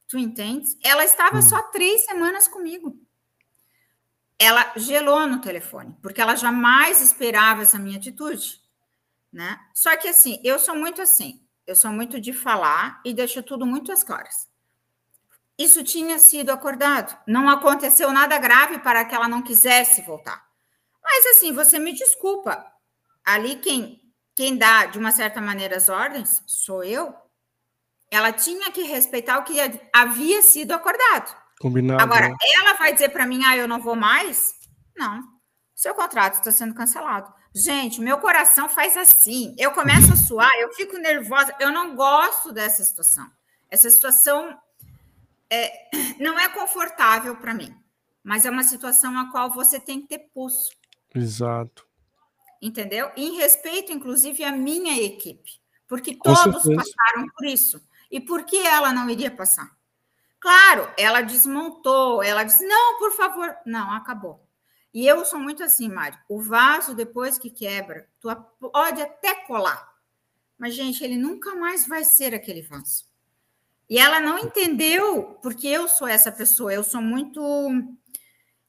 Tu 0.07 0.17
entendes? 0.17 0.77
Ela 0.83 1.03
estava 1.03 1.37
hum. 1.37 1.41
só 1.41 1.61
três 1.63 2.05
semanas 2.05 2.47
comigo. 2.47 2.97
Ela 4.39 4.71
gelou 4.75 5.27
no 5.27 5.41
telefone, 5.41 5.97
porque 6.01 6.21
ela 6.21 6.35
jamais 6.35 7.01
esperava 7.01 7.63
essa 7.63 7.79
minha 7.79 7.97
atitude, 7.97 8.61
né? 9.33 9.59
Só 9.73 9.95
que 9.97 10.07
assim, 10.07 10.39
eu 10.43 10.59
sou 10.59 10.75
muito 10.75 11.01
assim, 11.01 11.43
eu 11.65 11.75
sou 11.75 11.91
muito 11.91 12.21
de 12.21 12.31
falar 12.31 13.01
e 13.03 13.13
deixo 13.13 13.41
tudo 13.41 13.65
muito 13.65 13.91
às 13.91 14.03
claras. 14.03 14.47
Isso 15.57 15.83
tinha 15.83 16.19
sido 16.19 16.51
acordado, 16.51 17.17
não 17.27 17.49
aconteceu 17.49 18.11
nada 18.11 18.37
grave 18.37 18.77
para 18.79 19.03
que 19.03 19.15
ela 19.15 19.27
não 19.27 19.41
quisesse 19.41 20.03
voltar. 20.03 20.47
Mas 21.03 21.25
assim, 21.25 21.51
você 21.51 21.79
me 21.79 21.93
desculpa, 21.93 22.63
ali 23.25 23.55
quem 23.55 24.07
quem 24.37 24.55
dá 24.55 24.85
de 24.85 24.99
uma 24.99 25.11
certa 25.11 25.41
maneira 25.41 25.77
as 25.77 25.89
ordens 25.89 26.43
sou 26.45 26.83
eu, 26.83 27.11
ela 28.11 28.31
tinha 28.31 28.71
que 28.71 28.83
respeitar 28.83 29.39
o 29.39 29.43
que 29.43 29.57
havia 29.93 30.41
sido 30.41 30.71
acordado. 30.71 31.35
Combinado. 31.59 32.01
Agora, 32.01 32.29
né? 32.29 32.35
ela 32.55 32.73
vai 32.73 32.93
dizer 32.93 33.09
para 33.09 33.25
mim, 33.25 33.43
ah, 33.45 33.57
eu 33.57 33.67
não 33.67 33.79
vou 33.79 33.95
mais? 33.95 34.53
Não. 34.95 35.21
Seu 35.75 35.93
contrato 35.93 36.35
está 36.35 36.51
sendo 36.51 36.73
cancelado. 36.73 37.31
Gente, 37.53 38.01
meu 38.01 38.19
coração 38.19 38.69
faz 38.69 38.95
assim. 38.95 39.55
Eu 39.57 39.71
começo 39.71 40.13
a 40.13 40.15
suar, 40.15 40.51
eu 40.59 40.73
fico 40.73 40.97
nervosa. 40.97 41.55
Eu 41.59 41.71
não 41.71 41.95
gosto 41.95 42.51
dessa 42.51 42.83
situação. 42.83 43.29
Essa 43.69 43.89
situação 43.89 44.57
é, 45.49 45.89
não 46.19 46.39
é 46.39 46.49
confortável 46.49 47.35
para 47.35 47.53
mim, 47.53 47.75
mas 48.23 48.45
é 48.45 48.49
uma 48.49 48.63
situação 48.63 49.17
a 49.17 49.31
qual 49.31 49.51
você 49.51 49.79
tem 49.79 50.01
que 50.01 50.07
ter 50.07 50.19
pulso. 50.33 50.71
Exato. 51.13 51.85
Entendeu? 52.61 53.11
Em 53.15 53.37
respeito, 53.37 53.91
inclusive, 53.91 54.43
à 54.43 54.51
minha 54.51 54.99
equipe, 55.01 55.59
porque 55.87 56.15
todos 56.15 56.63
passaram 56.63 57.27
por 57.35 57.45
isso. 57.45 57.81
E 58.11 58.19
por 58.19 58.43
que 58.43 58.57
ela 58.57 58.93
não 58.93 59.09
iria 59.09 59.31
passar? 59.31 59.77
Claro, 60.39 60.91
ela 60.97 61.21
desmontou, 61.21 62.23
ela 62.23 62.43
disse: 62.43 62.65
não, 62.65 62.97
por 62.99 63.11
favor. 63.13 63.55
Não, 63.65 63.91
acabou. 63.91 64.47
E 64.93 65.05
eu 65.05 65.23
sou 65.25 65.39
muito 65.39 65.63
assim, 65.63 65.89
Mário. 65.89 66.17
O 66.29 66.41
vaso, 66.41 66.95
depois 66.95 67.37
que 67.37 67.49
quebra, 67.49 68.07
tu 68.19 68.33
pode 68.59 69.01
até 69.01 69.35
colar. 69.45 69.93
Mas, 70.57 70.73
gente, 70.73 71.03
ele 71.03 71.17
nunca 71.17 71.55
mais 71.55 71.87
vai 71.87 72.03
ser 72.03 72.33
aquele 72.33 72.61
vaso. 72.61 73.05
E 73.89 73.97
ela 73.97 74.19
não 74.19 74.39
entendeu, 74.39 75.37
porque 75.41 75.67
eu 75.67 75.87
sou 75.87 76.07
essa 76.07 76.31
pessoa, 76.31 76.73
eu 76.73 76.83
sou 76.83 77.01
muito. 77.01 77.41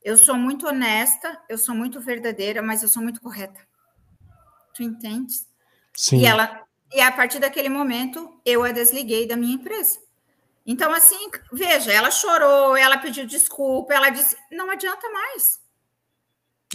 Eu 0.03 0.17
sou 0.17 0.37
muito 0.37 0.67
honesta, 0.67 1.41
eu 1.49 1.59
sou 1.59 1.75
muito 1.75 2.01
verdadeira, 2.01 2.63
mas 2.63 2.83
eu 2.83 2.89
sou 2.89 3.03
muito 3.03 3.21
correta. 3.21 3.61
Tu 4.75 4.83
entendes? 4.83 5.49
Sim. 5.95 6.21
E 6.21 6.27
ela 6.27 6.68
e 6.93 7.01
a 7.01 7.13
partir 7.13 7.39
daquele 7.39 7.69
momento, 7.69 8.41
eu 8.45 8.65
a 8.65 8.73
desliguei 8.73 9.27
da 9.27 9.37
minha 9.37 9.55
empresa. 9.55 10.01
Então, 10.67 10.93
assim, 10.93 11.31
veja, 11.53 11.93
ela 11.93 12.11
chorou, 12.11 12.77
ela 12.77 12.99
pediu 12.99 13.27
desculpa, 13.27 13.95
ela 13.95 14.11
disse: 14.11 14.37
não 14.51 14.71
adianta 14.71 15.09
mais. 15.11 15.61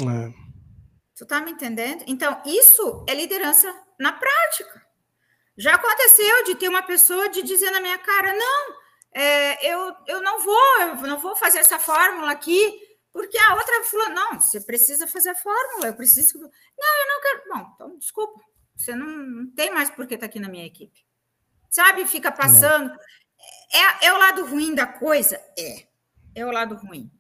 É. 0.02 0.34
Tu 1.16 1.26
tá 1.26 1.40
me 1.40 1.52
entendendo? 1.52 2.04
Então, 2.08 2.42
isso 2.46 3.06
é 3.08 3.14
liderança 3.14 3.72
na 4.00 4.12
prática. 4.12 4.84
Já 5.56 5.76
aconteceu 5.76 6.44
de 6.46 6.56
ter 6.56 6.68
uma 6.68 6.82
pessoa 6.82 7.30
de 7.30 7.44
dizer 7.44 7.70
na 7.70 7.80
minha 7.82 8.00
cara: 8.00 8.34
não, 8.34 8.76
é, 9.14 9.72
eu, 9.72 9.96
eu 10.08 10.22
não 10.24 10.40
vou, 10.40 10.82
eu 10.82 10.96
não 11.08 11.20
vou 11.20 11.36
fazer 11.36 11.60
essa 11.60 11.78
fórmula 11.78 12.32
aqui, 12.32 12.80
porque 13.12 13.38
a 13.38 13.54
outra 13.54 13.84
falou: 13.84 14.10
não, 14.10 14.40
você 14.40 14.60
precisa 14.60 15.06
fazer 15.06 15.30
a 15.30 15.36
fórmula, 15.36 15.88
eu 15.88 15.96
preciso. 15.96 16.40
Não, 16.40 16.50
eu 16.50 17.08
não 17.08 17.22
quero. 17.22 17.44
Bom, 17.54 17.72
então, 17.76 17.98
desculpa, 18.00 18.42
você 18.76 18.96
não, 18.96 19.08
não 19.08 19.48
tem 19.52 19.72
mais 19.72 19.90
por 19.90 20.08
que 20.08 20.16
estar 20.16 20.28
tá 20.28 20.30
aqui 20.30 20.40
na 20.40 20.50
minha 20.50 20.66
equipe. 20.66 21.06
Sabe? 21.70 22.06
Fica 22.06 22.32
passando. 22.32 22.92
É, 23.74 24.08
é 24.08 24.14
o 24.14 24.18
lado 24.18 24.46
ruim 24.46 24.76
da 24.76 24.86
coisa? 24.86 25.40
É. 25.58 25.88
É 26.36 26.46
o 26.46 26.52
lado 26.52 26.76
ruim. 26.76 27.12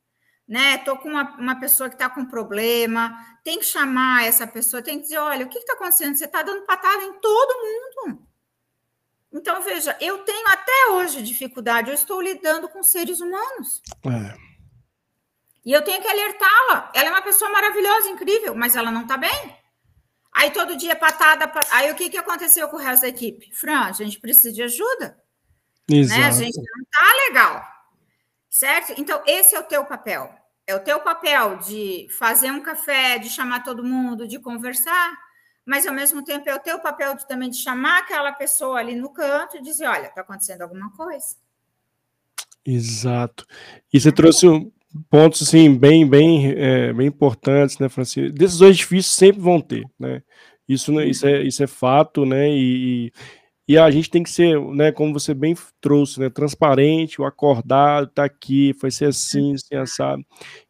Né? 0.47 0.77
Tô 0.79 0.97
com 0.97 1.09
uma, 1.09 1.35
uma 1.37 1.59
pessoa 1.59 1.89
que 1.89 1.95
está 1.95 2.09
com 2.09 2.25
problema, 2.25 3.17
tem 3.43 3.59
que 3.59 3.65
chamar 3.65 4.25
essa 4.25 4.45
pessoa, 4.45 4.83
tem 4.83 4.97
que 4.97 5.03
dizer: 5.03 5.17
olha, 5.17 5.45
o 5.45 5.49
que 5.49 5.57
está 5.57 5.73
acontecendo? 5.73 6.15
Você 6.15 6.25
está 6.25 6.43
dando 6.43 6.65
patada 6.65 7.03
em 7.03 7.13
todo 7.19 7.61
mundo. 7.61 8.27
Então, 9.31 9.63
veja, 9.63 9.97
eu 9.99 10.19
tenho 10.19 10.47
até 10.47 10.89
hoje 10.91 11.23
dificuldade, 11.23 11.89
eu 11.89 11.95
estou 11.95 12.21
lidando 12.21 12.69
com 12.69 12.83
seres 12.83 13.19
humanos. 13.19 13.81
É. 14.05 14.37
E 15.65 15.71
eu 15.71 15.83
tenho 15.83 16.01
que 16.01 16.07
alertá-la. 16.07 16.91
Ela 16.93 17.07
é 17.07 17.11
uma 17.11 17.21
pessoa 17.21 17.49
maravilhosa, 17.49 18.09
incrível, 18.09 18.53
mas 18.53 18.75
ela 18.75 18.91
não 18.91 19.03
está 19.03 19.17
bem. 19.17 19.57
Aí 20.35 20.51
todo 20.51 20.77
dia 20.77 20.95
patada. 20.95 21.51
Aí 21.71 21.91
o 21.91 21.95
que, 21.95 22.09
que 22.09 22.17
aconteceu 22.17 22.67
com 22.67 22.77
o 22.77 22.79
resto 22.79 23.03
da 23.03 23.07
equipe? 23.07 23.53
Fran, 23.53 23.85
a 23.85 23.91
gente 23.91 24.19
precisa 24.19 24.51
de 24.51 24.63
ajuda. 24.63 25.17
Exato. 25.89 26.19
Né? 26.19 26.27
A 26.27 26.31
gente 26.31 26.57
não 26.57 26.81
está 26.83 27.15
legal. 27.27 27.67
Certo? 28.49 28.93
Então, 28.97 29.21
esse 29.25 29.55
é 29.55 29.59
o 29.59 29.63
teu 29.63 29.85
papel. 29.85 30.33
É 30.65 30.75
o 30.75 30.79
teu 30.79 30.99
papel 30.99 31.57
de 31.57 32.07
fazer 32.17 32.51
um 32.51 32.61
café, 32.61 33.17
de 33.17 33.29
chamar 33.29 33.63
todo 33.63 33.83
mundo, 33.83 34.27
de 34.27 34.39
conversar 34.39 35.13
mas 35.65 35.87
ao 35.87 35.93
mesmo 35.93 36.23
tempo 36.23 36.49
é 36.49 36.55
o 36.55 36.59
teu 36.59 36.79
papel 36.79 37.15
de, 37.15 37.27
também 37.27 37.49
de 37.49 37.57
chamar 37.57 37.99
aquela 37.99 38.31
pessoa 38.31 38.79
ali 38.79 38.95
no 38.95 39.09
canto 39.09 39.57
e 39.57 39.61
dizer, 39.61 39.87
olha, 39.87 40.07
está 40.07 40.21
acontecendo 40.21 40.61
alguma 40.61 40.91
coisa. 40.91 41.35
Exato. 42.65 43.45
E 43.91 43.99
você 43.99 44.11
trouxe 44.11 44.47
pontos 45.09 45.41
assim 45.41 45.75
bem, 45.75 46.07
bem, 46.07 46.51
é, 46.51 46.93
bem 46.93 47.07
importantes, 47.07 47.79
né, 47.79 47.89
Francisco? 47.89 48.35
Decisões 48.37 48.77
difíceis 48.77 49.07
sempre 49.07 49.41
vão 49.41 49.59
ter, 49.59 49.83
né? 49.99 50.21
Isso, 50.67 50.91
né, 50.91 51.05
isso, 51.05 51.27
é, 51.27 51.43
isso 51.43 51.63
é 51.63 51.67
fato, 51.67 52.25
né? 52.25 52.49
E, 52.49 53.11
e 53.65 53.77
a 53.77 53.89
gente 53.89 54.09
tem 54.09 54.21
que 54.21 54.29
ser, 54.29 54.59
né, 54.59 54.91
como 54.91 55.13
você 55.13 55.33
bem 55.33 55.55
trouxe, 55.79 56.19
né, 56.19 56.29
transparente, 56.29 57.21
o 57.21 57.25
acordado, 57.25 58.07
tá 58.07 58.25
aqui, 58.25 58.73
foi 58.73 58.91
ser 58.91 59.05
assim, 59.05 59.53
assim, 59.53 59.75
assado. 59.75 60.21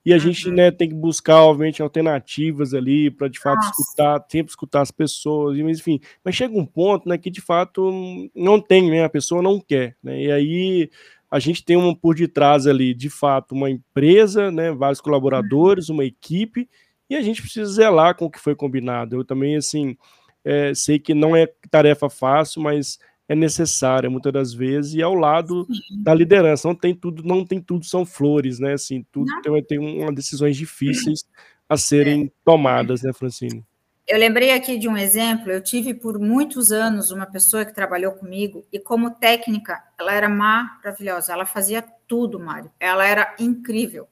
E 0.06 0.14
a 0.14 0.18
gente, 0.20 0.52
né, 0.52 0.70
tem 0.70 0.90
que 0.90 0.96
buscar, 0.96 1.42
obviamente, 1.44 1.82
alternativas 1.82 2.74
ali 2.74 3.10
para 3.10 3.28
de 3.28 3.40
fato 3.40 3.56
Nossa. 3.56 3.82
escutar, 3.82 4.26
sempre 4.30 4.52
escutar 4.52 4.82
as 4.82 4.92
pessoas, 4.92 5.58
mas 5.60 5.80
enfim, 5.80 6.00
mas 6.24 6.36
chega 6.36 6.56
um 6.56 6.66
ponto, 6.66 7.10
né, 7.10 7.18
que 7.18 7.32
de 7.32 7.42
fato 7.42 8.30
não 8.36 8.62
tem, 8.62 8.92
né, 8.92 9.04
a 9.04 9.10
pessoa 9.10 9.42
não 9.42 9.60
quer, 9.60 9.96
né? 10.04 10.22
E 10.22 10.32
aí 10.32 10.90
a 11.34 11.40
gente 11.40 11.66
tem 11.66 11.76
um 11.76 11.96
por 11.96 12.14
detrás 12.14 12.68
ali, 12.68 12.94
de 12.94 13.10
fato, 13.10 13.56
uma 13.56 13.68
empresa, 13.68 14.52
né, 14.52 14.72
vários 14.72 15.02
colaboradores, 15.02 15.90
uma 15.90 16.06
equipe, 16.06 16.70
e 17.10 17.16
a 17.16 17.24
gente 17.24 17.42
precisa 17.42 17.72
zelar 17.72 18.16
com 18.16 18.26
o 18.26 18.30
que 18.30 18.40
foi 18.40 18.56
combinado. 18.56 19.16
Eu 19.16 19.26
também, 19.26 19.56
assim, 19.56 19.98
é, 20.46 20.76
sei 20.76 21.00
que 21.00 21.16
não 21.16 21.36
é 21.36 21.48
tarefa 21.72 22.08
fácil, 22.08 22.62
mas 22.62 23.00
é 23.28 23.34
necessária 23.34 24.12
muitas 24.12 24.32
das 24.32 24.54
vezes 24.54 24.94
e 24.94 25.02
ao 25.02 25.16
lado 25.16 25.66
Sim. 25.66 26.04
da 26.04 26.14
liderança. 26.14 26.68
Não 26.68 26.76
tem 26.76 26.94
tudo, 26.94 27.24
não 27.24 27.44
tem 27.44 27.60
tudo 27.60 27.84
são 27.84 28.06
flores, 28.06 28.60
né? 28.60 28.74
Assim, 28.74 29.04
tudo 29.12 29.32
tem, 29.42 29.64
tem 29.64 29.80
uma 29.80 30.14
decisões 30.14 30.56
difíceis 30.56 31.26
a 31.68 31.76
serem 31.76 32.26
é. 32.26 32.32
tomadas, 32.46 33.02
né, 33.02 33.12
Francine? 33.12 33.66
Eu 34.06 34.20
lembrei 34.20 34.52
aqui 34.52 34.78
de 34.78 34.88
um 34.88 34.98
exemplo. 34.98 35.52
Eu 35.52 35.62
tive 35.62 35.94
por 35.94 36.20
muitos 36.20 36.72
anos 36.72 37.12
uma 37.12 37.26
pessoa 37.26 37.66
que 37.66 37.74
trabalhou 37.74 38.12
comigo 38.14 38.66
e 38.72 38.80
como 38.80 39.12
técnica 39.12 39.82
ela 39.98 40.14
era 40.14 40.28
maravilhosa. 40.28 41.34
Ela 41.34 41.46
fazia 41.46 41.82
tudo, 42.08 42.40
Mário. 42.40 42.72
Ela 42.80 43.06
era 43.06 43.36
incrível, 43.40 44.08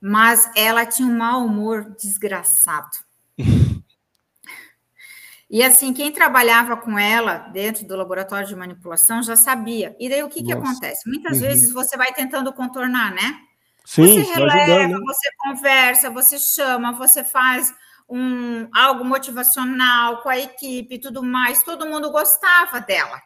mas 0.00 0.50
ela 0.56 0.86
tinha 0.86 1.08
um 1.08 1.16
mau 1.16 1.44
humor 1.44 1.94
desgraçado. 1.98 2.98
E 5.52 5.64
assim, 5.64 5.92
quem 5.92 6.12
trabalhava 6.12 6.76
com 6.76 6.96
ela 6.96 7.38
dentro 7.52 7.84
do 7.84 7.96
laboratório 7.96 8.46
de 8.46 8.54
manipulação 8.54 9.20
já 9.20 9.34
sabia. 9.34 9.96
E 9.98 10.08
daí 10.08 10.22
o 10.22 10.28
que, 10.28 10.44
que 10.44 10.52
acontece? 10.52 11.08
Muitas 11.10 11.40
uhum. 11.40 11.48
vezes 11.48 11.72
você 11.72 11.96
vai 11.96 12.12
tentando 12.12 12.52
contornar, 12.52 13.12
né? 13.12 13.40
Sim, 13.84 14.22
você 14.22 14.32
releva, 14.32 14.60
ajudando, 14.60 15.00
né? 15.00 15.04
você 15.04 15.28
conversa, 15.36 16.10
você 16.10 16.38
chama, 16.38 16.92
você 16.92 17.24
faz 17.24 17.74
um 18.10 18.68
algo 18.74 19.04
motivacional 19.04 20.20
com 20.22 20.28
a 20.28 20.38
equipe 20.38 20.96
e 20.96 21.00
tudo 21.00 21.22
mais. 21.22 21.62
Todo 21.62 21.86
mundo 21.86 22.10
gostava 22.10 22.80
dela, 22.80 23.22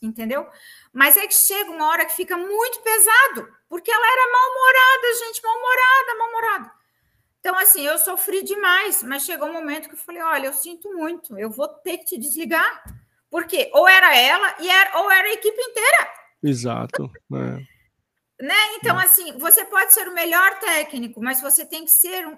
entendeu? 0.00 0.48
Mas 0.92 1.16
é 1.16 1.26
que 1.26 1.34
chega 1.34 1.70
uma 1.70 1.88
hora 1.88 2.06
que 2.06 2.16
fica 2.16 2.36
muito 2.36 2.80
pesado, 2.80 3.48
porque 3.68 3.90
ela 3.90 4.06
era 4.06 4.32
mal-humorada, 4.32 5.18
gente, 5.26 5.42
mal-humorada, 5.42 6.18
mal-humorada. 6.18 6.82
Então, 7.40 7.58
assim, 7.58 7.84
eu 7.84 7.98
sofri 7.98 8.42
demais, 8.42 9.02
mas 9.02 9.24
chegou 9.24 9.48
um 9.48 9.52
momento 9.52 9.88
que 9.88 9.94
eu 9.94 9.98
falei: 9.98 10.22
olha, 10.22 10.46
eu 10.46 10.52
sinto 10.54 10.92
muito, 10.94 11.36
eu 11.38 11.50
vou 11.50 11.68
ter 11.68 11.98
que 11.98 12.04
te 12.04 12.18
desligar. 12.18 12.82
Porque 13.28 13.70
ou 13.72 13.88
era 13.88 14.14
ela 14.14 14.54
e 14.60 14.68
era, 14.68 14.98
ou 15.00 15.10
era 15.10 15.26
a 15.26 15.32
equipe 15.32 15.60
inteira. 15.60 16.08
Exato. 16.42 17.10
É. 17.32 18.44
né? 18.44 18.74
Então, 18.76 19.00
é. 19.00 19.04
assim, 19.04 19.38
você 19.38 19.64
pode 19.64 19.94
ser 19.94 20.06
o 20.06 20.14
melhor 20.14 20.58
técnico, 20.58 21.22
mas 21.22 21.40
você 21.40 21.64
tem 21.64 21.84
que 21.84 21.90
ser, 21.90 22.26
um, 22.26 22.36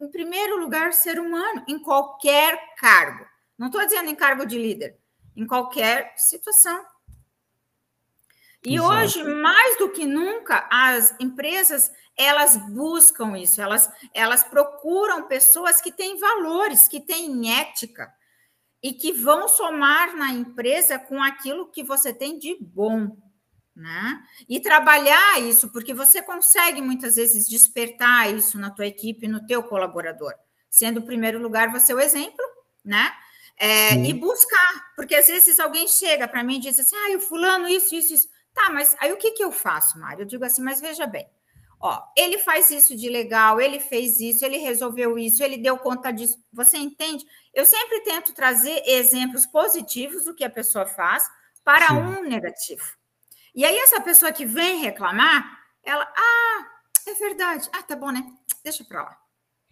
em 0.00 0.10
primeiro 0.10 0.58
lugar, 0.58 0.92
ser 0.92 1.18
humano, 1.18 1.64
em 1.66 1.78
qualquer 1.78 2.74
cargo. 2.76 3.26
Não 3.58 3.68
estou 3.68 3.82
dizendo 3.84 4.10
em 4.10 4.14
cargo 4.14 4.44
de 4.44 4.58
líder, 4.58 4.98
em 5.34 5.46
qualquer 5.46 6.14
situação. 6.16 6.84
E 8.64 8.74
Exato. 8.74 8.92
hoje, 8.92 9.22
mais 9.24 9.78
do 9.78 9.90
que 9.90 10.04
nunca, 10.04 10.66
as 10.70 11.14
empresas 11.20 11.90
elas 12.16 12.56
buscam 12.56 13.36
isso, 13.36 13.60
elas, 13.60 13.90
elas 14.14 14.42
procuram 14.42 15.28
pessoas 15.28 15.80
que 15.80 15.92
têm 15.92 16.18
valores, 16.18 16.88
que 16.88 16.98
têm 16.98 17.58
ética 17.58 18.12
e 18.82 18.92
que 18.92 19.12
vão 19.12 19.48
somar 19.48 20.16
na 20.16 20.30
empresa 20.30 20.98
com 20.98 21.22
aquilo 21.22 21.70
que 21.70 21.82
você 21.82 22.14
tem 22.14 22.38
de 22.38 22.56
bom. 22.58 23.16
Né? 23.76 24.22
E 24.48 24.58
trabalhar 24.58 25.38
isso, 25.42 25.70
porque 25.70 25.92
você 25.92 26.22
consegue 26.22 26.80
muitas 26.80 27.16
vezes 27.16 27.46
despertar 27.46 28.34
isso 28.34 28.58
na 28.58 28.70
tua 28.70 28.86
equipe, 28.86 29.28
no 29.28 29.46
teu 29.46 29.62
colaborador, 29.62 30.32
sendo 30.70 31.00
o 31.00 31.04
primeiro 31.04 31.38
lugar 31.38 31.70
você 31.70 31.92
o 31.92 32.00
exemplo, 32.00 32.42
né? 32.82 33.12
É, 33.58 33.94
e 33.94 34.14
buscar, 34.14 34.92
porque 34.96 35.14
às 35.14 35.26
vezes 35.26 35.60
alguém 35.60 35.86
chega 35.86 36.26
para 36.26 36.42
mim 36.42 36.56
e 36.56 36.60
diz 36.60 36.78
assim, 36.78 36.96
ah, 36.96 37.16
o 37.16 37.20
fulano, 37.20 37.68
isso, 37.68 37.94
isso, 37.94 38.14
isso. 38.14 38.28
Tá, 38.54 38.70
mas 38.70 38.96
aí 38.98 39.12
o 39.12 39.18
que, 39.18 39.32
que 39.32 39.44
eu 39.44 39.52
faço, 39.52 39.98
Mário? 39.98 40.22
Eu 40.22 40.26
digo 40.26 40.44
assim, 40.44 40.62
mas 40.62 40.80
veja 40.80 41.06
bem, 41.06 41.28
ó, 41.78 42.02
ele 42.16 42.38
faz 42.38 42.70
isso 42.70 42.96
de 42.96 43.10
legal, 43.10 43.60
ele 43.60 43.78
fez 43.78 44.20
isso, 44.20 44.42
ele 44.42 44.56
resolveu 44.56 45.18
isso, 45.18 45.42
ele 45.42 45.58
deu 45.58 45.76
conta 45.76 46.10
disso. 46.10 46.38
Você 46.50 46.78
entende? 46.78 47.26
Eu 47.52 47.66
sempre 47.66 48.00
tento 48.00 48.32
trazer 48.32 48.82
exemplos 48.86 49.44
positivos 49.44 50.24
do 50.24 50.34
que 50.34 50.44
a 50.44 50.50
pessoa 50.50 50.86
faz 50.86 51.24
para 51.62 51.88
Sim. 51.88 51.94
um 51.94 52.22
negativo. 52.22 52.95
E 53.56 53.64
aí, 53.64 53.74
essa 53.78 54.02
pessoa 54.02 54.30
que 54.30 54.44
vem 54.44 54.82
reclamar, 54.82 55.58
ela, 55.82 56.06
ah, 56.14 56.66
é 57.06 57.14
verdade, 57.14 57.66
ah, 57.72 57.82
tá 57.82 57.96
bom, 57.96 58.10
né? 58.10 58.22
Deixa 58.62 58.84
para 58.84 59.02
lá. 59.02 59.18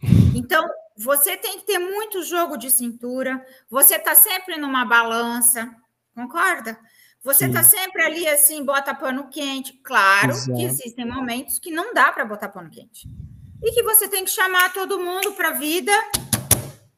Então, 0.35 0.69
você 0.97 1.37
tem 1.37 1.59
que 1.59 1.65
ter 1.65 1.79
muito 1.79 2.25
jogo 2.25 2.57
de 2.57 2.69
cintura, 2.69 3.47
você 3.71 3.95
está 3.95 4.17
sempre 4.17 4.57
numa 4.57 4.85
balança, 4.85 5.73
concorda? 6.13 6.77
Você 7.23 7.47
está 7.47 7.63
sempre 7.63 8.03
ali 8.03 8.29
assim, 8.29 8.65
bota 8.65 8.95
pano 8.95 9.29
quente. 9.29 9.73
Claro 9.83 10.33
Exato. 10.33 10.59
que 10.59 10.65
existem 10.65 11.07
momentos 11.07 11.59
que 11.59 11.71
não 11.71 11.95
dá 11.95 12.13
para 12.13 12.25
botar 12.25 12.49
pano 12.49 12.69
quente. 12.69 13.09
E 13.63 13.73
que 13.73 13.83
você 13.83 14.09
tem 14.09 14.25
que 14.25 14.31
chamar 14.31 14.73
todo 14.73 14.99
mundo 14.99 15.33
para 15.33 15.49
a 15.49 15.53
vida. 15.53 15.93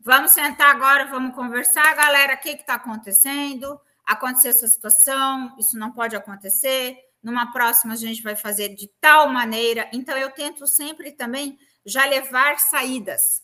Vamos 0.00 0.32
sentar 0.32 0.74
agora, 0.74 1.06
vamos 1.06 1.34
conversar, 1.34 1.94
galera. 1.94 2.34
O 2.34 2.38
que 2.38 2.48
está 2.48 2.74
acontecendo? 2.74 3.78
Aconteceu 4.06 4.50
essa 4.50 4.68
situação, 4.68 5.56
isso 5.58 5.76
não 5.76 5.92
pode 5.92 6.14
acontecer. 6.14 6.96
Numa 7.22 7.52
próxima, 7.52 7.94
a 7.94 7.96
gente 7.96 8.22
vai 8.22 8.36
fazer 8.36 8.68
de 8.68 8.88
tal 9.00 9.28
maneira. 9.28 9.90
Então, 9.92 10.16
eu 10.16 10.30
tento 10.30 10.66
sempre 10.66 11.10
também 11.10 11.58
já 11.84 12.06
levar 12.06 12.60
saídas. 12.60 13.42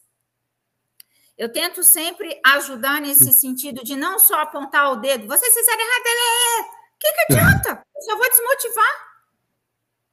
Eu 1.36 1.50
tento 1.50 1.82
sempre 1.82 2.40
ajudar 2.44 3.00
nesse 3.00 3.32
sentido 3.32 3.82
de 3.82 3.96
não 3.96 4.18
só 4.18 4.40
apontar 4.40 4.92
o 4.92 4.96
dedo. 4.96 5.26
Vocês 5.26 5.52
fizeram 5.52 5.80
errado. 5.80 6.68
O 6.68 6.98
que, 7.00 7.12
que 7.12 7.32
adianta? 7.32 7.84
Eu 7.96 8.02
só 8.02 8.16
vou 8.16 8.28
desmotivar. 8.30 9.12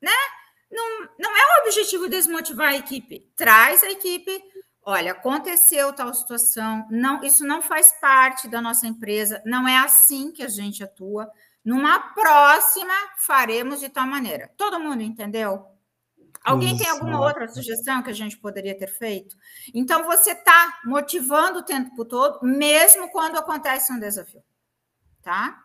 Né? 0.01 0.11
Não, 0.71 1.09
não 1.19 1.37
é 1.37 1.41
o 1.41 1.61
objetivo 1.65 2.09
desmotivar 2.09 2.69
a 2.69 2.77
equipe. 2.77 3.31
Traz 3.35 3.83
a 3.83 3.91
equipe. 3.91 4.41
Olha, 4.83 5.11
aconteceu 5.11 5.93
tal 5.93 6.13
situação. 6.13 6.87
Não, 6.89 7.23
isso 7.23 7.45
não 7.45 7.61
faz 7.61 7.91
parte 7.99 8.47
da 8.47 8.61
nossa 8.61 8.87
empresa. 8.87 9.41
Não 9.45 9.67
é 9.67 9.77
assim 9.77 10.31
que 10.31 10.41
a 10.41 10.47
gente 10.47 10.83
atua. 10.83 11.29
Numa 11.63 11.99
próxima, 12.13 12.93
faremos 13.17 13.79
de 13.79 13.89
tal 13.89 14.07
maneira. 14.07 14.49
Todo 14.57 14.79
mundo 14.79 15.03
entendeu? 15.03 15.65
Alguém 16.43 16.77
tem 16.77 16.89
alguma 16.89 17.19
outra 17.19 17.47
sugestão 17.49 18.01
que 18.01 18.09
a 18.09 18.13
gente 18.13 18.37
poderia 18.37 18.77
ter 18.77 18.87
feito? 18.87 19.35
Então, 19.73 20.05
você 20.05 20.31
está 20.31 20.79
motivando 20.85 21.59
o 21.59 21.63
tempo 21.63 22.05
todo, 22.05 22.39
mesmo 22.41 23.11
quando 23.11 23.37
acontece 23.37 23.91
um 23.91 23.99
desafio. 23.99 24.41
Tá? 25.21 25.61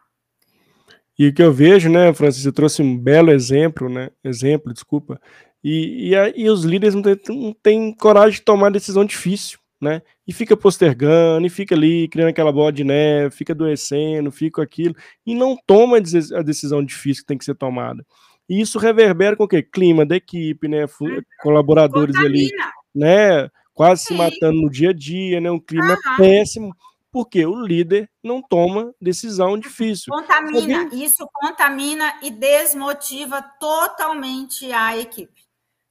E 1.16 1.28
o 1.28 1.34
que 1.34 1.42
eu 1.42 1.52
vejo, 1.52 1.88
né, 1.88 2.12
Francis, 2.12 2.42
você 2.42 2.50
trouxe 2.50 2.82
um 2.82 2.98
belo 2.98 3.30
exemplo, 3.30 3.88
né? 3.88 4.10
Exemplo, 4.22 4.72
desculpa. 4.72 5.20
E, 5.64 6.12
e, 6.12 6.42
e 6.42 6.50
os 6.50 6.62
líderes 6.62 6.94
não 6.94 7.00
têm, 7.00 7.18
não 7.30 7.52
têm 7.54 7.94
coragem 7.94 8.38
de 8.38 8.42
tomar 8.42 8.70
decisão 8.70 9.02
difícil, 9.02 9.58
né? 9.80 10.02
E 10.26 10.32
fica 10.32 10.54
postergando, 10.54 11.46
e 11.46 11.50
fica 11.50 11.74
ali 11.74 12.06
criando 12.08 12.28
aquela 12.28 12.52
bola 12.52 12.70
de 12.70 12.84
neve, 12.84 13.34
fica 13.34 13.54
adoecendo, 13.54 14.30
fica 14.30 14.62
aquilo, 14.62 14.94
e 15.24 15.34
não 15.34 15.56
toma 15.66 15.96
a 15.96 16.42
decisão 16.42 16.84
difícil 16.84 17.22
que 17.22 17.28
tem 17.28 17.38
que 17.38 17.44
ser 17.46 17.54
tomada. 17.54 18.04
E 18.46 18.60
isso 18.60 18.78
reverbera 18.78 19.36
com 19.36 19.44
o 19.44 19.48
quê? 19.48 19.62
Clima 19.62 20.04
da 20.04 20.16
equipe, 20.16 20.68
né? 20.68 20.84
Uhum. 21.00 21.22
Colaboradores 21.42 22.14
ali, 22.16 22.50
né? 22.94 23.48
Quase 23.72 24.04
se 24.04 24.14
matando 24.14 24.60
no 24.60 24.70
dia 24.70 24.90
a 24.90 24.92
dia, 24.92 25.40
né? 25.40 25.50
Um 25.50 25.58
clima 25.58 25.94
uhum. 25.94 26.16
péssimo. 26.18 26.76
porque 27.14 27.46
o 27.46 27.64
líder 27.64 28.10
não 28.20 28.42
toma 28.42 28.92
decisão 29.00 29.56
difícil. 29.56 30.12
Contamina, 30.12 30.90
isso 30.92 31.24
contamina 31.32 32.12
e 32.20 32.28
desmotiva 32.28 33.40
totalmente 33.60 34.72
a 34.72 34.98
equipe. 34.98 35.43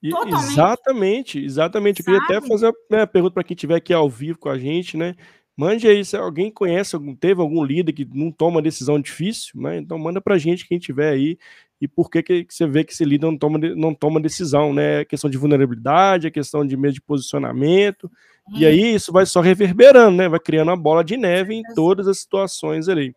Totalmente. 0.09 0.51
Exatamente, 0.51 1.39
exatamente. 1.43 1.99
Eu 1.99 2.05
queria 2.05 2.21
até 2.21 2.41
fazer 2.47 2.67
uma 2.67 2.73
né, 2.89 3.05
pergunta 3.05 3.33
para 3.33 3.43
quem 3.43 3.55
estiver 3.55 3.75
aqui 3.75 3.93
ao 3.93 4.09
vivo 4.09 4.37
com 4.39 4.49
a 4.49 4.57
gente, 4.57 4.97
né? 4.97 5.15
Mande 5.55 5.87
aí 5.87 6.03
se 6.03 6.17
alguém 6.17 6.51
conhece, 6.51 6.97
teve 7.19 7.39
algum 7.39 7.63
líder 7.63 7.93
que 7.93 8.05
não 8.11 8.31
toma 8.31 8.61
decisão 8.61 8.99
difícil, 8.99 9.61
né? 9.61 9.77
Então 9.77 9.97
manda 9.99 10.19
para 10.19 10.35
a 10.35 10.37
gente 10.37 10.67
quem 10.67 10.79
tiver 10.79 11.09
aí 11.09 11.37
e 11.79 11.87
por 11.87 12.09
que, 12.09 12.23
que 12.23 12.45
você 12.49 12.65
vê 12.65 12.83
que 12.83 12.93
esse 12.93 13.05
líder 13.05 13.27
não 13.27 13.37
toma, 13.37 13.59
não 13.59 13.93
toma 13.93 14.19
decisão, 14.19 14.73
né? 14.73 15.01
A 15.01 15.05
questão 15.05 15.29
de 15.29 15.37
vulnerabilidade, 15.37 16.27
a 16.27 16.31
questão 16.31 16.65
de 16.65 16.75
medo 16.75 16.93
de 16.93 17.01
posicionamento, 17.01 18.09
e 18.55 18.65
aí 18.65 18.95
isso 18.95 19.11
vai 19.11 19.25
só 19.25 19.41
reverberando, 19.41 20.17
né? 20.17 20.27
Vai 20.27 20.39
criando 20.39 20.69
uma 20.69 20.77
bola 20.77 21.03
de 21.03 21.17
neve 21.17 21.53
em 21.53 21.63
todas 21.75 22.07
as 22.07 22.19
situações 22.19 22.89
ali. 22.89 23.15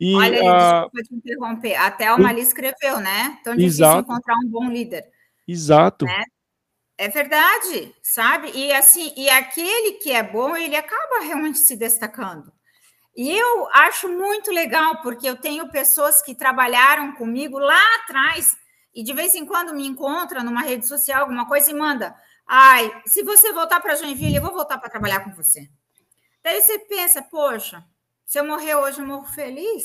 E, 0.00 0.14
Olha, 0.14 0.50
a... 0.50 0.80
desculpa 0.80 1.02
te 1.02 1.14
interromper. 1.14 1.74
Até 1.74 2.12
o 2.12 2.20
Mali 2.20 2.40
escreveu, 2.40 3.00
né? 3.00 3.38
Tão 3.42 3.54
difícil 3.54 3.84
Exato. 3.84 4.10
encontrar 4.10 4.36
um 4.36 4.48
bom 4.48 4.70
líder. 4.70 5.04
Exato. 5.48 6.04
Né? 6.04 6.24
É 6.98 7.08
verdade, 7.08 7.94
sabe? 8.02 8.50
E 8.54 8.72
assim, 8.72 9.12
e 9.16 9.30
aquele 9.30 9.92
que 9.92 10.10
é 10.10 10.22
bom, 10.22 10.56
ele 10.56 10.76
acaba 10.76 11.20
realmente 11.24 11.58
se 11.58 11.76
destacando. 11.76 12.52
E 13.16 13.36
eu 13.36 13.68
acho 13.72 14.08
muito 14.08 14.52
legal, 14.52 15.00
porque 15.02 15.28
eu 15.28 15.36
tenho 15.36 15.70
pessoas 15.70 16.22
que 16.22 16.34
trabalharam 16.34 17.12
comigo 17.12 17.58
lá 17.58 17.80
atrás 17.96 18.56
e 18.94 19.02
de 19.02 19.12
vez 19.12 19.34
em 19.34 19.46
quando 19.46 19.74
me 19.74 19.86
encontra 19.86 20.42
numa 20.42 20.62
rede 20.62 20.86
social, 20.86 21.22
alguma 21.22 21.46
coisa, 21.46 21.70
e 21.70 21.74
manda: 21.74 22.14
Ai, 22.46 22.90
se 23.06 23.22
você 23.22 23.52
voltar 23.52 23.80
para 23.80 23.94
Joinville, 23.94 24.36
eu 24.36 24.42
vou 24.42 24.52
voltar 24.52 24.78
para 24.78 24.90
trabalhar 24.90 25.20
com 25.20 25.34
você. 25.34 25.68
Daí 26.42 26.60
você 26.60 26.78
pensa, 26.80 27.22
poxa, 27.22 27.84
se 28.24 28.38
eu 28.38 28.44
morrer 28.46 28.74
hoje, 28.74 29.00
eu 29.00 29.06
morro 29.06 29.26
feliz, 29.26 29.84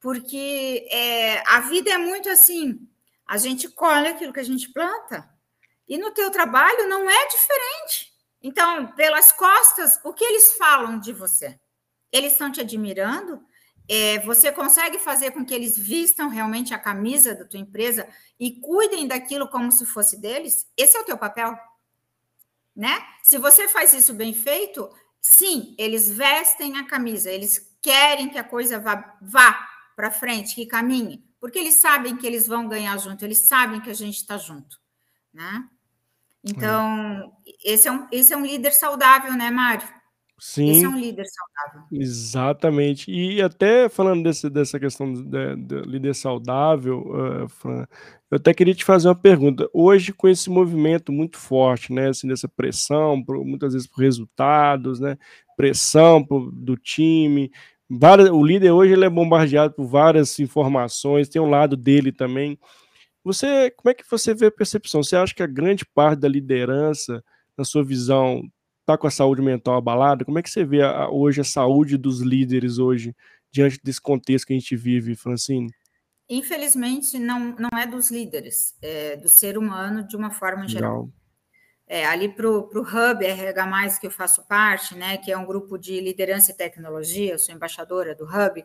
porque 0.00 0.86
é, 0.90 1.42
a 1.48 1.60
vida 1.60 1.90
é 1.90 1.98
muito 1.98 2.28
assim, 2.28 2.88
a 3.26 3.36
gente 3.36 3.68
colhe 3.68 4.08
aquilo 4.08 4.32
que 4.32 4.40
a 4.40 4.44
gente 4.44 4.72
planta, 4.72 5.28
e 5.88 5.98
no 5.98 6.10
teu 6.12 6.30
trabalho 6.30 6.88
não 6.88 7.08
é 7.08 7.26
diferente. 7.28 8.12
Então, 8.42 8.92
pelas 8.92 9.30
costas, 9.32 10.00
o 10.04 10.12
que 10.12 10.24
eles 10.24 10.54
falam 10.54 10.98
de 10.98 11.12
você? 11.12 11.58
Eles 12.10 12.32
estão 12.32 12.50
te 12.50 12.60
admirando? 12.60 13.42
É, 13.88 14.18
você 14.20 14.50
consegue 14.52 14.98
fazer 14.98 15.32
com 15.32 15.44
que 15.44 15.54
eles 15.54 15.76
vistam 15.76 16.28
realmente 16.28 16.72
a 16.72 16.78
camisa 16.78 17.34
da 17.34 17.44
tua 17.44 17.60
empresa 17.60 18.08
e 18.38 18.60
cuidem 18.60 19.06
daquilo 19.06 19.48
como 19.48 19.70
se 19.70 19.84
fosse 19.84 20.20
deles? 20.20 20.68
Esse 20.76 20.96
é 20.96 21.00
o 21.00 21.04
teu 21.04 21.18
papel, 21.18 21.56
né? 22.74 23.04
Se 23.22 23.38
você 23.38 23.68
faz 23.68 23.92
isso 23.92 24.14
bem 24.14 24.32
feito, 24.32 24.88
sim, 25.20 25.74
eles 25.78 26.08
vestem 26.10 26.78
a 26.78 26.86
camisa, 26.86 27.30
eles 27.30 27.76
querem 27.80 28.28
que 28.28 28.38
a 28.38 28.44
coisa 28.44 28.78
vá, 28.78 29.18
vá 29.20 29.68
para 29.94 30.10
frente, 30.10 30.54
que 30.54 30.66
caminhe, 30.66 31.24
porque 31.42 31.58
eles 31.58 31.74
sabem 31.74 32.16
que 32.16 32.24
eles 32.24 32.46
vão 32.46 32.68
ganhar 32.68 32.96
junto, 32.98 33.24
eles 33.24 33.40
sabem 33.48 33.80
que 33.80 33.90
a 33.90 33.94
gente 33.94 34.14
está 34.14 34.38
junto, 34.38 34.78
né? 35.34 35.68
Então, 36.44 37.32
é. 37.44 37.72
esse, 37.72 37.88
é 37.88 37.92
um, 37.92 38.06
esse 38.12 38.32
é 38.32 38.36
um 38.36 38.46
líder 38.46 38.70
saudável, 38.70 39.32
né, 39.32 39.50
Mário? 39.50 39.88
Sim. 40.38 40.70
Esse 40.70 40.84
é 40.84 40.88
um 40.88 40.96
líder 40.96 41.24
saudável. 41.26 41.88
Exatamente. 41.90 43.10
E 43.10 43.42
até 43.42 43.88
falando 43.88 44.22
desse, 44.22 44.48
dessa 44.48 44.78
questão 44.78 45.12
de, 45.12 45.56
de 45.56 45.82
líder 45.82 46.14
saudável, 46.14 47.00
uh, 47.08 47.48
Fran, 47.48 47.88
eu 48.30 48.36
até 48.36 48.54
queria 48.54 48.74
te 48.74 48.84
fazer 48.84 49.08
uma 49.08 49.14
pergunta. 49.16 49.68
Hoje, 49.72 50.12
com 50.12 50.28
esse 50.28 50.48
movimento 50.48 51.10
muito 51.10 51.38
forte, 51.38 51.92
né, 51.92 52.10
assim, 52.10 52.28
dessa 52.28 52.48
pressão, 52.48 53.20
por, 53.22 53.44
muitas 53.44 53.72
vezes 53.72 53.88
por 53.88 54.00
resultados, 54.00 55.00
né, 55.00 55.18
pressão 55.56 56.24
por, 56.24 56.52
do 56.52 56.76
time, 56.76 57.50
várias, 57.98 58.30
o 58.30 58.44
líder 58.44 58.72
hoje 58.72 58.92
ele 58.92 59.04
é 59.04 59.10
bombardeado 59.10 59.74
por 59.74 59.86
várias 59.86 60.38
informações, 60.38 61.28
tem 61.28 61.40
um 61.40 61.50
lado 61.50 61.76
dele 61.76 62.10
também. 62.12 62.58
Você, 63.24 63.70
como 63.70 63.90
é 63.90 63.94
que 63.94 64.04
você 64.10 64.34
vê 64.34 64.46
a 64.46 64.50
percepção? 64.50 65.02
Você 65.02 65.14
acha 65.14 65.34
que 65.34 65.42
a 65.42 65.46
grande 65.46 65.84
parte 65.84 66.20
da 66.20 66.28
liderança, 66.28 67.22
na 67.56 67.64
sua 67.64 67.84
visão, 67.84 68.42
está 68.80 68.98
com 68.98 69.06
a 69.06 69.10
saúde 69.10 69.42
mental 69.42 69.76
abalada? 69.76 70.24
Como 70.24 70.38
é 70.38 70.42
que 70.42 70.50
você 70.50 70.64
vê 70.64 70.82
a, 70.82 71.08
hoje 71.08 71.40
a 71.40 71.44
saúde 71.44 71.96
dos 71.96 72.20
líderes 72.20 72.78
hoje, 72.78 73.14
diante 73.52 73.78
desse 73.82 74.00
contexto 74.00 74.46
que 74.46 74.54
a 74.54 74.58
gente 74.58 74.74
vive, 74.74 75.14
Francine? 75.14 75.70
Infelizmente, 76.28 77.18
não, 77.18 77.54
não 77.56 77.78
é 77.78 77.86
dos 77.86 78.10
líderes, 78.10 78.74
é 78.80 79.16
do 79.16 79.28
ser 79.28 79.58
humano 79.58 80.06
de 80.06 80.16
uma 80.16 80.30
forma 80.30 80.66
geral. 80.66 81.10
É, 81.94 82.06
ali 82.06 82.26
para 82.26 82.48
o 82.48 82.70
Hub 82.70 83.22
RH, 83.22 83.98
que 84.00 84.06
eu 84.06 84.10
faço 84.10 84.42
parte, 84.44 84.94
né, 84.94 85.18
que 85.18 85.30
é 85.30 85.36
um 85.36 85.44
grupo 85.44 85.76
de 85.76 86.00
liderança 86.00 86.50
e 86.50 86.54
tecnologia, 86.54 87.32
eu 87.32 87.38
sou 87.38 87.54
embaixadora 87.54 88.14
do 88.14 88.24
Hub, 88.24 88.64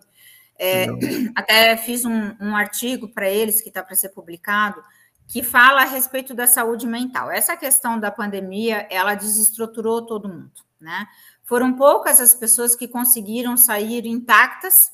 é, 0.58 0.86
até 1.36 1.76
fiz 1.76 2.06
um, 2.06 2.34
um 2.40 2.56
artigo 2.56 3.10
para 3.10 3.30
eles 3.30 3.60
que 3.60 3.68
está 3.68 3.84
para 3.84 3.98
ser 3.98 4.10
publicado, 4.12 4.82
que 5.28 5.44
fala 5.44 5.82
a 5.82 5.86
respeito 5.86 6.34
da 6.34 6.48
saúde 6.48 6.88
mental. 6.88 7.30
Essa 7.30 7.58
questão 7.58 8.00
da 8.00 8.10
pandemia, 8.10 8.88
ela 8.90 9.14
desestruturou 9.14 10.06
todo 10.06 10.30
mundo, 10.30 10.64
né? 10.80 11.06
Foram 11.44 11.74
poucas 11.74 12.22
as 12.22 12.34
pessoas 12.34 12.78
que 12.78 12.88
conseguiram 12.88 13.58
sair 13.58 14.06
intactas, 14.06 14.90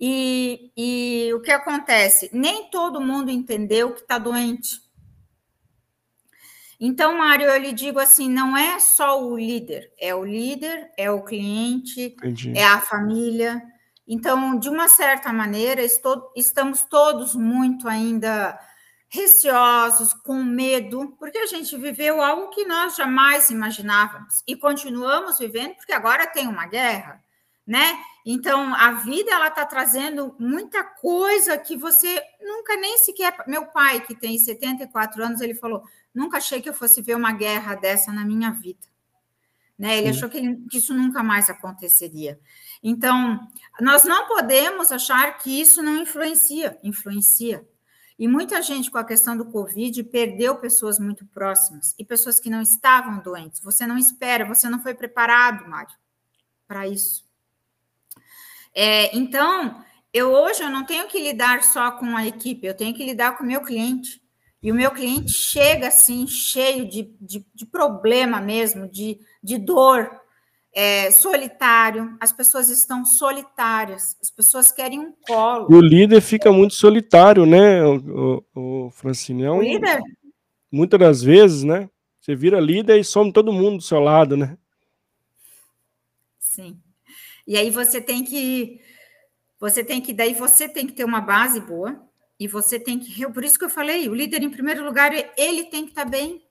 e, 0.00 0.72
e 0.76 1.32
o 1.34 1.40
que 1.40 1.52
acontece? 1.52 2.30
Nem 2.32 2.68
todo 2.68 3.00
mundo 3.00 3.30
entendeu 3.30 3.92
que 3.92 4.00
está 4.00 4.18
doente. 4.18 4.89
Então, 6.80 7.18
Mário, 7.18 7.46
eu 7.46 7.60
lhe 7.60 7.72
digo 7.72 7.98
assim: 7.98 8.30
não 8.30 8.56
é 8.56 8.78
só 8.78 9.22
o 9.22 9.36
líder, 9.36 9.92
é 9.98 10.14
o 10.14 10.24
líder, 10.24 10.90
é 10.96 11.10
o 11.10 11.22
cliente, 11.22 12.00
Entendi. 12.00 12.56
é 12.56 12.64
a 12.64 12.80
família. 12.80 13.62
Então, 14.08 14.58
de 14.58 14.68
uma 14.68 14.88
certa 14.88 15.32
maneira, 15.32 15.82
estou, 15.82 16.32
estamos 16.34 16.82
todos 16.82 17.34
muito 17.34 17.86
ainda 17.86 18.58
receosos, 19.10 20.14
com 20.14 20.42
medo, 20.42 21.14
porque 21.18 21.36
a 21.38 21.46
gente 21.46 21.76
viveu 21.76 22.22
algo 22.22 22.48
que 22.50 22.64
nós 22.64 22.96
jamais 22.96 23.50
imaginávamos 23.50 24.42
e 24.46 24.56
continuamos 24.56 25.38
vivendo, 25.38 25.74
porque 25.74 25.92
agora 25.92 26.28
tem 26.28 26.46
uma 26.46 26.66
guerra, 26.66 27.22
né? 27.66 27.98
Então 28.24 28.72
a 28.74 28.92
vida 28.92 29.32
ela 29.32 29.48
está 29.48 29.66
trazendo 29.66 30.34
muita 30.38 30.84
coisa 30.84 31.58
que 31.58 31.76
você 31.76 32.22
nunca 32.40 32.76
nem 32.76 32.98
sequer. 32.98 33.34
Meu 33.46 33.66
pai, 33.66 34.00
que 34.00 34.14
tem 34.14 34.38
74 34.38 35.24
anos, 35.24 35.40
ele 35.40 35.54
falou: 35.54 35.82
nunca 36.14 36.38
achei 36.38 36.60
que 36.60 36.68
eu 36.68 36.74
fosse 36.74 37.02
ver 37.02 37.16
uma 37.16 37.32
guerra 37.32 37.74
dessa 37.74 38.12
na 38.12 38.24
minha 38.24 38.50
vida. 38.50 38.86
Né? 39.78 39.98
Ele 39.98 40.12
Sim. 40.12 40.18
achou 40.18 40.28
que, 40.28 40.56
que 40.68 40.78
isso 40.78 40.92
nunca 40.92 41.22
mais 41.22 41.48
aconteceria. 41.48 42.38
Então, 42.82 43.40
nós 43.80 44.04
não 44.04 44.26
podemos 44.26 44.92
achar 44.92 45.38
que 45.38 45.60
isso 45.60 45.82
não 45.82 45.96
influencia, 45.96 46.78
influencia. 46.82 47.66
E 48.18 48.28
muita 48.28 48.60
gente, 48.60 48.90
com 48.90 48.98
a 48.98 49.04
questão 49.04 49.34
do 49.34 49.46
Covid, 49.46 50.04
perdeu 50.04 50.56
pessoas 50.56 50.98
muito 50.98 51.24
próximas 51.24 51.94
e 51.98 52.04
pessoas 52.04 52.38
que 52.38 52.50
não 52.50 52.60
estavam 52.60 53.22
doentes. 53.22 53.62
Você 53.62 53.86
não 53.86 53.96
espera, 53.96 54.44
você 54.44 54.68
não 54.68 54.82
foi 54.82 54.92
preparado, 54.92 55.66
Mário, 55.66 55.96
para 56.68 56.86
isso. 56.86 57.24
É, 58.74 59.16
então, 59.16 59.82
eu 60.12 60.30
hoje 60.30 60.62
eu 60.62 60.68
não 60.68 60.84
tenho 60.84 61.08
que 61.08 61.18
lidar 61.18 61.62
só 61.62 61.92
com 61.92 62.14
a 62.16 62.26
equipe, 62.26 62.66
eu 62.66 62.76
tenho 62.76 62.94
que 62.94 63.04
lidar 63.04 63.38
com 63.38 63.44
o 63.44 63.46
meu 63.46 63.62
cliente. 63.62 64.22
E 64.62 64.70
o 64.70 64.74
meu 64.74 64.90
cliente 64.90 65.32
chega 65.32 65.88
assim, 65.88 66.26
cheio 66.26 66.88
de, 66.88 67.14
de, 67.20 67.46
de 67.54 67.66
problema 67.66 68.40
mesmo, 68.40 68.88
de, 68.88 69.18
de 69.42 69.56
dor, 69.56 70.10
é, 70.72 71.10
solitário, 71.10 72.16
as 72.20 72.32
pessoas 72.32 72.70
estão 72.70 73.04
solitárias, 73.04 74.16
as 74.20 74.30
pessoas 74.30 74.70
querem 74.70 75.00
um 75.00 75.12
colo. 75.26 75.66
E 75.70 75.74
o 75.74 75.80
líder 75.80 76.20
fica 76.20 76.52
muito 76.52 76.74
solitário, 76.74 77.46
né, 77.46 77.82
o, 77.84 78.44
o, 78.54 78.86
o 78.86 78.90
Francine? 78.90 79.44
É 79.44 79.50
um, 79.50 79.58
o 79.58 79.62
líder? 79.62 80.00
Muitas 80.70 81.00
das 81.00 81.22
vezes, 81.22 81.64
né? 81.64 81.88
Você 82.20 82.34
vira 82.36 82.60
líder 82.60 83.00
e 83.00 83.04
some 83.04 83.32
todo 83.32 83.52
mundo 83.52 83.78
do 83.78 83.82
seu 83.82 83.98
lado, 83.98 84.36
né? 84.36 84.56
Sim. 86.38 86.78
E 87.46 87.56
aí 87.56 87.70
você 87.70 88.00
tem 88.00 88.22
que. 88.22 88.80
Você 89.58 89.82
tem 89.82 90.00
que. 90.00 90.12
Daí 90.12 90.34
você 90.34 90.68
tem 90.68 90.86
que 90.86 90.92
ter 90.92 91.04
uma 91.04 91.20
base 91.20 91.60
boa. 91.60 92.00
E 92.40 92.48
você 92.48 92.80
tem 92.80 92.98
que. 92.98 93.30
Por 93.30 93.44
isso 93.44 93.58
que 93.58 93.66
eu 93.66 93.70
falei, 93.70 94.08
o 94.08 94.14
líder, 94.14 94.42
em 94.42 94.48
primeiro 94.48 94.82
lugar, 94.82 95.12
ele 95.36 95.64
tem 95.64 95.84
que 95.84 95.90
estar 95.90 96.04
tá 96.04 96.10
bem. 96.10 96.42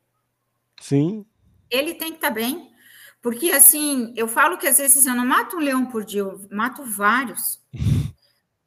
Sim. 0.79 1.25
Ele 1.67 1.95
tem 1.95 2.09
que 2.09 2.17
estar 2.17 2.27
tá 2.27 2.33
bem. 2.33 2.71
Porque, 3.19 3.51
assim, 3.51 4.13
eu 4.15 4.27
falo 4.27 4.59
que 4.59 4.67
às 4.67 4.77
vezes 4.77 5.07
eu 5.07 5.15
não 5.15 5.25
mato 5.25 5.57
um 5.57 5.59
leão 5.59 5.87
por 5.87 6.05
dia, 6.05 6.21
eu 6.21 6.47
mato 6.51 6.83
vários. 6.85 7.59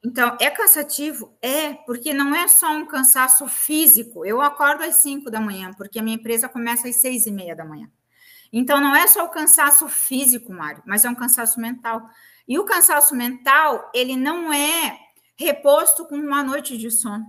Então, 0.05 0.37
é 0.41 0.51
cansativo? 0.51 1.39
É, 1.41 1.75
porque 1.75 2.13
não 2.13 2.35
é 2.35 2.49
só 2.49 2.73
um 2.73 2.85
cansaço 2.85 3.47
físico. 3.47 4.27
Eu 4.27 4.41
acordo 4.41 4.83
às 4.83 4.97
5 4.97 5.31
da 5.31 5.41
manhã, 5.41 5.71
porque 5.77 6.01
a 6.01 6.03
minha 6.03 6.17
empresa 6.17 6.49
começa 6.49 6.89
às 6.89 7.01
seis 7.01 7.25
e 7.25 7.31
meia 7.31 7.55
da 7.55 7.65
manhã. 7.65 7.89
Então, 8.53 8.81
não 8.81 8.97
é 8.97 9.07
só 9.07 9.25
o 9.25 9.29
cansaço 9.29 9.89
físico, 9.89 10.53
Mário, 10.53 10.83
mas 10.85 11.05
é 11.05 11.09
um 11.09 11.15
cansaço 11.15 11.61
mental. 11.61 12.05
E 12.49 12.59
o 12.59 12.65
cansaço 12.65 13.15
mental, 13.15 13.93
ele 13.95 14.17
não 14.17 14.53
é 14.53 14.99
reposto 15.37 16.07
com 16.07 16.17
uma 16.17 16.43
noite 16.43 16.77
de 16.77 16.91
sono. 16.91 17.27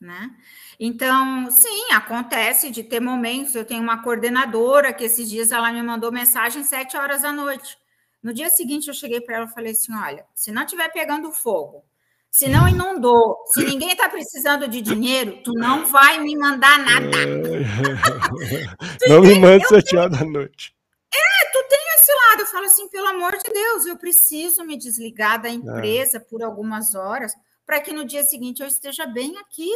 Né? 0.00 0.30
Então, 0.78 1.50
sim, 1.50 1.92
acontece 1.92 2.70
de 2.70 2.84
ter 2.84 3.00
momentos. 3.00 3.54
Eu 3.54 3.64
tenho 3.64 3.82
uma 3.82 4.02
coordenadora 4.02 4.92
que 4.92 5.04
esses 5.04 5.28
dias 5.28 5.50
ela 5.50 5.72
me 5.72 5.82
mandou 5.82 6.12
mensagem 6.12 6.62
sete 6.62 6.96
horas 6.96 7.22
da 7.22 7.32
noite. 7.32 7.78
No 8.22 8.34
dia 8.34 8.50
seguinte, 8.50 8.88
eu 8.88 8.94
cheguei 8.94 9.20
para 9.20 9.36
ela 9.36 9.46
e 9.46 9.54
falei 9.54 9.72
assim: 9.72 9.94
olha, 9.94 10.26
se 10.34 10.52
não 10.52 10.64
estiver 10.64 10.92
pegando 10.92 11.32
fogo, 11.32 11.82
se 12.30 12.48
não 12.48 12.68
inundou, 12.68 13.36
se 13.46 13.64
ninguém 13.64 13.92
está 13.92 14.08
precisando 14.10 14.68
de 14.68 14.82
dinheiro, 14.82 15.40
tu 15.42 15.52
não 15.54 15.86
vai 15.86 16.20
me 16.20 16.36
mandar 16.36 16.78
nada. 16.78 17.16
não 19.08 19.22
me 19.22 19.38
mande 19.38 19.66
chateado 19.66 20.16
à 20.16 20.24
noite. 20.24 20.76
É, 21.14 21.50
tu 21.50 21.64
tem 21.68 21.78
esse 21.96 22.12
lado. 22.30 22.40
Eu 22.40 22.46
falo 22.46 22.66
assim, 22.66 22.88
pelo 22.88 23.08
amor 23.08 23.36
de 23.36 23.52
Deus, 23.52 23.86
eu 23.86 23.96
preciso 23.96 24.64
me 24.64 24.76
desligar 24.76 25.40
da 25.40 25.48
empresa 25.48 26.18
é. 26.18 26.20
por 26.20 26.42
algumas 26.42 26.94
horas 26.94 27.32
para 27.64 27.80
que 27.80 27.92
no 27.92 28.04
dia 28.04 28.22
seguinte 28.22 28.60
eu 28.62 28.68
esteja 28.68 29.06
bem 29.06 29.36
aqui. 29.38 29.70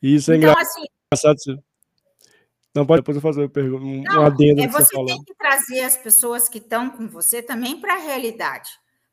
Isso 0.00 0.32
é 0.32 0.36
então, 0.36 0.56
assim, 0.56 0.84
engraçado. 1.10 1.34
Assim, 1.34 1.62
não, 2.74 2.86
pode 2.86 3.00
depois 3.00 3.16
eu 3.16 3.22
fazer 3.22 3.40
uma 3.40 3.48
pergunta, 3.48 3.84
um 3.84 4.02
não, 4.02 4.26
adendo. 4.26 4.60
É, 4.60 4.68
você, 4.68 4.94
você 4.94 5.04
tem 5.06 5.24
que 5.24 5.34
trazer 5.34 5.80
as 5.80 5.96
pessoas 5.96 6.48
que 6.48 6.58
estão 6.58 6.90
com 6.90 7.08
você 7.08 7.42
também 7.42 7.80
para 7.80 7.94
a 7.94 7.98
realidade, 7.98 8.68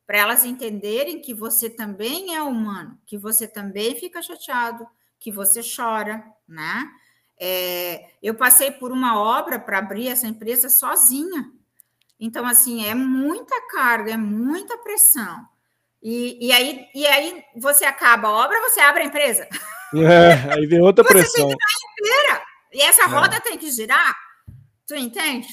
para 0.05 0.17
elas 0.17 0.43
entenderem 0.43 1.21
que 1.21 1.33
você 1.33 1.69
também 1.69 2.35
é 2.35 2.43
humano, 2.43 2.99
que 3.05 3.17
você 3.17 3.47
também 3.47 3.95
fica 3.95 4.21
chateado, 4.21 4.85
que 5.17 5.31
você 5.31 5.61
chora, 5.63 6.23
né? 6.45 6.91
É, 7.39 8.11
eu 8.21 8.35
passei 8.35 8.71
por 8.71 8.91
uma 8.91 9.19
obra 9.19 9.59
para 9.59 9.79
abrir 9.79 10.07
essa 10.07 10.27
empresa 10.27 10.69
sozinha. 10.69 11.51
Então, 12.19 12.45
assim, 12.45 12.85
é 12.85 12.95
muita 12.95 13.67
carga, 13.67 14.13
é 14.13 14.17
muita 14.17 14.77
pressão. 14.77 15.45
E, 16.01 16.47
e, 16.47 16.51
aí, 16.51 16.85
e 16.93 17.05
aí 17.07 17.43
você 17.55 17.85
acaba 17.85 18.27
a 18.27 18.31
obra, 18.31 18.59
você 18.61 18.79
abre 18.81 19.03
a 19.03 19.05
empresa. 19.05 19.47
É, 19.95 20.51
aí 20.51 20.65
vem 20.65 20.81
outra 20.81 21.03
você 21.03 21.13
pressão. 21.13 21.47
Tem 21.47 21.55
que 21.55 22.01
inteira. 22.01 22.41
E 22.71 22.81
essa 22.81 23.03
é. 23.03 23.05
roda 23.05 23.35
é. 23.35 23.39
tem 23.39 23.59
que 23.59 23.69
girar. 23.69 24.15
Tu 24.87 24.95
entende? 24.95 25.47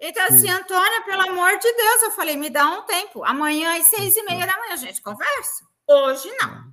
Então, 0.00 0.24
assim, 0.24 0.48
Antônia, 0.48 1.02
pelo 1.02 1.20
amor 1.28 1.58
de 1.58 1.70
Deus, 1.70 2.02
eu 2.02 2.10
falei, 2.12 2.34
me 2.34 2.48
dá 2.48 2.66
um 2.66 2.82
tempo. 2.82 3.22
Amanhã 3.24 3.78
às 3.78 3.88
seis 3.88 4.16
e 4.16 4.22
meia 4.22 4.46
da 4.46 4.58
manhã 4.58 4.72
a 4.72 4.76
gente 4.76 5.02
conversa. 5.02 5.66
Hoje 5.86 6.30
não. 6.40 6.64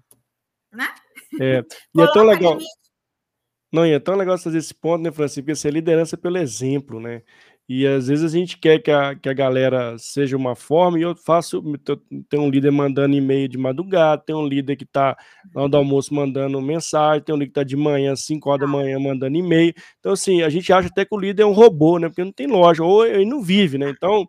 Né? 0.71 0.93
É, 1.39 1.59
e 1.95 2.01
é 2.01 2.13
tão 2.13 2.23
legal. 2.23 2.57
Não, 3.71 3.85
e 3.85 3.91
é 3.91 3.99
tão 3.99 4.15
legal 4.15 4.37
fazer 4.37 4.57
esse 4.57 4.73
ponto, 4.73 5.01
né, 5.01 5.11
Francisco? 5.11 5.43
Porque 5.43 5.55
ser 5.55 5.71
liderança 5.71 6.17
pelo 6.17 6.37
exemplo, 6.37 6.99
né? 6.99 7.21
E 7.69 7.87
às 7.87 8.07
vezes 8.07 8.25
a 8.25 8.37
gente 8.37 8.57
quer 8.57 8.79
que 8.79 8.91
a, 8.91 9.15
que 9.15 9.29
a 9.29 9.33
galera 9.33 9.97
seja 9.97 10.35
uma 10.35 10.57
forma, 10.57 10.99
e 10.99 11.03
eu 11.03 11.15
faço. 11.15 11.63
Tem 12.29 12.37
um 12.37 12.49
líder 12.49 12.69
mandando 12.69 13.15
e-mail 13.15 13.47
de 13.47 13.57
madrugada, 13.57 14.21
tem 14.25 14.35
um 14.35 14.45
líder 14.45 14.75
que 14.75 14.83
está 14.83 15.15
na 15.55 15.61
hora 15.61 15.69
do 15.69 15.77
almoço 15.77 16.13
mandando 16.13 16.61
mensagem, 16.61 17.23
tem 17.23 17.33
um 17.33 17.37
líder 17.37 17.53
que 17.53 17.59
está 17.59 17.63
de 17.63 17.77
manhã, 17.77 18.13
5 18.13 18.49
horas 18.49 18.61
da 18.61 18.67
manhã, 18.67 18.99
mandando 18.99 19.37
e-mail. 19.37 19.73
Então, 19.99 20.11
assim, 20.11 20.41
a 20.41 20.49
gente 20.49 20.73
acha 20.73 20.89
até 20.89 21.05
que 21.05 21.15
o 21.15 21.19
líder 21.19 21.43
é 21.43 21.45
um 21.45 21.53
robô, 21.53 21.97
né? 21.97 22.09
Porque 22.09 22.25
não 22.25 22.33
tem 22.33 22.47
loja, 22.47 22.83
ou 22.83 23.05
ele 23.05 23.25
não 23.25 23.41
vive, 23.41 23.77
né? 23.77 23.89
Então. 23.89 24.27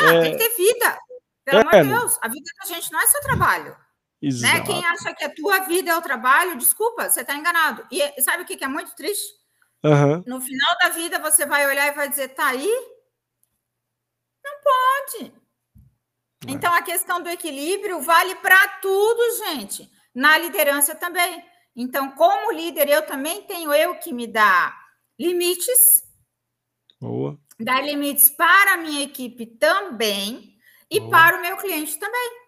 Ah, 0.00 0.14
é... 0.14 0.20
tem 0.22 0.32
que 0.32 0.38
ter 0.38 0.56
vida. 0.56 0.98
Pelo 1.44 1.58
é, 1.58 1.62
amor 1.62 1.82
de 1.82 2.00
Deus, 2.00 2.18
a 2.20 2.28
vida 2.28 2.50
da 2.60 2.74
gente 2.74 2.90
não 2.90 3.00
é 3.00 3.06
só 3.06 3.20
trabalho. 3.20 3.76
Né? 4.22 4.60
Quem 4.64 4.84
acha 4.86 5.12
que 5.14 5.24
a 5.24 5.34
tua 5.34 5.60
vida 5.60 5.90
é 5.90 5.96
o 5.96 6.02
trabalho, 6.02 6.56
desculpa, 6.56 7.10
você 7.10 7.22
está 7.22 7.34
enganado. 7.34 7.84
E 7.90 8.22
sabe 8.22 8.44
o 8.44 8.46
que 8.46 8.62
é 8.62 8.68
muito 8.68 8.94
triste? 8.94 9.42
Uhum. 9.82 10.22
No 10.26 10.40
final 10.40 10.78
da 10.80 10.90
vida, 10.90 11.18
você 11.18 11.44
vai 11.44 11.66
olhar 11.66 11.88
e 11.88 11.96
vai 11.96 12.08
dizer: 12.08 12.28
tá 12.28 12.46
aí? 12.46 12.70
Não 14.44 14.52
pode. 14.62 15.32
É. 16.46 16.50
Então, 16.52 16.72
a 16.72 16.82
questão 16.82 17.20
do 17.20 17.28
equilíbrio 17.28 18.00
vale 18.00 18.36
para 18.36 18.68
tudo, 18.80 19.44
gente. 19.46 19.90
Na 20.14 20.38
liderança 20.38 20.94
também. 20.94 21.44
Então, 21.74 22.12
como 22.12 22.52
líder, 22.52 22.88
eu 22.88 23.02
também 23.04 23.42
tenho 23.42 23.72
eu 23.74 23.96
que 23.96 24.12
me 24.12 24.26
dar 24.26 24.78
limites. 25.18 26.04
Boa. 27.00 27.36
Dar 27.58 27.82
limites 27.82 28.30
para 28.30 28.74
a 28.74 28.76
minha 28.76 29.02
equipe 29.02 29.46
também 29.46 30.56
e 30.90 31.00
Boa. 31.00 31.10
para 31.10 31.38
o 31.38 31.40
meu 31.40 31.56
cliente 31.56 31.98
também. 31.98 32.41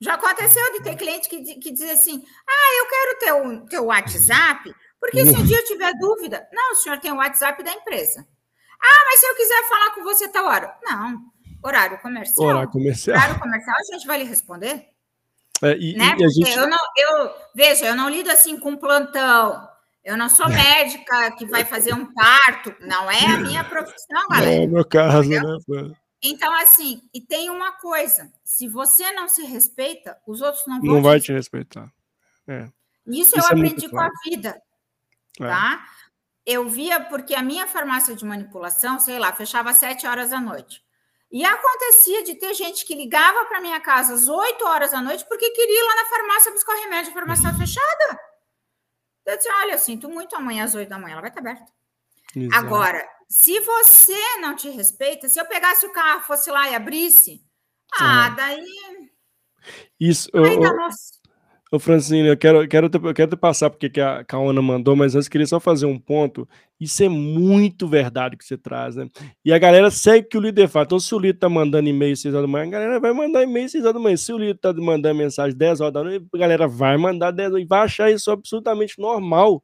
Já 0.00 0.14
aconteceu 0.14 0.72
de 0.72 0.82
ter 0.82 0.96
cliente 0.96 1.28
que, 1.28 1.42
que 1.56 1.72
diz 1.72 1.90
assim: 1.90 2.24
ah, 2.48 2.78
eu 2.78 2.86
quero 2.86 3.18
teu, 3.18 3.66
teu 3.66 3.84
WhatsApp 3.86 4.72
porque 5.00 5.24
se 5.24 5.30
um 5.30 5.44
dia 5.44 5.58
eu 5.58 5.64
tiver 5.64 5.92
dúvida, 5.94 6.46
não, 6.52 6.72
o 6.72 6.74
senhor 6.74 6.98
tem 6.98 7.12
o 7.12 7.16
WhatsApp 7.16 7.62
da 7.62 7.72
empresa. 7.72 8.26
Ah, 8.80 9.04
mas 9.06 9.20
se 9.20 9.26
eu 9.26 9.34
quiser 9.36 9.68
falar 9.68 9.94
com 9.94 10.04
você 10.04 10.28
tal 10.28 10.46
hora. 10.46 10.76
Não, 10.82 11.22
horário 11.62 11.98
comercial. 11.98 12.48
Horário 12.48 12.70
comercial. 12.70 13.16
Horário 13.16 13.40
comercial, 13.40 13.76
a 13.78 13.92
gente 13.92 14.06
vai 14.06 14.18
lhe 14.18 14.24
responder. 14.24 14.86
É, 15.62 15.76
e, 15.76 15.96
né? 15.96 16.16
e 16.18 16.24
a 16.24 16.28
gente... 16.28 16.56
eu 16.56 16.68
não, 16.68 16.78
eu, 16.96 17.30
veja, 17.54 17.86
eu 17.86 17.96
não 17.96 18.08
lido 18.08 18.30
assim 18.30 18.58
com 18.58 18.76
plantão. 18.76 19.68
Eu 20.04 20.16
não 20.16 20.28
sou 20.28 20.48
médica 20.48 21.32
que 21.32 21.44
vai 21.44 21.64
fazer 21.64 21.92
um 21.92 22.12
parto. 22.12 22.74
Não 22.80 23.10
é 23.10 23.26
a 23.26 23.38
minha 23.38 23.62
profissão, 23.64 24.28
galera. 24.30 24.62
É 24.62 24.66
o 24.66 24.68
meu 24.68 24.84
caso, 24.84 25.28
né? 25.28 25.42
Então, 26.22 26.52
assim, 26.54 27.02
e 27.14 27.20
tem 27.20 27.50
uma 27.50 27.72
coisa: 27.72 28.32
se 28.44 28.68
você 28.68 29.10
não 29.12 29.28
se 29.28 29.42
respeita, 29.44 30.20
os 30.26 30.40
outros 30.40 30.66
não 30.66 30.80
vão. 30.80 30.94
Não 30.94 31.00
te 31.00 31.04
vai 31.04 31.20
te 31.20 31.32
respeitar. 31.32 31.92
É. 32.46 32.68
Isso, 33.06 33.36
Isso 33.36 33.38
eu 33.38 33.42
é 33.42 33.46
aprendi 33.46 33.88
com 33.88 34.00
a 34.00 34.10
vida. 34.24 34.60
É. 35.40 35.46
tá? 35.46 35.86
Eu 36.44 36.68
via 36.68 37.00
porque 37.00 37.34
a 37.34 37.42
minha 37.42 37.66
farmácia 37.66 38.14
de 38.14 38.24
manipulação, 38.24 38.98
sei 38.98 39.18
lá, 39.18 39.32
fechava 39.32 39.70
às 39.70 39.78
sete 39.78 40.06
horas 40.06 40.30
da 40.30 40.40
noite. 40.40 40.82
E 41.30 41.44
acontecia 41.44 42.24
de 42.24 42.34
ter 42.34 42.54
gente 42.54 42.86
que 42.86 42.94
ligava 42.94 43.44
para 43.44 43.60
minha 43.60 43.78
casa 43.80 44.14
às 44.14 44.28
8 44.28 44.64
horas 44.64 44.92
da 44.92 45.02
noite 45.02 45.26
porque 45.28 45.50
queria 45.50 45.78
ir 45.78 45.86
lá 45.86 45.96
na 45.96 46.08
farmácia 46.08 46.52
buscar 46.52 46.74
o 46.74 46.80
remédio, 46.80 47.10
a 47.10 47.14
farmácia 47.14 47.42
estava 47.42 47.58
fechada. 47.58 48.20
Eu 49.26 49.36
disse: 49.36 49.48
olha, 49.52 49.72
eu 49.72 49.78
sinto 49.78 50.08
muito 50.08 50.34
amanhã 50.34 50.64
às 50.64 50.74
8 50.74 50.88
da 50.88 50.98
manhã, 50.98 51.12
ela 51.12 51.20
vai 51.20 51.30
estar 51.30 51.40
aberta. 51.40 51.70
Exato. 52.34 52.56
Agora, 52.56 53.06
se 53.28 53.60
você 53.60 54.38
não 54.40 54.56
te 54.56 54.68
respeita, 54.70 55.28
se 55.28 55.40
eu 55.40 55.46
pegasse 55.46 55.84
o 55.86 55.92
carro, 55.92 56.22
fosse 56.22 56.50
lá 56.50 56.70
e 56.70 56.74
abrisse, 56.74 57.42
ah, 57.98 58.30
daí. 58.30 58.64
Isso. 60.00 60.28
Aí, 60.34 60.54
eu. 60.54 60.88
Ô, 61.70 61.78
Francine, 61.78 62.26
eu 62.28 62.36
quero, 62.36 62.66
quero, 62.66 62.88
te, 62.88 62.96
eu 62.96 63.12
quero 63.12 63.30
te 63.30 63.36
passar 63.36 63.68
porque 63.68 63.90
que 63.90 64.00
a 64.00 64.24
Kaona 64.24 64.62
mandou, 64.62 64.96
mas 64.96 65.14
antes 65.14 65.28
queria 65.28 65.46
só 65.46 65.60
fazer 65.60 65.84
um 65.84 65.98
ponto. 65.98 66.48
Isso 66.80 67.02
é 67.02 67.10
muito 67.10 67.86
verdade 67.86 68.38
que 68.38 68.44
você 68.44 68.56
traz, 68.56 68.96
né? 68.96 69.06
E 69.44 69.52
a 69.52 69.58
galera 69.58 69.90
segue 69.90 70.28
que 70.28 70.38
o 70.38 70.40
líder 70.40 70.66
faz. 70.66 70.86
Então, 70.86 70.98
se 70.98 71.14
o 71.14 71.18
líder 71.18 71.38
tá 71.38 71.48
mandando 71.48 71.86
e-mail 71.86 72.16
6 72.16 72.34
horas 72.34 72.46
da 72.46 72.50
manhã, 72.50 72.66
a 72.66 72.70
galera 72.70 73.00
vai 73.00 73.12
mandar 73.12 73.42
e-mail 73.42 73.68
6 73.68 73.84
horas 73.84 73.94
da 73.94 74.00
manhã. 74.00 74.16
Se 74.16 74.32
o 74.32 74.38
líder 74.38 74.58
tá 74.58 74.72
mandando 74.72 75.14
mensagem 75.14 75.54
10 75.54 75.80
horas 75.82 75.92
da 75.92 76.02
noite, 76.02 76.26
a 76.32 76.38
galera 76.38 76.66
vai 76.66 76.96
mandar 76.96 77.32
10 77.32 77.52
horas 77.52 77.64
e 77.64 77.68
vai 77.68 77.80
achar 77.80 78.10
isso 78.10 78.30
absolutamente 78.30 78.98
normal. 78.98 79.62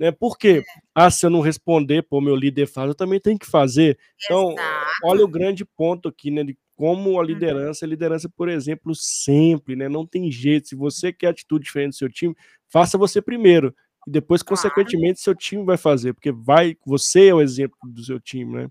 Né? 0.00 0.10
Por 0.10 0.38
quê? 0.38 0.64
Ah, 0.94 1.10
se 1.10 1.26
eu 1.26 1.30
não 1.30 1.42
responder, 1.42 2.02
pô, 2.02 2.22
meu 2.22 2.34
líder 2.34 2.66
faz, 2.66 2.88
eu 2.88 2.94
também 2.94 3.20
tenho 3.20 3.38
que 3.38 3.46
fazer. 3.46 3.98
Então, 4.24 4.52
Exato. 4.52 4.90
olha 5.04 5.22
o 5.22 5.28
grande 5.28 5.62
ponto 5.62 6.08
aqui, 6.08 6.30
né? 6.30 6.42
De 6.42 6.56
como 6.74 7.10
a 7.10 7.12
uhum. 7.16 7.22
liderança, 7.22 7.84
a 7.84 7.88
liderança, 7.88 8.26
por 8.34 8.48
exemplo, 8.48 8.94
sempre, 8.94 9.76
né? 9.76 9.90
Não 9.90 10.06
tem 10.06 10.32
jeito. 10.32 10.68
Se 10.68 10.74
você 10.74 11.12
quer 11.12 11.26
atitude 11.26 11.66
diferente 11.66 11.90
do 11.90 11.96
seu 11.96 12.08
time, 12.08 12.34
faça 12.66 12.96
você 12.96 13.20
primeiro. 13.20 13.74
E 14.08 14.10
depois, 14.10 14.42
consequentemente, 14.42 15.20
seu 15.20 15.34
time 15.34 15.62
vai 15.62 15.76
fazer, 15.76 16.14
porque 16.14 16.32
vai, 16.32 16.74
você 16.86 17.26
é 17.28 17.34
o 17.34 17.42
exemplo 17.42 17.76
do 17.84 18.02
seu 18.02 18.18
time, 18.18 18.54
né? 18.54 18.68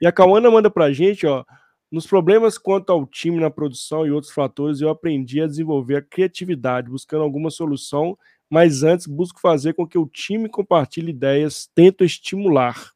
E 0.00 0.06
a 0.06 0.12
Cauana 0.12 0.50
manda 0.50 0.70
pra 0.70 0.90
gente, 0.90 1.26
ó. 1.26 1.44
Nos 1.92 2.06
problemas 2.06 2.56
quanto 2.56 2.90
ao 2.90 3.04
time 3.04 3.38
na 3.38 3.50
produção 3.50 4.06
e 4.06 4.10
outros 4.10 4.32
fatores, 4.32 4.80
eu 4.80 4.88
aprendi 4.88 5.42
a 5.42 5.46
desenvolver 5.46 5.96
a 5.96 6.02
criatividade, 6.02 6.88
buscando 6.88 7.22
alguma 7.22 7.50
solução, 7.50 8.16
mas 8.50 8.82
antes 8.82 9.06
busco 9.06 9.40
fazer 9.40 9.74
com 9.74 9.86
que 9.86 9.96
o 9.96 10.06
time 10.06 10.48
compartilhe 10.48 11.10
ideias, 11.10 11.70
tento 11.72 12.04
estimular. 12.04 12.90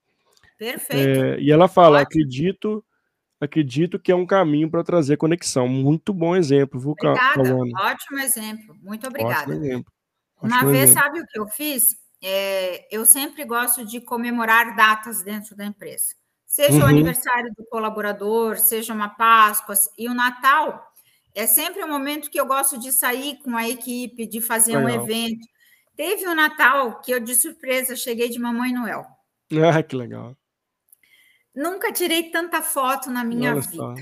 Perfeito. 0.59 1.21
É, 1.21 1.41
e 1.41 1.51
ela 1.51 1.69
fala: 1.69 2.01
Ótimo. 2.01 2.21
acredito 2.21 2.85
acredito 3.41 3.99
que 3.99 4.11
é 4.11 4.17
um 4.17 4.27
caminho 4.27 4.71
para 4.71 4.83
trazer 4.83 5.17
conexão. 5.17 5.69
Muito 5.69 6.13
bom 6.13 6.35
exemplo, 6.35 6.81
viu, 6.81 6.93
Obrigada, 6.93 7.43
ótimo 7.79 8.19
exemplo. 8.19 8.75
Muito 8.83 9.07
obrigada. 9.07 9.53
Ótimo 9.53 9.65
exemplo. 9.65 9.93
Ótimo 10.37 10.61
Uma 10.61 10.73
vez, 10.73 10.91
exemplo. 10.91 11.03
sabe 11.03 11.21
o 11.21 11.27
que 11.27 11.39
eu 11.39 11.47
fiz? 11.47 11.97
É, 12.23 12.95
eu 12.95 13.05
sempre 13.05 13.45
gosto 13.45 13.85
de 13.85 14.01
comemorar 14.01 14.75
datas 14.75 15.23
dentro 15.23 15.55
da 15.55 15.65
empresa. 15.65 16.15
Seja 16.47 16.79
uhum. 16.79 16.85
o 16.85 16.87
aniversário 16.87 17.53
do 17.57 17.65
colaborador, 17.67 18.57
seja 18.59 18.95
uma 18.95 19.09
Páscoa, 19.09 19.75
e 19.99 20.09
o 20.09 20.15
Natal 20.15 20.94
é 21.35 21.47
sempre 21.47 21.83
um 21.83 21.89
momento 21.89 22.31
que 22.31 22.39
eu 22.39 22.47
gosto 22.47 22.79
de 22.79 22.93
sair 22.93 23.39
com 23.43 23.57
a 23.57 23.69
equipe, 23.69 24.27
de 24.27 24.41
fazer 24.41 24.77
Legal. 24.77 24.85
um 24.85 25.03
evento. 25.03 25.47
Teve 25.97 26.29
um 26.29 26.35
Natal 26.35 27.01
que 27.01 27.13
eu, 27.13 27.21
de 27.21 27.35
surpresa, 27.35 27.97
cheguei 27.97 28.29
de 28.29 28.39
Mamãe 28.39 28.73
Noel. 28.73 29.05
Ah, 29.69 29.83
que 29.83 29.97
legal. 29.97 30.37
Nunca 31.55 31.93
tirei 31.93 32.31
tanta 32.31 32.63
foto 32.63 33.11
na 33.11 33.25
minha 33.25 33.53
Olha 33.53 33.61
vida, 33.61 33.77
só. 33.77 33.95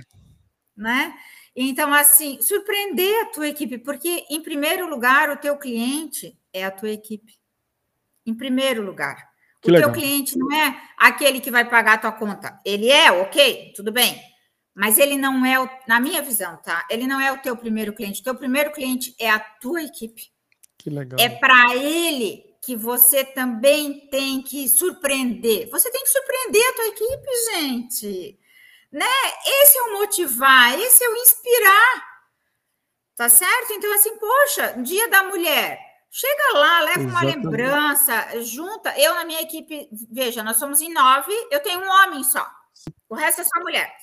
né? 0.76 1.14
Então, 1.54 1.92
assim, 1.92 2.40
surpreender 2.40 3.22
a 3.22 3.26
tua 3.26 3.48
equipe, 3.48 3.76
porque, 3.78 4.24
em 4.30 4.42
primeiro 4.42 4.88
lugar, 4.88 5.28
o 5.30 5.36
teu 5.36 5.56
cliente 5.58 6.38
é 6.52 6.64
a 6.64 6.70
tua 6.70 6.90
equipe. 6.90 7.38
Em 8.24 8.34
primeiro 8.34 8.82
lugar. 8.82 9.30
Que 9.60 9.70
o 9.70 9.74
legal. 9.74 9.92
teu 9.92 10.00
cliente 10.00 10.36
não 10.38 10.50
é 10.50 10.80
aquele 10.96 11.40
que 11.40 11.50
vai 11.50 11.68
pagar 11.68 11.94
a 11.94 11.98
tua 11.98 12.12
conta. 12.12 12.58
Ele 12.64 12.88
é, 12.88 13.12
ok, 13.12 13.72
tudo 13.76 13.92
bem. 13.92 14.31
Mas 14.74 14.98
ele 14.98 15.16
não 15.16 15.44
é, 15.44 15.60
o, 15.60 15.68
na 15.86 16.00
minha 16.00 16.22
visão, 16.22 16.56
tá? 16.56 16.86
Ele 16.88 17.06
não 17.06 17.20
é 17.20 17.30
o 17.30 17.38
teu 17.38 17.56
primeiro 17.56 17.92
cliente. 17.92 18.20
O 18.20 18.24
teu 18.24 18.34
primeiro 18.34 18.72
cliente 18.72 19.14
é 19.18 19.30
a 19.30 19.38
tua 19.38 19.82
equipe. 19.82 20.32
Que 20.78 20.88
legal. 20.88 21.18
É 21.20 21.28
para 21.28 21.76
ele 21.76 22.42
que 22.62 22.74
você 22.76 23.24
também 23.24 24.08
tem 24.08 24.40
que 24.40 24.68
surpreender. 24.68 25.68
Você 25.70 25.90
tem 25.90 26.02
que 26.02 26.08
surpreender 26.08 26.62
a 26.68 26.72
tua 26.72 26.86
equipe, 26.86 27.28
gente. 27.52 28.38
né? 28.90 29.06
Esse 29.62 29.78
é 29.78 29.82
o 29.82 29.98
motivar, 29.98 30.78
esse 30.78 31.02
é 31.04 31.08
o 31.08 31.16
inspirar. 31.16 32.12
Tá 33.16 33.28
certo? 33.28 33.72
Então, 33.72 33.92
assim, 33.94 34.16
poxa, 34.16 34.74
dia 34.82 35.08
da 35.08 35.24
mulher. 35.24 35.78
Chega 36.10 36.58
lá, 36.58 36.80
leva 36.80 37.00
Exatamente. 37.00 37.10
uma 37.10 37.50
lembrança, 37.50 38.42
junta. 38.42 38.98
Eu, 38.98 39.14
na 39.14 39.24
minha 39.24 39.40
equipe, 39.40 39.88
veja, 40.10 40.42
nós 40.42 40.58
somos 40.58 40.80
em 40.80 40.92
nove, 40.92 41.32
eu 41.50 41.60
tenho 41.60 41.80
um 41.80 41.88
homem 41.88 42.22
só. 42.22 42.46
O 43.08 43.14
resto 43.14 43.40
é 43.40 43.44
só 43.44 43.60
mulher. 43.60 43.94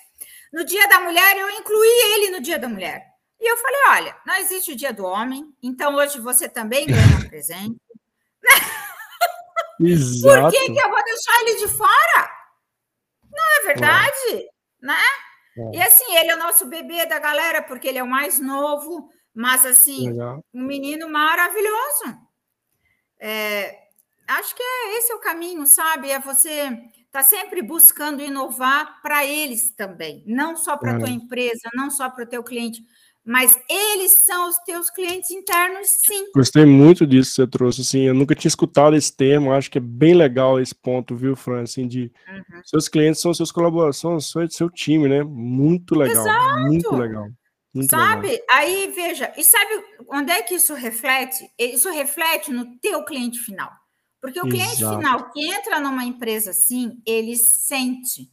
No 0.52 0.64
dia 0.66 0.88
da 0.88 1.00
mulher, 1.00 1.38
eu 1.38 1.50
incluí 1.52 1.88
ele 2.14 2.32
no 2.32 2.41
dia 2.41 2.58
da 2.58 2.68
mulher. 2.68 3.06
E 3.39 3.52
eu 3.52 3.58
falei: 3.58 3.82
olha, 3.89 4.18
não 4.26 4.36
existe 4.36 4.72
o 4.72 4.76
dia 4.76 4.91
do 4.91 5.06
homem, 5.06 5.54
então 5.62 5.95
hoje 5.95 6.20
você 6.20 6.50
também 6.50 6.88
ganha 6.88 7.18
um 7.18 7.28
presente. 7.30 7.80
Exato. 9.80 10.41
Por 10.41 10.52
que, 10.52 10.74
que 10.74 10.80
eu 10.80 10.89
vou 10.89 11.04
deixar 11.04 11.41
ele 11.41 11.56
de 11.56 11.68
fora? 11.70 12.32
Não 13.32 13.62
é 13.62 13.66
verdade? 13.68 14.34
É. 14.34 14.50
Né? 14.82 15.04
É. 15.58 15.78
E 15.78 15.82
assim, 15.82 16.16
ele 16.18 16.32
é 16.32 16.36
o 16.36 16.39
nosso 16.39 16.66
bebê 16.66 17.06
da 17.06 17.20
galera, 17.20 17.62
porque 17.62 17.88
ele 17.88 17.97
é 17.97 18.04
o 18.04 18.08
mais 18.08 18.39
novo, 18.39 19.10
mas 19.34 19.66
assim, 19.66 20.10
Legal. 20.10 20.43
um 20.54 20.64
menino 20.64 21.10
maravilhoso. 21.10 22.18
É, 23.20 23.78
acho 24.28 24.56
que 24.56 24.64
é 24.64 24.97
esse 24.97 25.12
é 25.12 25.16
o 25.16 25.20
caminho, 25.20 25.66
sabe? 25.66 26.12
É 26.12 26.20
você 26.20 26.70
tá 27.12 27.24
sempre 27.24 27.62
buscando 27.62 28.22
inovar 28.22 29.01
para 29.01 29.26
eles 29.26 29.74
também, 29.76 30.24
não 30.26 30.55
só 30.55 30.78
para 30.78 30.91
a 30.91 30.95
é. 30.95 30.99
tua 30.99 31.10
empresa, 31.10 31.70
não 31.74 31.89
só 31.89 32.10
para 32.10 32.24
o 32.24 32.28
teu 32.28 32.43
cliente, 32.43 32.84
mas 33.26 33.57
eles 33.70 34.26
são 34.26 34.49
os 34.49 34.57
teus 34.60 34.89
clientes 34.89 35.30
internos, 35.32 35.88
sim. 35.88 36.32
Gostei 36.34 36.66
muito 36.66 37.05
disso 37.05 37.30
que 37.30 37.36
você 37.36 37.47
trouxe, 37.47 37.82
assim, 37.82 38.01
eu 38.01 38.14
nunca 38.14 38.34
tinha 38.34 38.49
escutado 38.49 38.95
esse 38.95 39.16
termo, 39.16 39.53
acho 39.53 39.70
que 39.70 39.78
é 39.78 39.82
bem 39.82 40.14
legal 40.14 40.60
esse 40.60 40.74
ponto, 40.74 41.16
viu, 41.16 41.36
Fran, 41.36 41.62
assim, 41.64 41.88
de 41.88 42.12
uhum. 42.28 42.62
seus 42.66 42.88
clientes 42.88 43.22
são 43.22 43.34
seus 43.34 43.51
colaboradores, 43.51 43.97
são 43.97 44.20
seu 44.20 44.70
time, 44.70 45.07
né? 45.07 45.24
Muito 45.24 45.95
legal, 45.95 46.26
Exato. 46.26 46.60
muito 46.62 46.95
legal. 46.95 47.28
Muito 47.74 47.89
sabe? 47.91 48.28
Legal. 48.30 48.45
Aí, 48.49 48.91
veja, 48.95 49.32
e 49.38 49.43
sabe 49.43 49.84
onde 50.10 50.32
é 50.32 50.41
que 50.41 50.55
isso 50.55 50.74
reflete? 50.74 51.47
Isso 51.57 51.91
reflete 51.91 52.51
no 52.51 52.78
teu 52.80 53.03
cliente 53.03 53.39
final. 53.39 53.72
Porque 54.22 54.39
o 54.39 54.47
Exato. 54.47 54.49
cliente 54.49 54.78
final 54.78 55.32
que 55.32 55.45
entra 55.45 55.80
numa 55.80 56.03
empresa 56.03 56.51
assim, 56.51 57.01
ele 57.05 57.36
sente, 57.36 58.30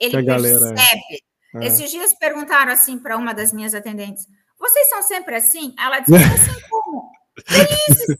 ele 0.00 0.16
é. 0.16 0.22
percebe. 0.22 1.22
É. 1.54 1.66
Esses 1.66 1.90
dias 1.90 2.14
perguntaram 2.14 2.72
assim 2.72 2.98
para 2.98 3.16
uma 3.16 3.32
das 3.32 3.52
minhas 3.52 3.74
atendentes: 3.74 4.26
vocês 4.58 4.88
são 4.88 5.02
sempre 5.02 5.36
assim? 5.36 5.74
Ela 5.78 6.00
disse: 6.00 6.14
assim 6.16 6.60
como? 6.68 7.10
Felizes. 7.46 8.18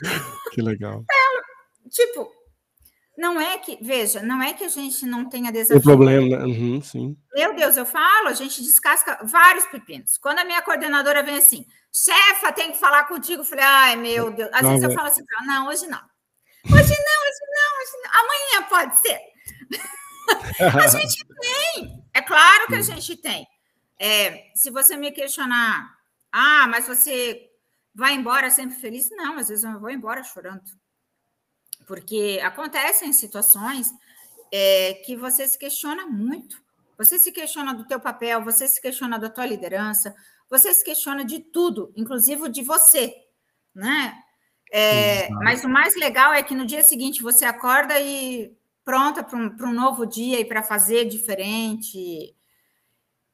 que 0.52 0.62
legal. 0.62 1.04
Tipo, 1.90 2.32
não 3.16 3.40
é 3.40 3.58
que, 3.58 3.78
veja, 3.80 4.22
não 4.22 4.42
é 4.42 4.52
que 4.54 4.64
a 4.64 4.68
gente 4.68 5.06
não 5.06 5.28
tenha 5.28 5.52
desafio. 5.52 5.78
O 5.78 5.82
problema, 5.82 6.38
né? 6.38 6.44
Uhum, 6.44 6.82
sim. 6.82 7.16
Meu 7.32 7.54
Deus, 7.54 7.76
eu 7.76 7.86
falo, 7.86 8.28
a 8.28 8.32
gente 8.32 8.62
descasca 8.62 9.20
vários 9.22 9.66
pepinos. 9.66 10.18
Quando 10.18 10.40
a 10.40 10.44
minha 10.44 10.62
coordenadora 10.62 11.22
vem 11.22 11.36
assim, 11.36 11.64
chefa, 11.92 12.52
tem 12.52 12.72
que 12.72 12.78
falar 12.78 13.04
contigo, 13.04 13.42
eu 13.42 13.46
falei, 13.46 13.64
ai, 13.64 13.96
meu 13.96 14.32
Deus. 14.32 14.50
Às 14.52 14.62
não, 14.62 14.70
vezes 14.70 14.84
eu 14.84 14.92
falo 14.92 15.06
assim, 15.06 15.22
não, 15.46 15.68
hoje 15.68 15.86
não. 15.86 16.00
Hoje 16.64 16.72
não, 16.72 17.18
hoje 17.24 17.42
não, 17.50 17.70
hoje 17.80 17.92
não. 18.02 18.10
Amanhã 18.20 18.68
pode 18.68 19.00
ser. 19.00 19.20
a 20.82 20.88
gente 20.88 21.24
tem, 21.40 22.04
é 22.12 22.22
claro 22.22 22.66
que 22.68 22.74
a 22.76 22.82
gente 22.82 23.16
tem. 23.16 23.46
É, 23.98 24.50
se 24.54 24.70
você 24.70 24.96
me 24.96 25.12
questionar, 25.12 25.96
ah, 26.32 26.66
mas 26.66 26.86
você 26.86 27.50
vai 27.94 28.14
embora 28.14 28.50
sempre 28.50 28.76
feliz? 28.76 29.10
Não, 29.10 29.38
às 29.38 29.48
vezes 29.48 29.64
eu 29.64 29.78
vou 29.78 29.90
embora 29.90 30.24
chorando. 30.24 30.64
Porque 31.86 32.40
acontecem 32.42 33.12
situações 33.12 33.92
é, 34.50 34.94
que 35.04 35.16
você 35.16 35.46
se 35.46 35.58
questiona 35.58 36.06
muito. 36.06 36.62
Você 36.96 37.18
se 37.18 37.30
questiona 37.30 37.74
do 37.74 37.86
teu 37.86 38.00
papel, 38.00 38.42
você 38.42 38.66
se 38.66 38.80
questiona 38.80 39.18
da 39.18 39.28
tua 39.28 39.44
liderança, 39.44 40.14
você 40.48 40.72
se 40.72 40.84
questiona 40.84 41.24
de 41.24 41.40
tudo, 41.40 41.92
inclusive 41.96 42.48
de 42.48 42.62
você, 42.62 43.14
né? 43.74 44.23
É, 44.76 45.28
mas 45.30 45.62
o 45.62 45.68
mais 45.68 45.94
legal 45.94 46.32
é 46.32 46.42
que 46.42 46.54
no 46.54 46.66
dia 46.66 46.82
seguinte 46.82 47.22
você 47.22 47.44
acorda 47.44 48.00
e 48.00 48.52
pronta 48.84 49.22
para 49.22 49.38
um, 49.38 49.54
um, 49.68 49.72
novo 49.72 50.04
dia 50.04 50.40
e 50.40 50.44
para 50.44 50.62
fazer 50.62 51.04
diferente. 51.04 52.34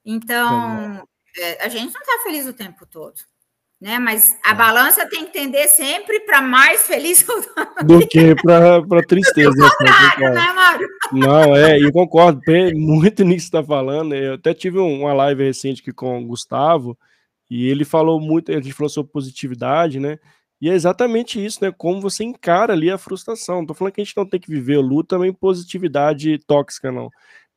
Então, 0.05 1.07
é, 1.39 1.65
a 1.65 1.69
gente 1.69 1.93
não 1.93 2.01
está 2.01 2.23
feliz 2.25 2.47
o 2.47 2.53
tempo 2.53 2.85
todo 2.85 3.21
né? 3.81 3.99
Mas 3.99 4.37
a 4.45 4.51
é. 4.51 4.55
balança 4.55 5.09
tem 5.09 5.25
que 5.25 5.33
tender 5.33 5.69
sempre 5.69 6.21
para 6.21 6.43
mais 6.43 6.83
feliz 6.83 7.25
do 7.85 8.07
que 8.07 8.35
para 8.37 9.03
tristeza. 9.07 9.51
Do 9.57 9.71
contrário, 9.71 10.35
né, 10.35 10.53
Mário? 10.53 10.89
Não, 11.13 11.57
é, 11.57 11.79
e 11.79 11.91
concordo 11.91 12.41
muito 12.75 13.25
nisso 13.25 13.51
que 13.51 13.57
está 13.57 13.65
falando. 13.65 14.15
Eu 14.15 14.35
até 14.35 14.53
tive 14.53 14.79
uma 14.79 15.15
live 15.15 15.45
recente 15.45 15.81
aqui 15.81 15.93
com 15.93 16.23
o 16.23 16.27
Gustavo 16.27 16.99
e 17.49 17.67
ele 17.67 17.85
falou 17.85 18.21
muito, 18.21 18.53
a 18.53 18.57
gente 18.57 18.73
falou 18.73 18.91
sobre 18.91 19.11
positividade, 19.11 19.99
né? 19.99 20.19
E 20.61 20.69
é 20.69 20.75
exatamente 20.75 21.43
isso, 21.43 21.65
né? 21.65 21.73
Como 21.77 22.01
você 22.01 22.23
encara 22.23 22.75
ali 22.75 22.91
a 22.91 22.99
frustração. 22.99 23.57
Não 23.57 23.67
tô 23.67 23.75
falando 23.75 23.95
que 23.95 24.01
a 24.01 24.05
gente 24.05 24.17
não 24.17 24.27
tem 24.27 24.39
que 24.39 24.51
viver 24.51 24.77
o 24.77 24.83
luto 24.83 25.09
também 25.09 25.33
positividade 25.33 26.39
tóxica, 26.47 26.93
não. 26.93 27.11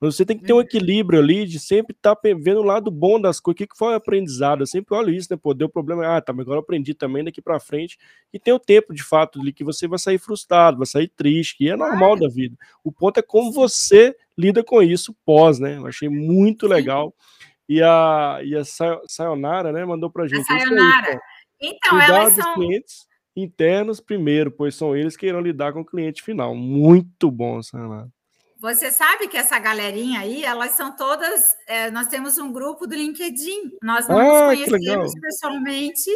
Mas 0.04 0.16
você 0.16 0.26
tem 0.26 0.38
que 0.38 0.44
ter 0.44 0.52
um 0.52 0.58
uhum. 0.58 0.62
equilíbrio 0.62 1.20
ali 1.20 1.46
de 1.46 1.58
sempre 1.60 1.96
estar 1.96 2.14
tá 2.14 2.22
vendo 2.38 2.60
o 2.60 2.64
lado 2.64 2.92
bom 2.92 3.20
das 3.22 3.40
coisas. 3.40 3.62
O 3.62 3.68
que, 3.68 3.78
foi 3.78 3.94
o 3.94 3.96
aprendizado? 3.96 4.62
Eu 4.62 4.68
sempre 4.68 4.94
olho 4.96 5.10
isso, 5.14 5.30
né? 5.32 5.40
Pô, 5.42 5.54
deu 5.54 5.70
problema. 5.70 6.06
Ah, 6.06 6.22
tá, 6.22 6.34
mas 6.34 6.42
agora 6.42 6.58
eu 6.58 6.62
aprendi 6.62 6.94
também 6.94 7.24
daqui 7.24 7.42
para 7.42 7.60
frente. 7.60 7.98
E 8.34 8.38
tem 8.38 8.54
o 8.54 8.60
tempo, 8.60 8.94
de 8.94 9.02
fato, 9.02 9.40
ali 9.40 9.54
que 9.54 9.64
você 9.64 9.88
vai 9.88 9.98
sair 9.98 10.18
frustrado, 10.18 10.78
vai 10.78 10.88
sair 10.88 11.08
triste, 11.08 11.58
que 11.58 11.70
é 11.70 11.76
normal 11.78 12.18
da 12.20 12.28
vida. 12.28 12.58
O 12.84 12.92
ponto 12.92 13.18
é 13.18 13.22
como 13.22 13.52
você 13.52 14.14
lida 14.38 14.62
com 14.62 14.82
isso 14.82 15.16
pós, 15.26 15.58
né? 15.58 15.78
Eu 15.78 15.88
achei 15.88 16.10
muito 16.10 16.68
legal. 16.68 17.14
E 17.68 17.82
a, 17.82 18.40
e 18.44 18.56
a 18.58 18.64
Sayonara, 19.08 19.72
né, 19.72 19.86
mandou 19.86 20.10
pra 20.10 20.28
gente. 20.28 20.42
A 20.42 20.60
Sayonara. 20.60 21.12
Aí, 21.12 21.18
então, 21.62 22.00
elas 22.00 22.34
são... 22.34 22.54
clientes 22.56 23.08
internos 23.36 24.00
primeiro, 24.00 24.52
pois 24.52 24.76
são 24.76 24.96
eles 24.96 25.18
que 25.18 25.26
irão 25.26 25.42
lidar 25.42 25.74
com 25.74 25.82
o 25.82 25.86
cliente 25.86 26.22
final. 26.22 26.56
Muito 26.56 27.32
bom, 27.32 27.62
Sayonara. 27.62 28.10
Você 28.60 28.92
sabe 28.92 29.28
que 29.28 29.36
essa 29.36 29.60
galerinha 29.60 30.22
aí, 30.22 30.46
elas 30.46 30.72
são 30.72 30.96
todas. 30.96 31.44
É, 31.68 31.92
nós 31.92 32.08
temos 32.08 32.38
um 32.38 32.52
grupo 32.52 32.88
do 32.88 32.96
LinkedIn. 32.96 33.78
Nós 33.82 34.08
não 34.08 34.20
ah, 34.20 34.56
nos 34.56 34.70
conhecemos 34.70 35.12
pessoalmente, 35.20 36.10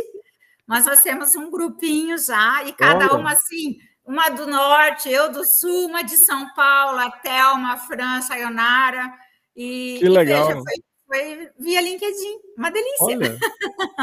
mas 0.65 0.85
nós 0.85 1.01
temos 1.01 1.35
um 1.35 1.51
grupinho 1.51 2.17
já, 2.17 2.63
e 2.63 2.71
cada 2.71 3.07
Olha. 3.07 3.15
uma 3.15 3.31
assim, 3.33 3.77
uma 4.05 4.29
do 4.29 4.47
norte, 4.47 5.09
eu 5.09 5.29
do 5.29 5.43
sul, 5.43 5.87
uma 5.87 6.03
de 6.03 6.15
São 6.15 6.53
Paulo, 6.53 6.99
a 6.99 7.11
Thelma, 7.11 7.73
a 7.73 7.77
Fran, 7.77 8.17
a 8.17 8.21
Sayonara. 8.21 9.11
E, 9.53 9.97
que 9.99 10.07
legal. 10.07 10.47
veja, 10.47 10.61
foi 10.61 10.86
foi 11.07 11.49
via 11.59 11.81
LinkedIn. 11.81 12.37
Uma 12.57 12.69
delícia. 12.69 12.97
Olha, 13.01 13.37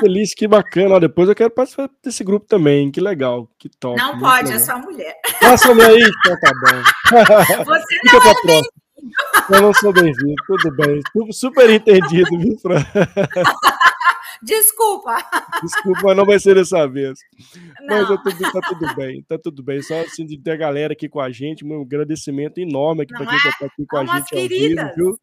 delícia, 0.02 0.36
que 0.36 0.48
bacana. 0.48 0.98
depois 0.98 1.28
eu 1.28 1.34
quero 1.34 1.50
participar 1.50 1.90
desse 2.02 2.24
grupo 2.24 2.46
também. 2.46 2.90
Que 2.90 3.00
legal, 3.00 3.48
que 3.58 3.68
top. 3.68 3.96
Não 4.00 4.18
pode, 4.18 4.44
legal. 4.44 4.56
é 4.56 4.58
só 4.58 4.78
mulher. 4.78 5.14
Só 5.58 5.74
mulher 5.74 5.90
aí? 5.90 6.02
Então 6.02 6.40
tá 6.40 6.52
bom. 6.54 7.64
Você 7.64 7.96
não 8.04 8.52
é 8.52 8.62
Eu 9.50 9.62
não 9.62 9.74
sou 9.74 9.92
bem-vindo, 9.92 10.34
tudo 10.46 10.74
bem. 10.76 11.00
Super 11.30 11.68
entendido, 11.70 12.38
viu, 12.38 12.58
Fran? 12.58 12.82
Desculpa. 14.44 15.16
Desculpa, 15.62 16.14
não 16.14 16.24
vai 16.24 16.38
ser 16.38 16.54
dessa 16.54 16.86
vez. 16.86 17.18
Não. 17.80 18.08
Mas 18.08 18.22
tudo, 18.22 18.52
tá 18.52 18.60
tudo 18.60 18.94
bem, 18.94 19.22
tá 19.22 19.38
tudo 19.38 19.62
bem. 19.62 19.82
Só 19.82 20.00
assim 20.00 20.26
de 20.26 20.38
ter 20.38 20.52
a 20.52 20.56
galera 20.56 20.92
aqui 20.92 21.08
com 21.08 21.20
a 21.20 21.30
gente, 21.30 21.64
um 21.64 21.82
agradecimento 21.82 22.58
enorme 22.58 23.02
aqui 23.02 23.14
para 23.14 23.26
quem 23.26 23.36
está 23.36 23.64
é? 23.64 23.66
aqui 23.66 23.86
com 23.86 23.96
a 23.96 24.06
gente 24.06 24.36
ao 24.36 24.48
vivo, 24.48 24.90
viu? 24.96 25.18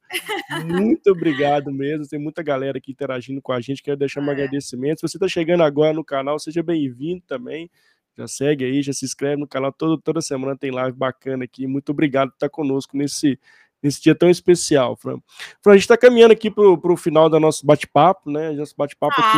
Muito 0.65 1.11
obrigado 1.11 1.72
mesmo. 1.72 2.07
Tem 2.07 2.19
muita 2.19 2.41
galera 2.41 2.78
aqui 2.78 2.91
interagindo 2.91 3.41
com 3.41 3.51
a 3.51 3.61
gente. 3.61 3.84
Quero 3.84 3.97
deixar 3.97 4.22
é. 4.22 4.24
um 4.24 4.30
agradecimento. 4.30 4.99
Se 4.99 5.07
você 5.07 5.17
está 5.17 5.28
chegando 5.28 5.63
agora 5.63 5.93
no 5.93 6.03
canal, 6.03 6.39
seja 6.39 6.63
bem-vindo 6.63 7.24
também. 7.28 7.69
Já 8.17 8.28
segue 8.28 8.65
aí, 8.65 8.82
já 8.82 8.91
se 8.91 9.05
inscreve 9.05 9.39
no 9.39 9.47
canal. 9.47 9.72
Todo, 9.72 9.97
toda 9.97 10.22
semana 10.22 10.57
tem 10.57 10.72
live 10.72 10.97
bacana 10.97 11.45
aqui. 11.45 11.65
Muito 11.65 11.91
obrigado 11.91 12.30
por 12.30 12.36
estar 12.36 12.49
conosco 12.49 12.97
nesse 12.97 13.39
nesse 13.82 14.01
dia 14.01 14.15
tão 14.15 14.29
especial, 14.29 14.95
Fran. 14.95 15.19
Fran, 15.61 15.73
a 15.73 15.75
gente 15.75 15.84
está 15.84 15.97
caminhando 15.97 16.34
aqui 16.34 16.49
para 16.49 16.63
o 16.63 16.97
final 16.97 17.29
do 17.29 17.39
nosso 17.39 17.65
bate-papo, 17.65 18.29
né? 18.29 18.51
Nosso 18.51 18.75
bate-papo 18.77 19.13
aqui. 19.19 19.38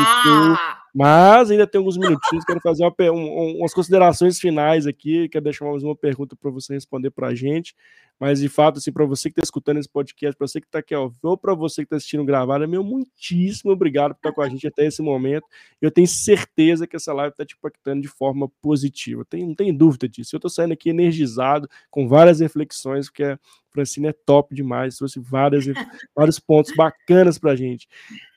Ah! 0.60 0.84
Mas 0.94 1.50
ainda 1.50 1.66
tem 1.66 1.80
alguns 1.80 1.98
minutinhos, 1.98 2.46
quero 2.46 2.62
fazer 2.62 2.84
uma, 2.84 2.94
um, 3.12 3.58
umas 3.58 3.74
considerações 3.74 4.40
finais 4.40 4.86
aqui, 4.86 5.28
quero 5.28 5.44
deixar 5.44 5.66
mais 5.66 5.82
uma 5.82 5.96
pergunta 5.96 6.36
para 6.36 6.52
você 6.52 6.76
responder 6.76 7.10
para 7.10 7.30
a 7.30 7.36
gente. 7.36 7.76
Mas, 8.24 8.40
de 8.40 8.48
fato, 8.48 8.78
assim, 8.78 8.90
para 8.90 9.04
você 9.04 9.24
que 9.30 9.34
está 9.34 9.44
escutando 9.44 9.80
esse 9.80 9.90
podcast, 9.90 10.38
para 10.38 10.48
você 10.48 10.62
que 10.62 10.66
está 10.66 10.80
aqui 10.80 10.94
ao 10.94 11.12
ou 11.22 11.38
para 11.38 11.54
você 11.54 11.82
que 11.82 11.88
está 11.88 11.98
assistindo 11.98 12.24
gravado, 12.24 12.64
é 12.64 12.68
meu 12.68 12.82
muitíssimo 12.82 13.70
obrigado 13.74 14.12
por 14.12 14.20
estar 14.20 14.32
com 14.32 14.42
a 14.42 14.48
gente 14.48 14.66
até 14.66 14.86
esse 14.86 15.02
momento. 15.02 15.46
Eu 15.82 15.92
tenho 15.92 16.08
certeza 16.08 16.88
que 16.88 16.96
essa 16.96 17.12
live 17.12 17.34
está 17.34 17.46
te 17.46 17.54
impactando 17.54 18.02
de 18.02 18.08
forma 18.08 18.48
positiva. 18.62 19.26
Tem, 19.30 19.46
não 19.46 19.54
tem 19.54 19.76
dúvida 19.76 20.08
disso. 20.08 20.34
Eu 20.34 20.38
estou 20.38 20.50
saindo 20.50 20.72
aqui 20.72 20.90
energizado, 20.90 21.68
com 21.92 22.08
várias 22.08 22.40
reflexões, 22.40 23.08
porque 23.08 23.26
a 23.26 23.38
Francine 23.70 24.08
é 24.08 24.14
top 24.14 24.56
demais, 24.56 24.96
trouxe 24.96 25.20
várias, 25.20 25.66
vários 26.16 26.40
pontos 26.40 26.74
bacanas 26.78 27.38
para 27.38 27.52
a 27.52 27.56
gente. 27.58 27.90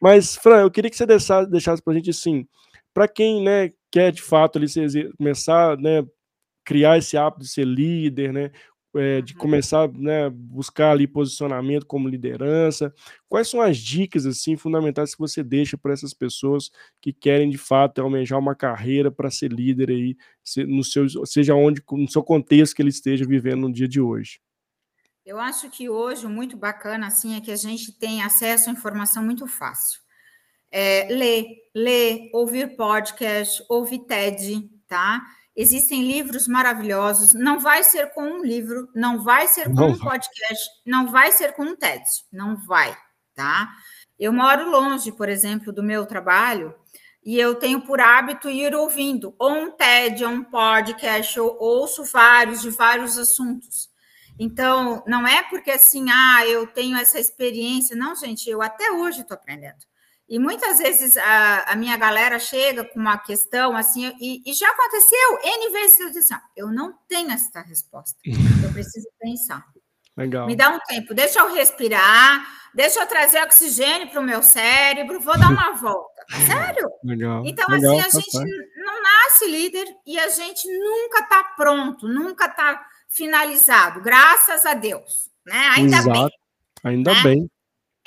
Mas, 0.03 0.35
Fran, 0.35 0.63
eu 0.63 0.71
queria 0.73 0.91
que 0.91 0.97
você 0.97 1.07
deixasse, 1.07 1.49
deixasse 1.49 1.81
para 1.81 1.93
a 1.93 1.97
gente 1.97 2.11
assim, 2.11 2.45
para 2.93 3.07
quem 3.07 3.41
né, 3.41 3.73
quer 3.89 4.11
de 4.11 4.21
fato 4.21 4.59
ali, 4.59 4.67
começar 5.17 5.79
né, 5.79 6.05
criar 6.67 6.99
esse 6.99 7.17
hábito 7.17 7.45
de 7.45 7.49
ser 7.49 7.65
líder, 7.65 8.33
né? 8.33 8.51
É, 8.99 9.21
de 9.21 9.35
começar 9.35 9.89
né, 9.93 10.29
buscar 10.31 10.91
ali 10.91 11.07
posicionamento 11.07 11.87
como 11.87 12.09
liderança? 12.09 12.93
Quais 13.29 13.49
são 13.49 13.61
as 13.61 13.79
dicas 13.79 14.27
assim 14.27 14.57
fundamentais 14.57 15.15
que 15.15 15.21
você 15.21 15.43
deixa 15.43 15.77
para 15.77 15.93
essas 15.93 16.13
pessoas 16.13 16.71
que 17.01 17.13
querem 17.13 17.51
de 17.51 17.59
fato 17.59 18.01
almejar 18.01 18.39
uma 18.39 18.55
carreira 18.55 19.11
para 19.11 19.31
ser 19.31 19.53
líder 19.53 19.91
aí, 19.91 20.17
no 20.67 20.85
seu, 20.85 21.07
seja 21.27 21.55
onde 21.55 21.83
no 21.91 22.09
seu 22.09 22.23
contexto 22.23 22.75
que 22.75 22.83
ele 22.83 22.91
esteja 22.91 23.25
vivendo 23.27 23.63
no 23.63 23.73
dia 23.73 23.89
de 23.89 24.01
hoje? 24.01 24.41
Eu 25.25 25.41
acho 25.41 25.69
que 25.71 25.89
hoje 25.89 26.25
o 26.25 26.31
muito 26.31 26.57
bacana 26.57 27.09
assim 27.09 27.35
é 27.35 27.41
que 27.41 27.51
a 27.51 27.57
gente 27.57 27.91
tem 27.91 28.23
acesso 28.23 28.71
à 28.71 28.73
informação 28.73 29.25
muito 29.25 29.47
fácil. 29.49 30.01
É, 30.71 31.09
ler, 31.11 31.47
ler, 31.75 32.31
ouvir 32.33 32.77
podcast, 32.77 33.65
ouvir 33.69 34.01
TED, 34.01 34.71
tá? 34.87 35.21
Existem 35.57 36.07
livros 36.07 36.47
maravilhosos. 36.47 37.33
Não 37.33 37.59
vai 37.59 37.83
ser 37.83 38.13
com 38.13 38.23
um 38.23 38.45
livro, 38.45 38.89
não 38.95 39.25
vai 39.25 39.49
ser 39.49 39.73
com 39.73 39.87
um 39.87 39.99
podcast, 39.99 40.69
não 40.85 41.11
vai 41.11 41.33
ser 41.33 41.55
com 41.55 41.63
um 41.63 41.77
TED, 41.77 42.05
não 42.31 42.57
vai, 42.67 42.95
tá? 43.35 43.73
Eu 44.19 44.33
moro 44.33 44.71
longe, 44.71 45.11
por 45.13 45.29
exemplo, 45.29 45.73
do 45.73 45.83
meu 45.83 46.05
trabalho 46.05 46.75
e 47.25 47.39
eu 47.39 47.55
tenho 47.55 47.81
por 47.81 48.01
hábito 48.01 48.51
ir 48.51 48.75
ouvindo 48.75 49.35
ou 49.39 49.51
um 49.51 49.71
TED, 49.71 50.25
ou 50.25 50.31
um 50.31 50.45
podcast, 50.45 51.37
eu 51.37 51.57
ouço 51.59 52.05
vários 52.05 52.61
de 52.61 52.71
vários 52.71 53.17
assuntos. 53.17 53.89
Então, 54.39 55.03
não 55.07 55.27
é 55.27 55.43
porque 55.45 55.71
assim, 55.71 56.07
ah, 56.11 56.47
eu 56.47 56.67
tenho 56.67 56.97
essa 56.97 57.19
experiência. 57.19 57.97
Não, 57.97 58.15
gente, 58.15 58.49
eu 58.49 58.61
até 58.61 58.91
hoje 58.91 59.23
estou 59.23 59.35
aprendendo. 59.35 59.79
E 60.29 60.39
muitas 60.41 60.79
vezes 60.79 61.17
a, 61.17 61.73
a, 61.73 61.77
minha 61.77 61.97
galera 61.97 62.39
chega 62.39 62.85
com 62.85 62.99
uma 62.99 63.17
questão 63.17 63.77
assim, 63.77 64.13
e, 64.21 64.43
e 64.45 64.53
já 64.55 64.69
aconteceu 64.69 65.39
N 65.45 65.73
vezes 65.73 66.01
eu 66.01 66.11
disse, 66.11 66.35
assim, 66.35 66.43
eu 66.57 66.67
não 66.69 66.93
tenho 67.09 67.31
essa 67.31 67.61
resposta. 67.61 68.19
Eu 68.65 68.73
preciso 68.73 69.07
pensar. 69.21 69.65
Legal. 70.17 70.47
Me 70.47 70.57
dá 70.57 70.71
um 70.71 70.79
tempo, 70.81 71.13
deixa 71.13 71.41
eu 71.41 71.55
respirar, 71.55 72.43
deixa 72.75 73.01
eu 73.01 73.07
trazer 73.07 73.39
oxigênio 73.43 74.09
para 74.09 74.21
o 74.21 74.25
meu 74.25 74.43
cérebro, 74.43 75.21
vou 75.21 75.39
dar 75.39 75.51
uma 75.51 75.73
volta. 75.73 76.25
Sério? 76.47 76.89
Legal. 77.05 77.45
Então, 77.45 77.67
Legal, 77.69 77.99
assim, 77.99 78.01
a 78.01 78.21
gente 78.21 78.73
não 78.77 79.03
nasce 79.03 79.47
líder 79.47 79.87
e 80.07 80.19
a 80.19 80.29
gente 80.31 80.67
nunca 80.79 81.21
está 81.21 81.45
pronto, 81.55 82.09
nunca 82.09 82.47
está 82.47 82.83
finalizado, 83.11 84.01
graças 84.01 84.65
a 84.65 84.73
Deus. 84.73 85.31
Né? 85.45 85.71
Ainda 85.77 85.99
Exato. 85.99 86.19
bem. 86.19 86.31
Ainda 86.83 87.13
né? 87.13 87.23
bem. 87.23 87.51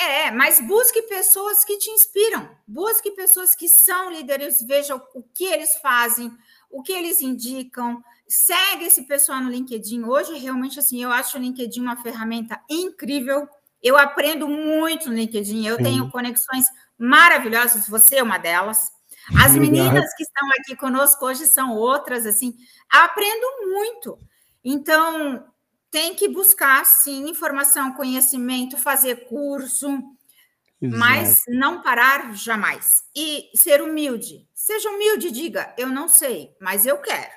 É, 0.02 0.32
mas 0.32 0.62
busque 0.66 1.02
pessoas 1.04 1.66
que 1.66 1.78
te 1.78 1.90
inspiram, 1.92 2.50
busque 2.66 3.12
pessoas 3.12 3.54
que 3.54 3.68
são 3.68 4.10
líderes, 4.10 4.64
veja 4.66 4.96
o 4.96 5.22
que 5.34 5.44
eles 5.44 5.76
fazem, 5.82 6.32
o 6.72 6.82
que 6.82 6.94
eles 6.94 7.22
indicam, 7.22 8.02
segue 8.26 8.86
esse 8.86 9.04
pessoal 9.04 9.42
no 9.42 9.50
LinkedIn. 9.50 10.06
Hoje, 10.06 10.38
realmente, 10.38 10.80
assim, 10.80 11.04
eu 11.04 11.12
acho 11.12 11.38
o 11.38 11.42
LinkedIn 11.42 11.82
uma 11.82 12.02
ferramenta 12.02 12.58
incrível. 12.70 13.46
Eu 13.84 13.98
aprendo 13.98 14.48
muito 14.48 15.10
no 15.10 15.16
LinkedIn, 15.16 15.68
eu 15.68 15.76
Sim. 15.76 15.84
tenho 15.84 16.10
conexões 16.10 16.66
maravilhosas, 16.98 17.90
você 17.90 18.18
é 18.18 18.24
uma 18.24 18.38
delas. 18.38 18.92
As 19.38 19.52
Obrigado. 19.52 19.60
meninas 19.60 20.16
que 20.16 20.24
estão 20.24 20.50
aqui 20.52 20.78
conosco 20.78 21.26
hoje 21.26 21.46
são 21.46 21.76
outras, 21.76 22.26
assim, 22.26 22.56
aprendo 22.90 23.68
muito. 23.68 24.18
Então, 24.64 25.46
tem 25.92 26.14
que 26.16 26.28
buscar, 26.28 26.86
sim, 26.86 27.30
informação, 27.30 27.94
conhecimento, 27.94 28.78
fazer 28.78 29.28
curso, 29.28 29.88
Exato. 30.82 31.00
mas 31.00 31.44
não 31.48 31.82
parar 31.82 32.34
jamais. 32.36 33.04
E 33.16 33.50
ser 33.56 33.82
humilde. 33.82 34.48
Seja 34.54 34.90
humilde, 34.90 35.32
diga, 35.32 35.74
eu 35.78 35.88
não 35.88 36.08
sei, 36.08 36.56
mas 36.62 36.86
eu 36.86 36.98
quero. 37.00 37.32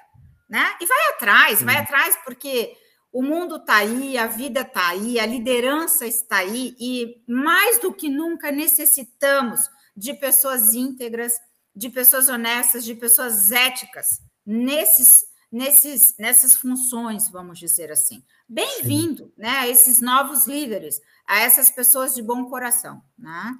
Né? 0.48 0.76
E 0.80 0.86
vai 0.86 1.09
atrás, 1.11 1.59
sim. 1.59 1.64
vai 1.64 1.76
atrás, 1.76 2.16
porque 2.24 2.76
o 3.12 3.22
mundo 3.22 3.57
está 3.57 3.76
aí, 3.76 4.16
a 4.16 4.26
vida 4.26 4.62
está 4.62 4.88
aí, 4.88 5.18
a 5.18 5.26
liderança 5.26 6.07
está 6.07 6.38
aí, 6.38 6.74
e 6.78 7.22
mais 7.26 7.78
do 7.80 7.92
que 7.92 8.09
nunca 8.09 8.50
necessitamos 8.50 9.61
de 9.96 10.14
pessoas 10.14 10.74
íntegras, 10.74 11.32
de 11.74 11.90
pessoas 11.90 12.28
honestas, 12.28 12.84
de 12.84 12.94
pessoas 12.94 13.50
éticas 13.50 14.22
nesses, 14.44 15.24
nesses, 15.50 16.14
nessas 16.18 16.55
funções, 16.55 17.30
vamos 17.30 17.59
dizer 17.59 17.90
assim. 17.90 18.22
Bem-vindo 18.49 19.32
né, 19.36 19.49
a 19.49 19.68
esses 19.68 20.01
novos 20.01 20.47
líderes, 20.47 21.01
a 21.26 21.40
essas 21.40 21.70
pessoas 21.70 22.14
de 22.14 22.22
bom 22.22 22.45
coração. 22.47 23.03
Né? 23.18 23.55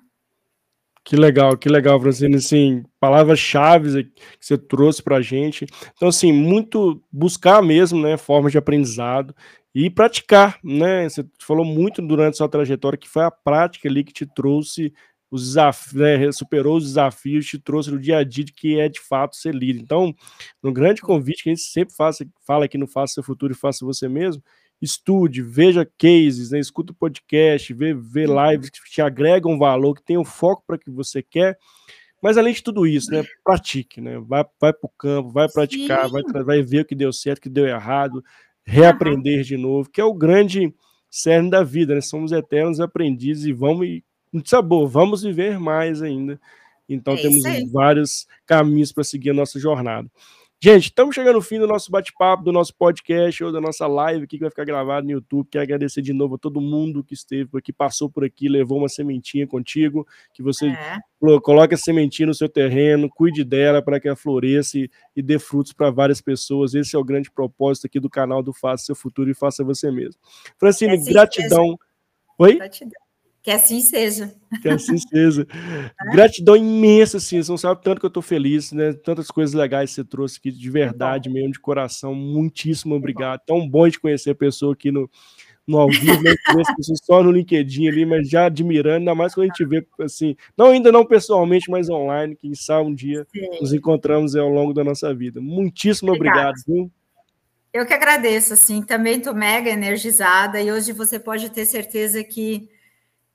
Que 1.05 1.17
legal, 1.17 1.57
que 1.57 1.69
legal, 1.69 2.01
Francine. 2.01 2.37
Assim, 2.37 2.85
palavras-chave 3.01 4.05
que 4.05 4.23
você 4.41 4.57
trouxe 4.57 5.03
para 5.03 5.17
a 5.17 5.23
gente. 5.23 5.67
Então, 5.97 6.09
assim, 6.09 6.33
muito 6.33 7.03
buscar 7.11 7.63
mesmo, 7.63 8.01
né, 8.01 8.17
formas 8.17 8.53
de 8.53 8.59
aprendizado 8.59 9.35
e 9.75 9.91
praticar, 9.91 10.59
né? 10.63 11.09
Você 11.09 11.25
falou 11.41 11.65
muito 11.65 12.01
durante 12.01 12.37
sua 12.37 12.49
trajetória 12.49 12.99
que 12.99 13.09
foi 13.09 13.25
a 13.25 13.31
prática 13.31 13.89
ali 13.89 14.05
que 14.05 14.13
te 14.13 14.27
trouxe 14.27 14.93
os 15.31 15.47
desafios, 15.47 15.95
né, 15.95 16.31
superou 16.31 16.77
os 16.77 16.85
desafios, 16.85 17.47
te 17.47 17.59
trouxe 17.59 17.91
no 17.91 17.99
dia 17.99 18.19
a 18.19 18.25
dia 18.25 18.45
de 18.45 18.53
que 18.53 18.79
é 18.79 18.87
de 18.89 19.01
fato 19.01 19.35
ser 19.35 19.55
líder. 19.55 19.81
Então, 19.81 20.15
um 20.63 20.73
grande 20.73 21.01
convite 21.01 21.43
que 21.43 21.49
a 21.49 21.55
gente 21.55 21.65
sempre 21.65 21.95
faz, 21.97 22.19
fala 22.47 22.67
aqui 22.67 22.77
no 22.77 22.87
Faça 22.87 23.15
Seu 23.15 23.23
Futuro 23.23 23.53
e 23.53 23.57
Faça 23.57 23.85
Você 23.87 24.09
Mesmo, 24.09 24.43
estude, 24.83 25.41
veja 25.41 25.89
cases, 25.97 26.51
né, 26.51 26.59
escuta 26.59 26.93
o 26.93 26.97
podcast, 26.97 27.73
vê, 27.73 27.95
vê 27.95 28.27
uhum. 28.27 28.51
lives 28.51 28.69
que 28.69 28.91
te 28.91 29.01
agregam 29.01 29.57
valor, 29.57 29.95
que 29.95 30.03
tenham 30.03 30.25
foco 30.25 30.65
para 30.67 30.77
que 30.77 30.91
você 30.91 31.23
quer. 31.23 31.57
Mas 32.21 32.37
além 32.37 32.53
de 32.53 32.63
tudo 32.63 32.87
isso, 32.87 33.11
né, 33.11 33.25
pratique, 33.45 34.01
né? 34.01 34.19
Vai, 34.19 34.45
vai 34.61 34.73
para 34.73 34.87
o 34.87 34.93
campo, 34.99 35.31
vai 35.31 35.49
praticar, 35.49 36.09
vai, 36.09 36.23
vai 36.45 36.63
ver 36.63 36.81
o 36.81 36.85
que 36.85 36.95
deu 36.95 37.13
certo, 37.13 37.39
o 37.39 37.43
que 37.43 37.49
deu 37.49 37.67
errado, 37.67 38.25
reaprender 38.65 39.39
uhum. 39.39 39.45
de 39.45 39.57
novo, 39.57 39.91
que 39.91 40.01
é 40.01 40.05
o 40.05 40.15
grande 40.15 40.75
cerne 41.09 41.51
da 41.51 41.63
vida, 41.63 41.95
né? 41.95 42.01
Somos 42.01 42.33
eternos 42.33 42.81
aprendizes 42.81 43.45
e 43.45 43.53
vamos 43.53 43.87
muito 44.33 44.49
sabor, 44.49 44.89
vamos 44.89 45.23
viver 45.23 45.61
mais 45.61 46.03
ainda. 46.03 46.41
Então 46.89 47.15
é 47.15 47.23
temos 47.23 47.43
vários 47.71 48.27
caminhos 48.47 48.93
para 48.93 49.05
seguir 49.05 49.31
a 49.31 49.35
nossa 49.35 49.59
jornada. 49.59 50.11
Gente, 50.65 50.85
estamos 50.85 51.13
chegando 51.13 51.35
no 51.35 51.43
fim 51.43 51.59
do 51.59 51.67
nosso 51.67 51.91
bate-papo, 51.91 52.45
do 52.45 52.53
nosso 52.53 52.73
podcast 52.77 53.43
ou 53.43 53.51
da 53.51 53.61
nossa 53.61 53.85
live 53.89 54.23
aqui 54.23 54.37
que 54.37 54.45
vai 54.45 54.51
ficar 54.51 54.65
gravado 54.65 55.05
no 55.05 55.11
YouTube. 55.11 55.49
Quero 55.51 55.65
agradecer 55.65 56.01
de 56.01 56.13
novo 56.13 56.37
a 56.37 56.39
todo 56.39 56.61
mundo 56.61 57.03
que 57.03 57.15
esteve 57.15 57.47
por 57.47 57.59
aqui, 57.59 57.73
passou 57.73 58.09
por 58.09 58.23
aqui, 58.25 58.49
levou 58.49 58.79
uma 58.79 58.89
sementinha 58.89 59.45
contigo, 59.45 60.07
que 60.33 60.41
você 60.41 60.69
é. 60.69 60.99
coloque 61.41 61.75
a 61.75 61.77
sementinha 61.77 62.29
no 62.29 62.35
seu 62.35 62.49
terreno, 62.49 63.11
cuide 63.11 63.43
dela 63.43 63.83
para 63.83 63.99
que 63.99 64.07
ela 64.07 64.17
floresça 64.17 64.79
e, 64.79 64.89
e 65.17 65.21
dê 65.21 65.37
frutos 65.37 65.73
para 65.73 65.91
várias 65.91 66.21
pessoas. 66.21 66.75
Esse 66.75 66.95
é 66.95 66.99
o 67.01 67.03
grande 67.03 67.29
propósito 67.29 67.89
aqui 67.89 67.99
do 67.99 68.09
canal 68.09 68.41
do 68.41 68.53
Faça 68.53 68.85
Seu 68.85 68.95
Futuro 68.95 69.29
e 69.29 69.35
Faça 69.35 69.65
Você 69.65 69.91
Mesmo. 69.91 70.21
Francine, 70.59 70.93
é 70.93 70.95
assim 70.95 71.13
gratidão. 71.13 71.77
Oi? 72.39 72.55
Gratidão. 72.55 73.03
Que 73.43 73.51
assim 73.51 73.81
seja. 73.81 74.33
Que 74.63 74.69
assim 74.69 74.97
seja. 74.97 75.47
Gratidão 76.13 76.57
imensa, 76.57 77.17
assim. 77.17 77.43
Você 77.43 77.51
não 77.51 77.59
sabe 77.59 77.83
tanto 77.83 77.99
que 77.99 78.07
eu 78.07 78.09
estou 78.09 78.23
feliz, 78.23 78.71
né? 78.71 78.93
Tantas 78.93 79.29
coisas 79.29 79.53
legais 79.53 79.91
que 79.91 79.97
você 79.97 80.05
trouxe 80.05 80.39
aqui, 80.39 80.53
de 80.53 80.71
verdade 80.71 81.29
mesmo, 81.29 81.53
de 81.53 81.59
coração. 81.59 82.15
Muitíssimo 82.15 82.95
obrigado. 82.95 83.41
Tão 83.45 83.69
bom 83.69 83.89
de 83.89 83.99
conhecer 83.99 84.31
a 84.31 84.35
pessoa 84.35 84.75
aqui 84.75 84.93
no, 84.93 85.11
no 85.67 85.79
ao 85.79 85.89
vivo, 85.89 86.23
né? 86.23 86.35
só 87.05 87.21
no 87.21 87.33
LinkedIn 87.33 87.89
ali, 87.89 88.07
mas 88.07 88.29
já 88.29 88.47
admirando, 88.47 88.99
ainda 88.99 89.15
mais 89.15 89.35
quando 89.35 89.45
a 89.45 89.49
gente 89.49 89.65
vê, 89.65 89.85
assim, 90.01 90.37
não 90.57 90.67
ainda 90.67 90.93
não 90.93 91.05
pessoalmente, 91.05 91.69
mas 91.69 91.89
online, 91.89 92.37
quem 92.37 92.55
sabe 92.55 92.89
um 92.89 92.95
dia 92.95 93.27
Sim. 93.33 93.61
nos 93.61 93.73
encontramos 93.73 94.37
ao 94.37 94.49
longo 94.49 94.73
da 94.73 94.85
nossa 94.85 95.13
vida. 95.13 95.41
Muitíssimo 95.41 96.13
obrigado, 96.13 96.59
obrigado 96.61 96.65
viu? 96.67 96.91
Eu 97.73 97.87
que 97.87 97.95
agradeço, 97.95 98.53
assim, 98.53 98.83
também 98.83 99.17
estou 99.17 99.35
mega 99.35 99.71
energizada 99.71 100.61
e 100.61 100.71
hoje 100.71 100.93
você 100.93 101.19
pode 101.19 101.49
ter 101.51 101.65
certeza 101.65 102.23
que 102.23 102.69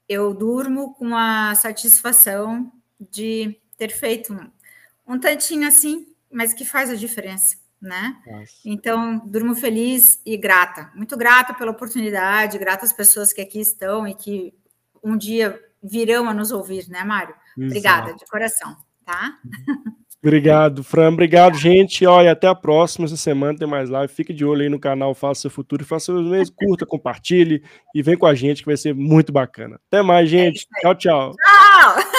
eu 0.07 0.33
durmo 0.33 0.93
com 0.95 1.15
a 1.15 1.53
satisfação 1.55 2.71
de 2.99 3.59
ter 3.77 3.89
feito 3.89 4.33
um, 4.33 5.15
um 5.15 5.19
tantinho 5.19 5.67
assim, 5.67 6.07
mas 6.31 6.53
que 6.53 6.65
faz 6.65 6.89
a 6.89 6.95
diferença, 6.95 7.57
né? 7.81 8.17
Nossa. 8.25 8.53
Então, 8.65 9.19
durmo 9.25 9.55
feliz 9.55 10.21
e 10.25 10.37
grata, 10.37 10.91
muito 10.95 11.15
grata 11.17 11.53
pela 11.53 11.71
oportunidade, 11.71 12.57
grata 12.57 12.85
às 12.85 12.93
pessoas 12.93 13.31
que 13.31 13.41
aqui 13.41 13.59
estão 13.59 14.07
e 14.07 14.15
que 14.15 14.53
um 15.03 15.17
dia 15.17 15.59
virão 15.81 16.27
a 16.27 16.33
nos 16.33 16.51
ouvir, 16.51 16.89
né, 16.89 17.03
Mário? 17.03 17.35
Exato. 17.57 17.65
Obrigada, 17.65 18.13
de 18.13 18.25
coração, 18.25 18.75
tá? 19.05 19.39
Obrigado, 20.27 20.83
Fran. 20.83 21.07
Obrigado, 21.07 21.57
gente. 21.57 22.05
Olha, 22.05 22.33
até 22.33 22.47
a 22.47 22.55
próxima. 22.55 23.05
Essa 23.05 23.15
semana 23.15 23.57
tem 23.57 23.67
mais 23.67 23.89
live. 23.89 24.11
Fique 24.11 24.33
de 24.33 24.43
olho 24.43 24.61
aí 24.61 24.69
no 24.69 24.77
canal 24.77 25.15
Faça 25.15 25.41
Seu 25.41 25.49
Futuro. 25.49 25.85
Faça 25.85 26.11
o 26.11 26.21
mesmo, 26.21 26.53
curta, 26.57 26.85
compartilhe 26.85 27.63
e 27.95 28.01
vem 28.01 28.17
com 28.17 28.25
a 28.25 28.35
gente 28.35 28.61
que 28.61 28.67
vai 28.67 28.75
ser 28.75 28.93
muito 28.93 29.31
bacana. 29.31 29.79
Até 29.87 30.01
mais, 30.01 30.29
gente. 30.29 30.67
É 30.77 30.81
tchau, 30.81 30.95
tchau. 30.95 31.31
Tchau. 31.31 32.11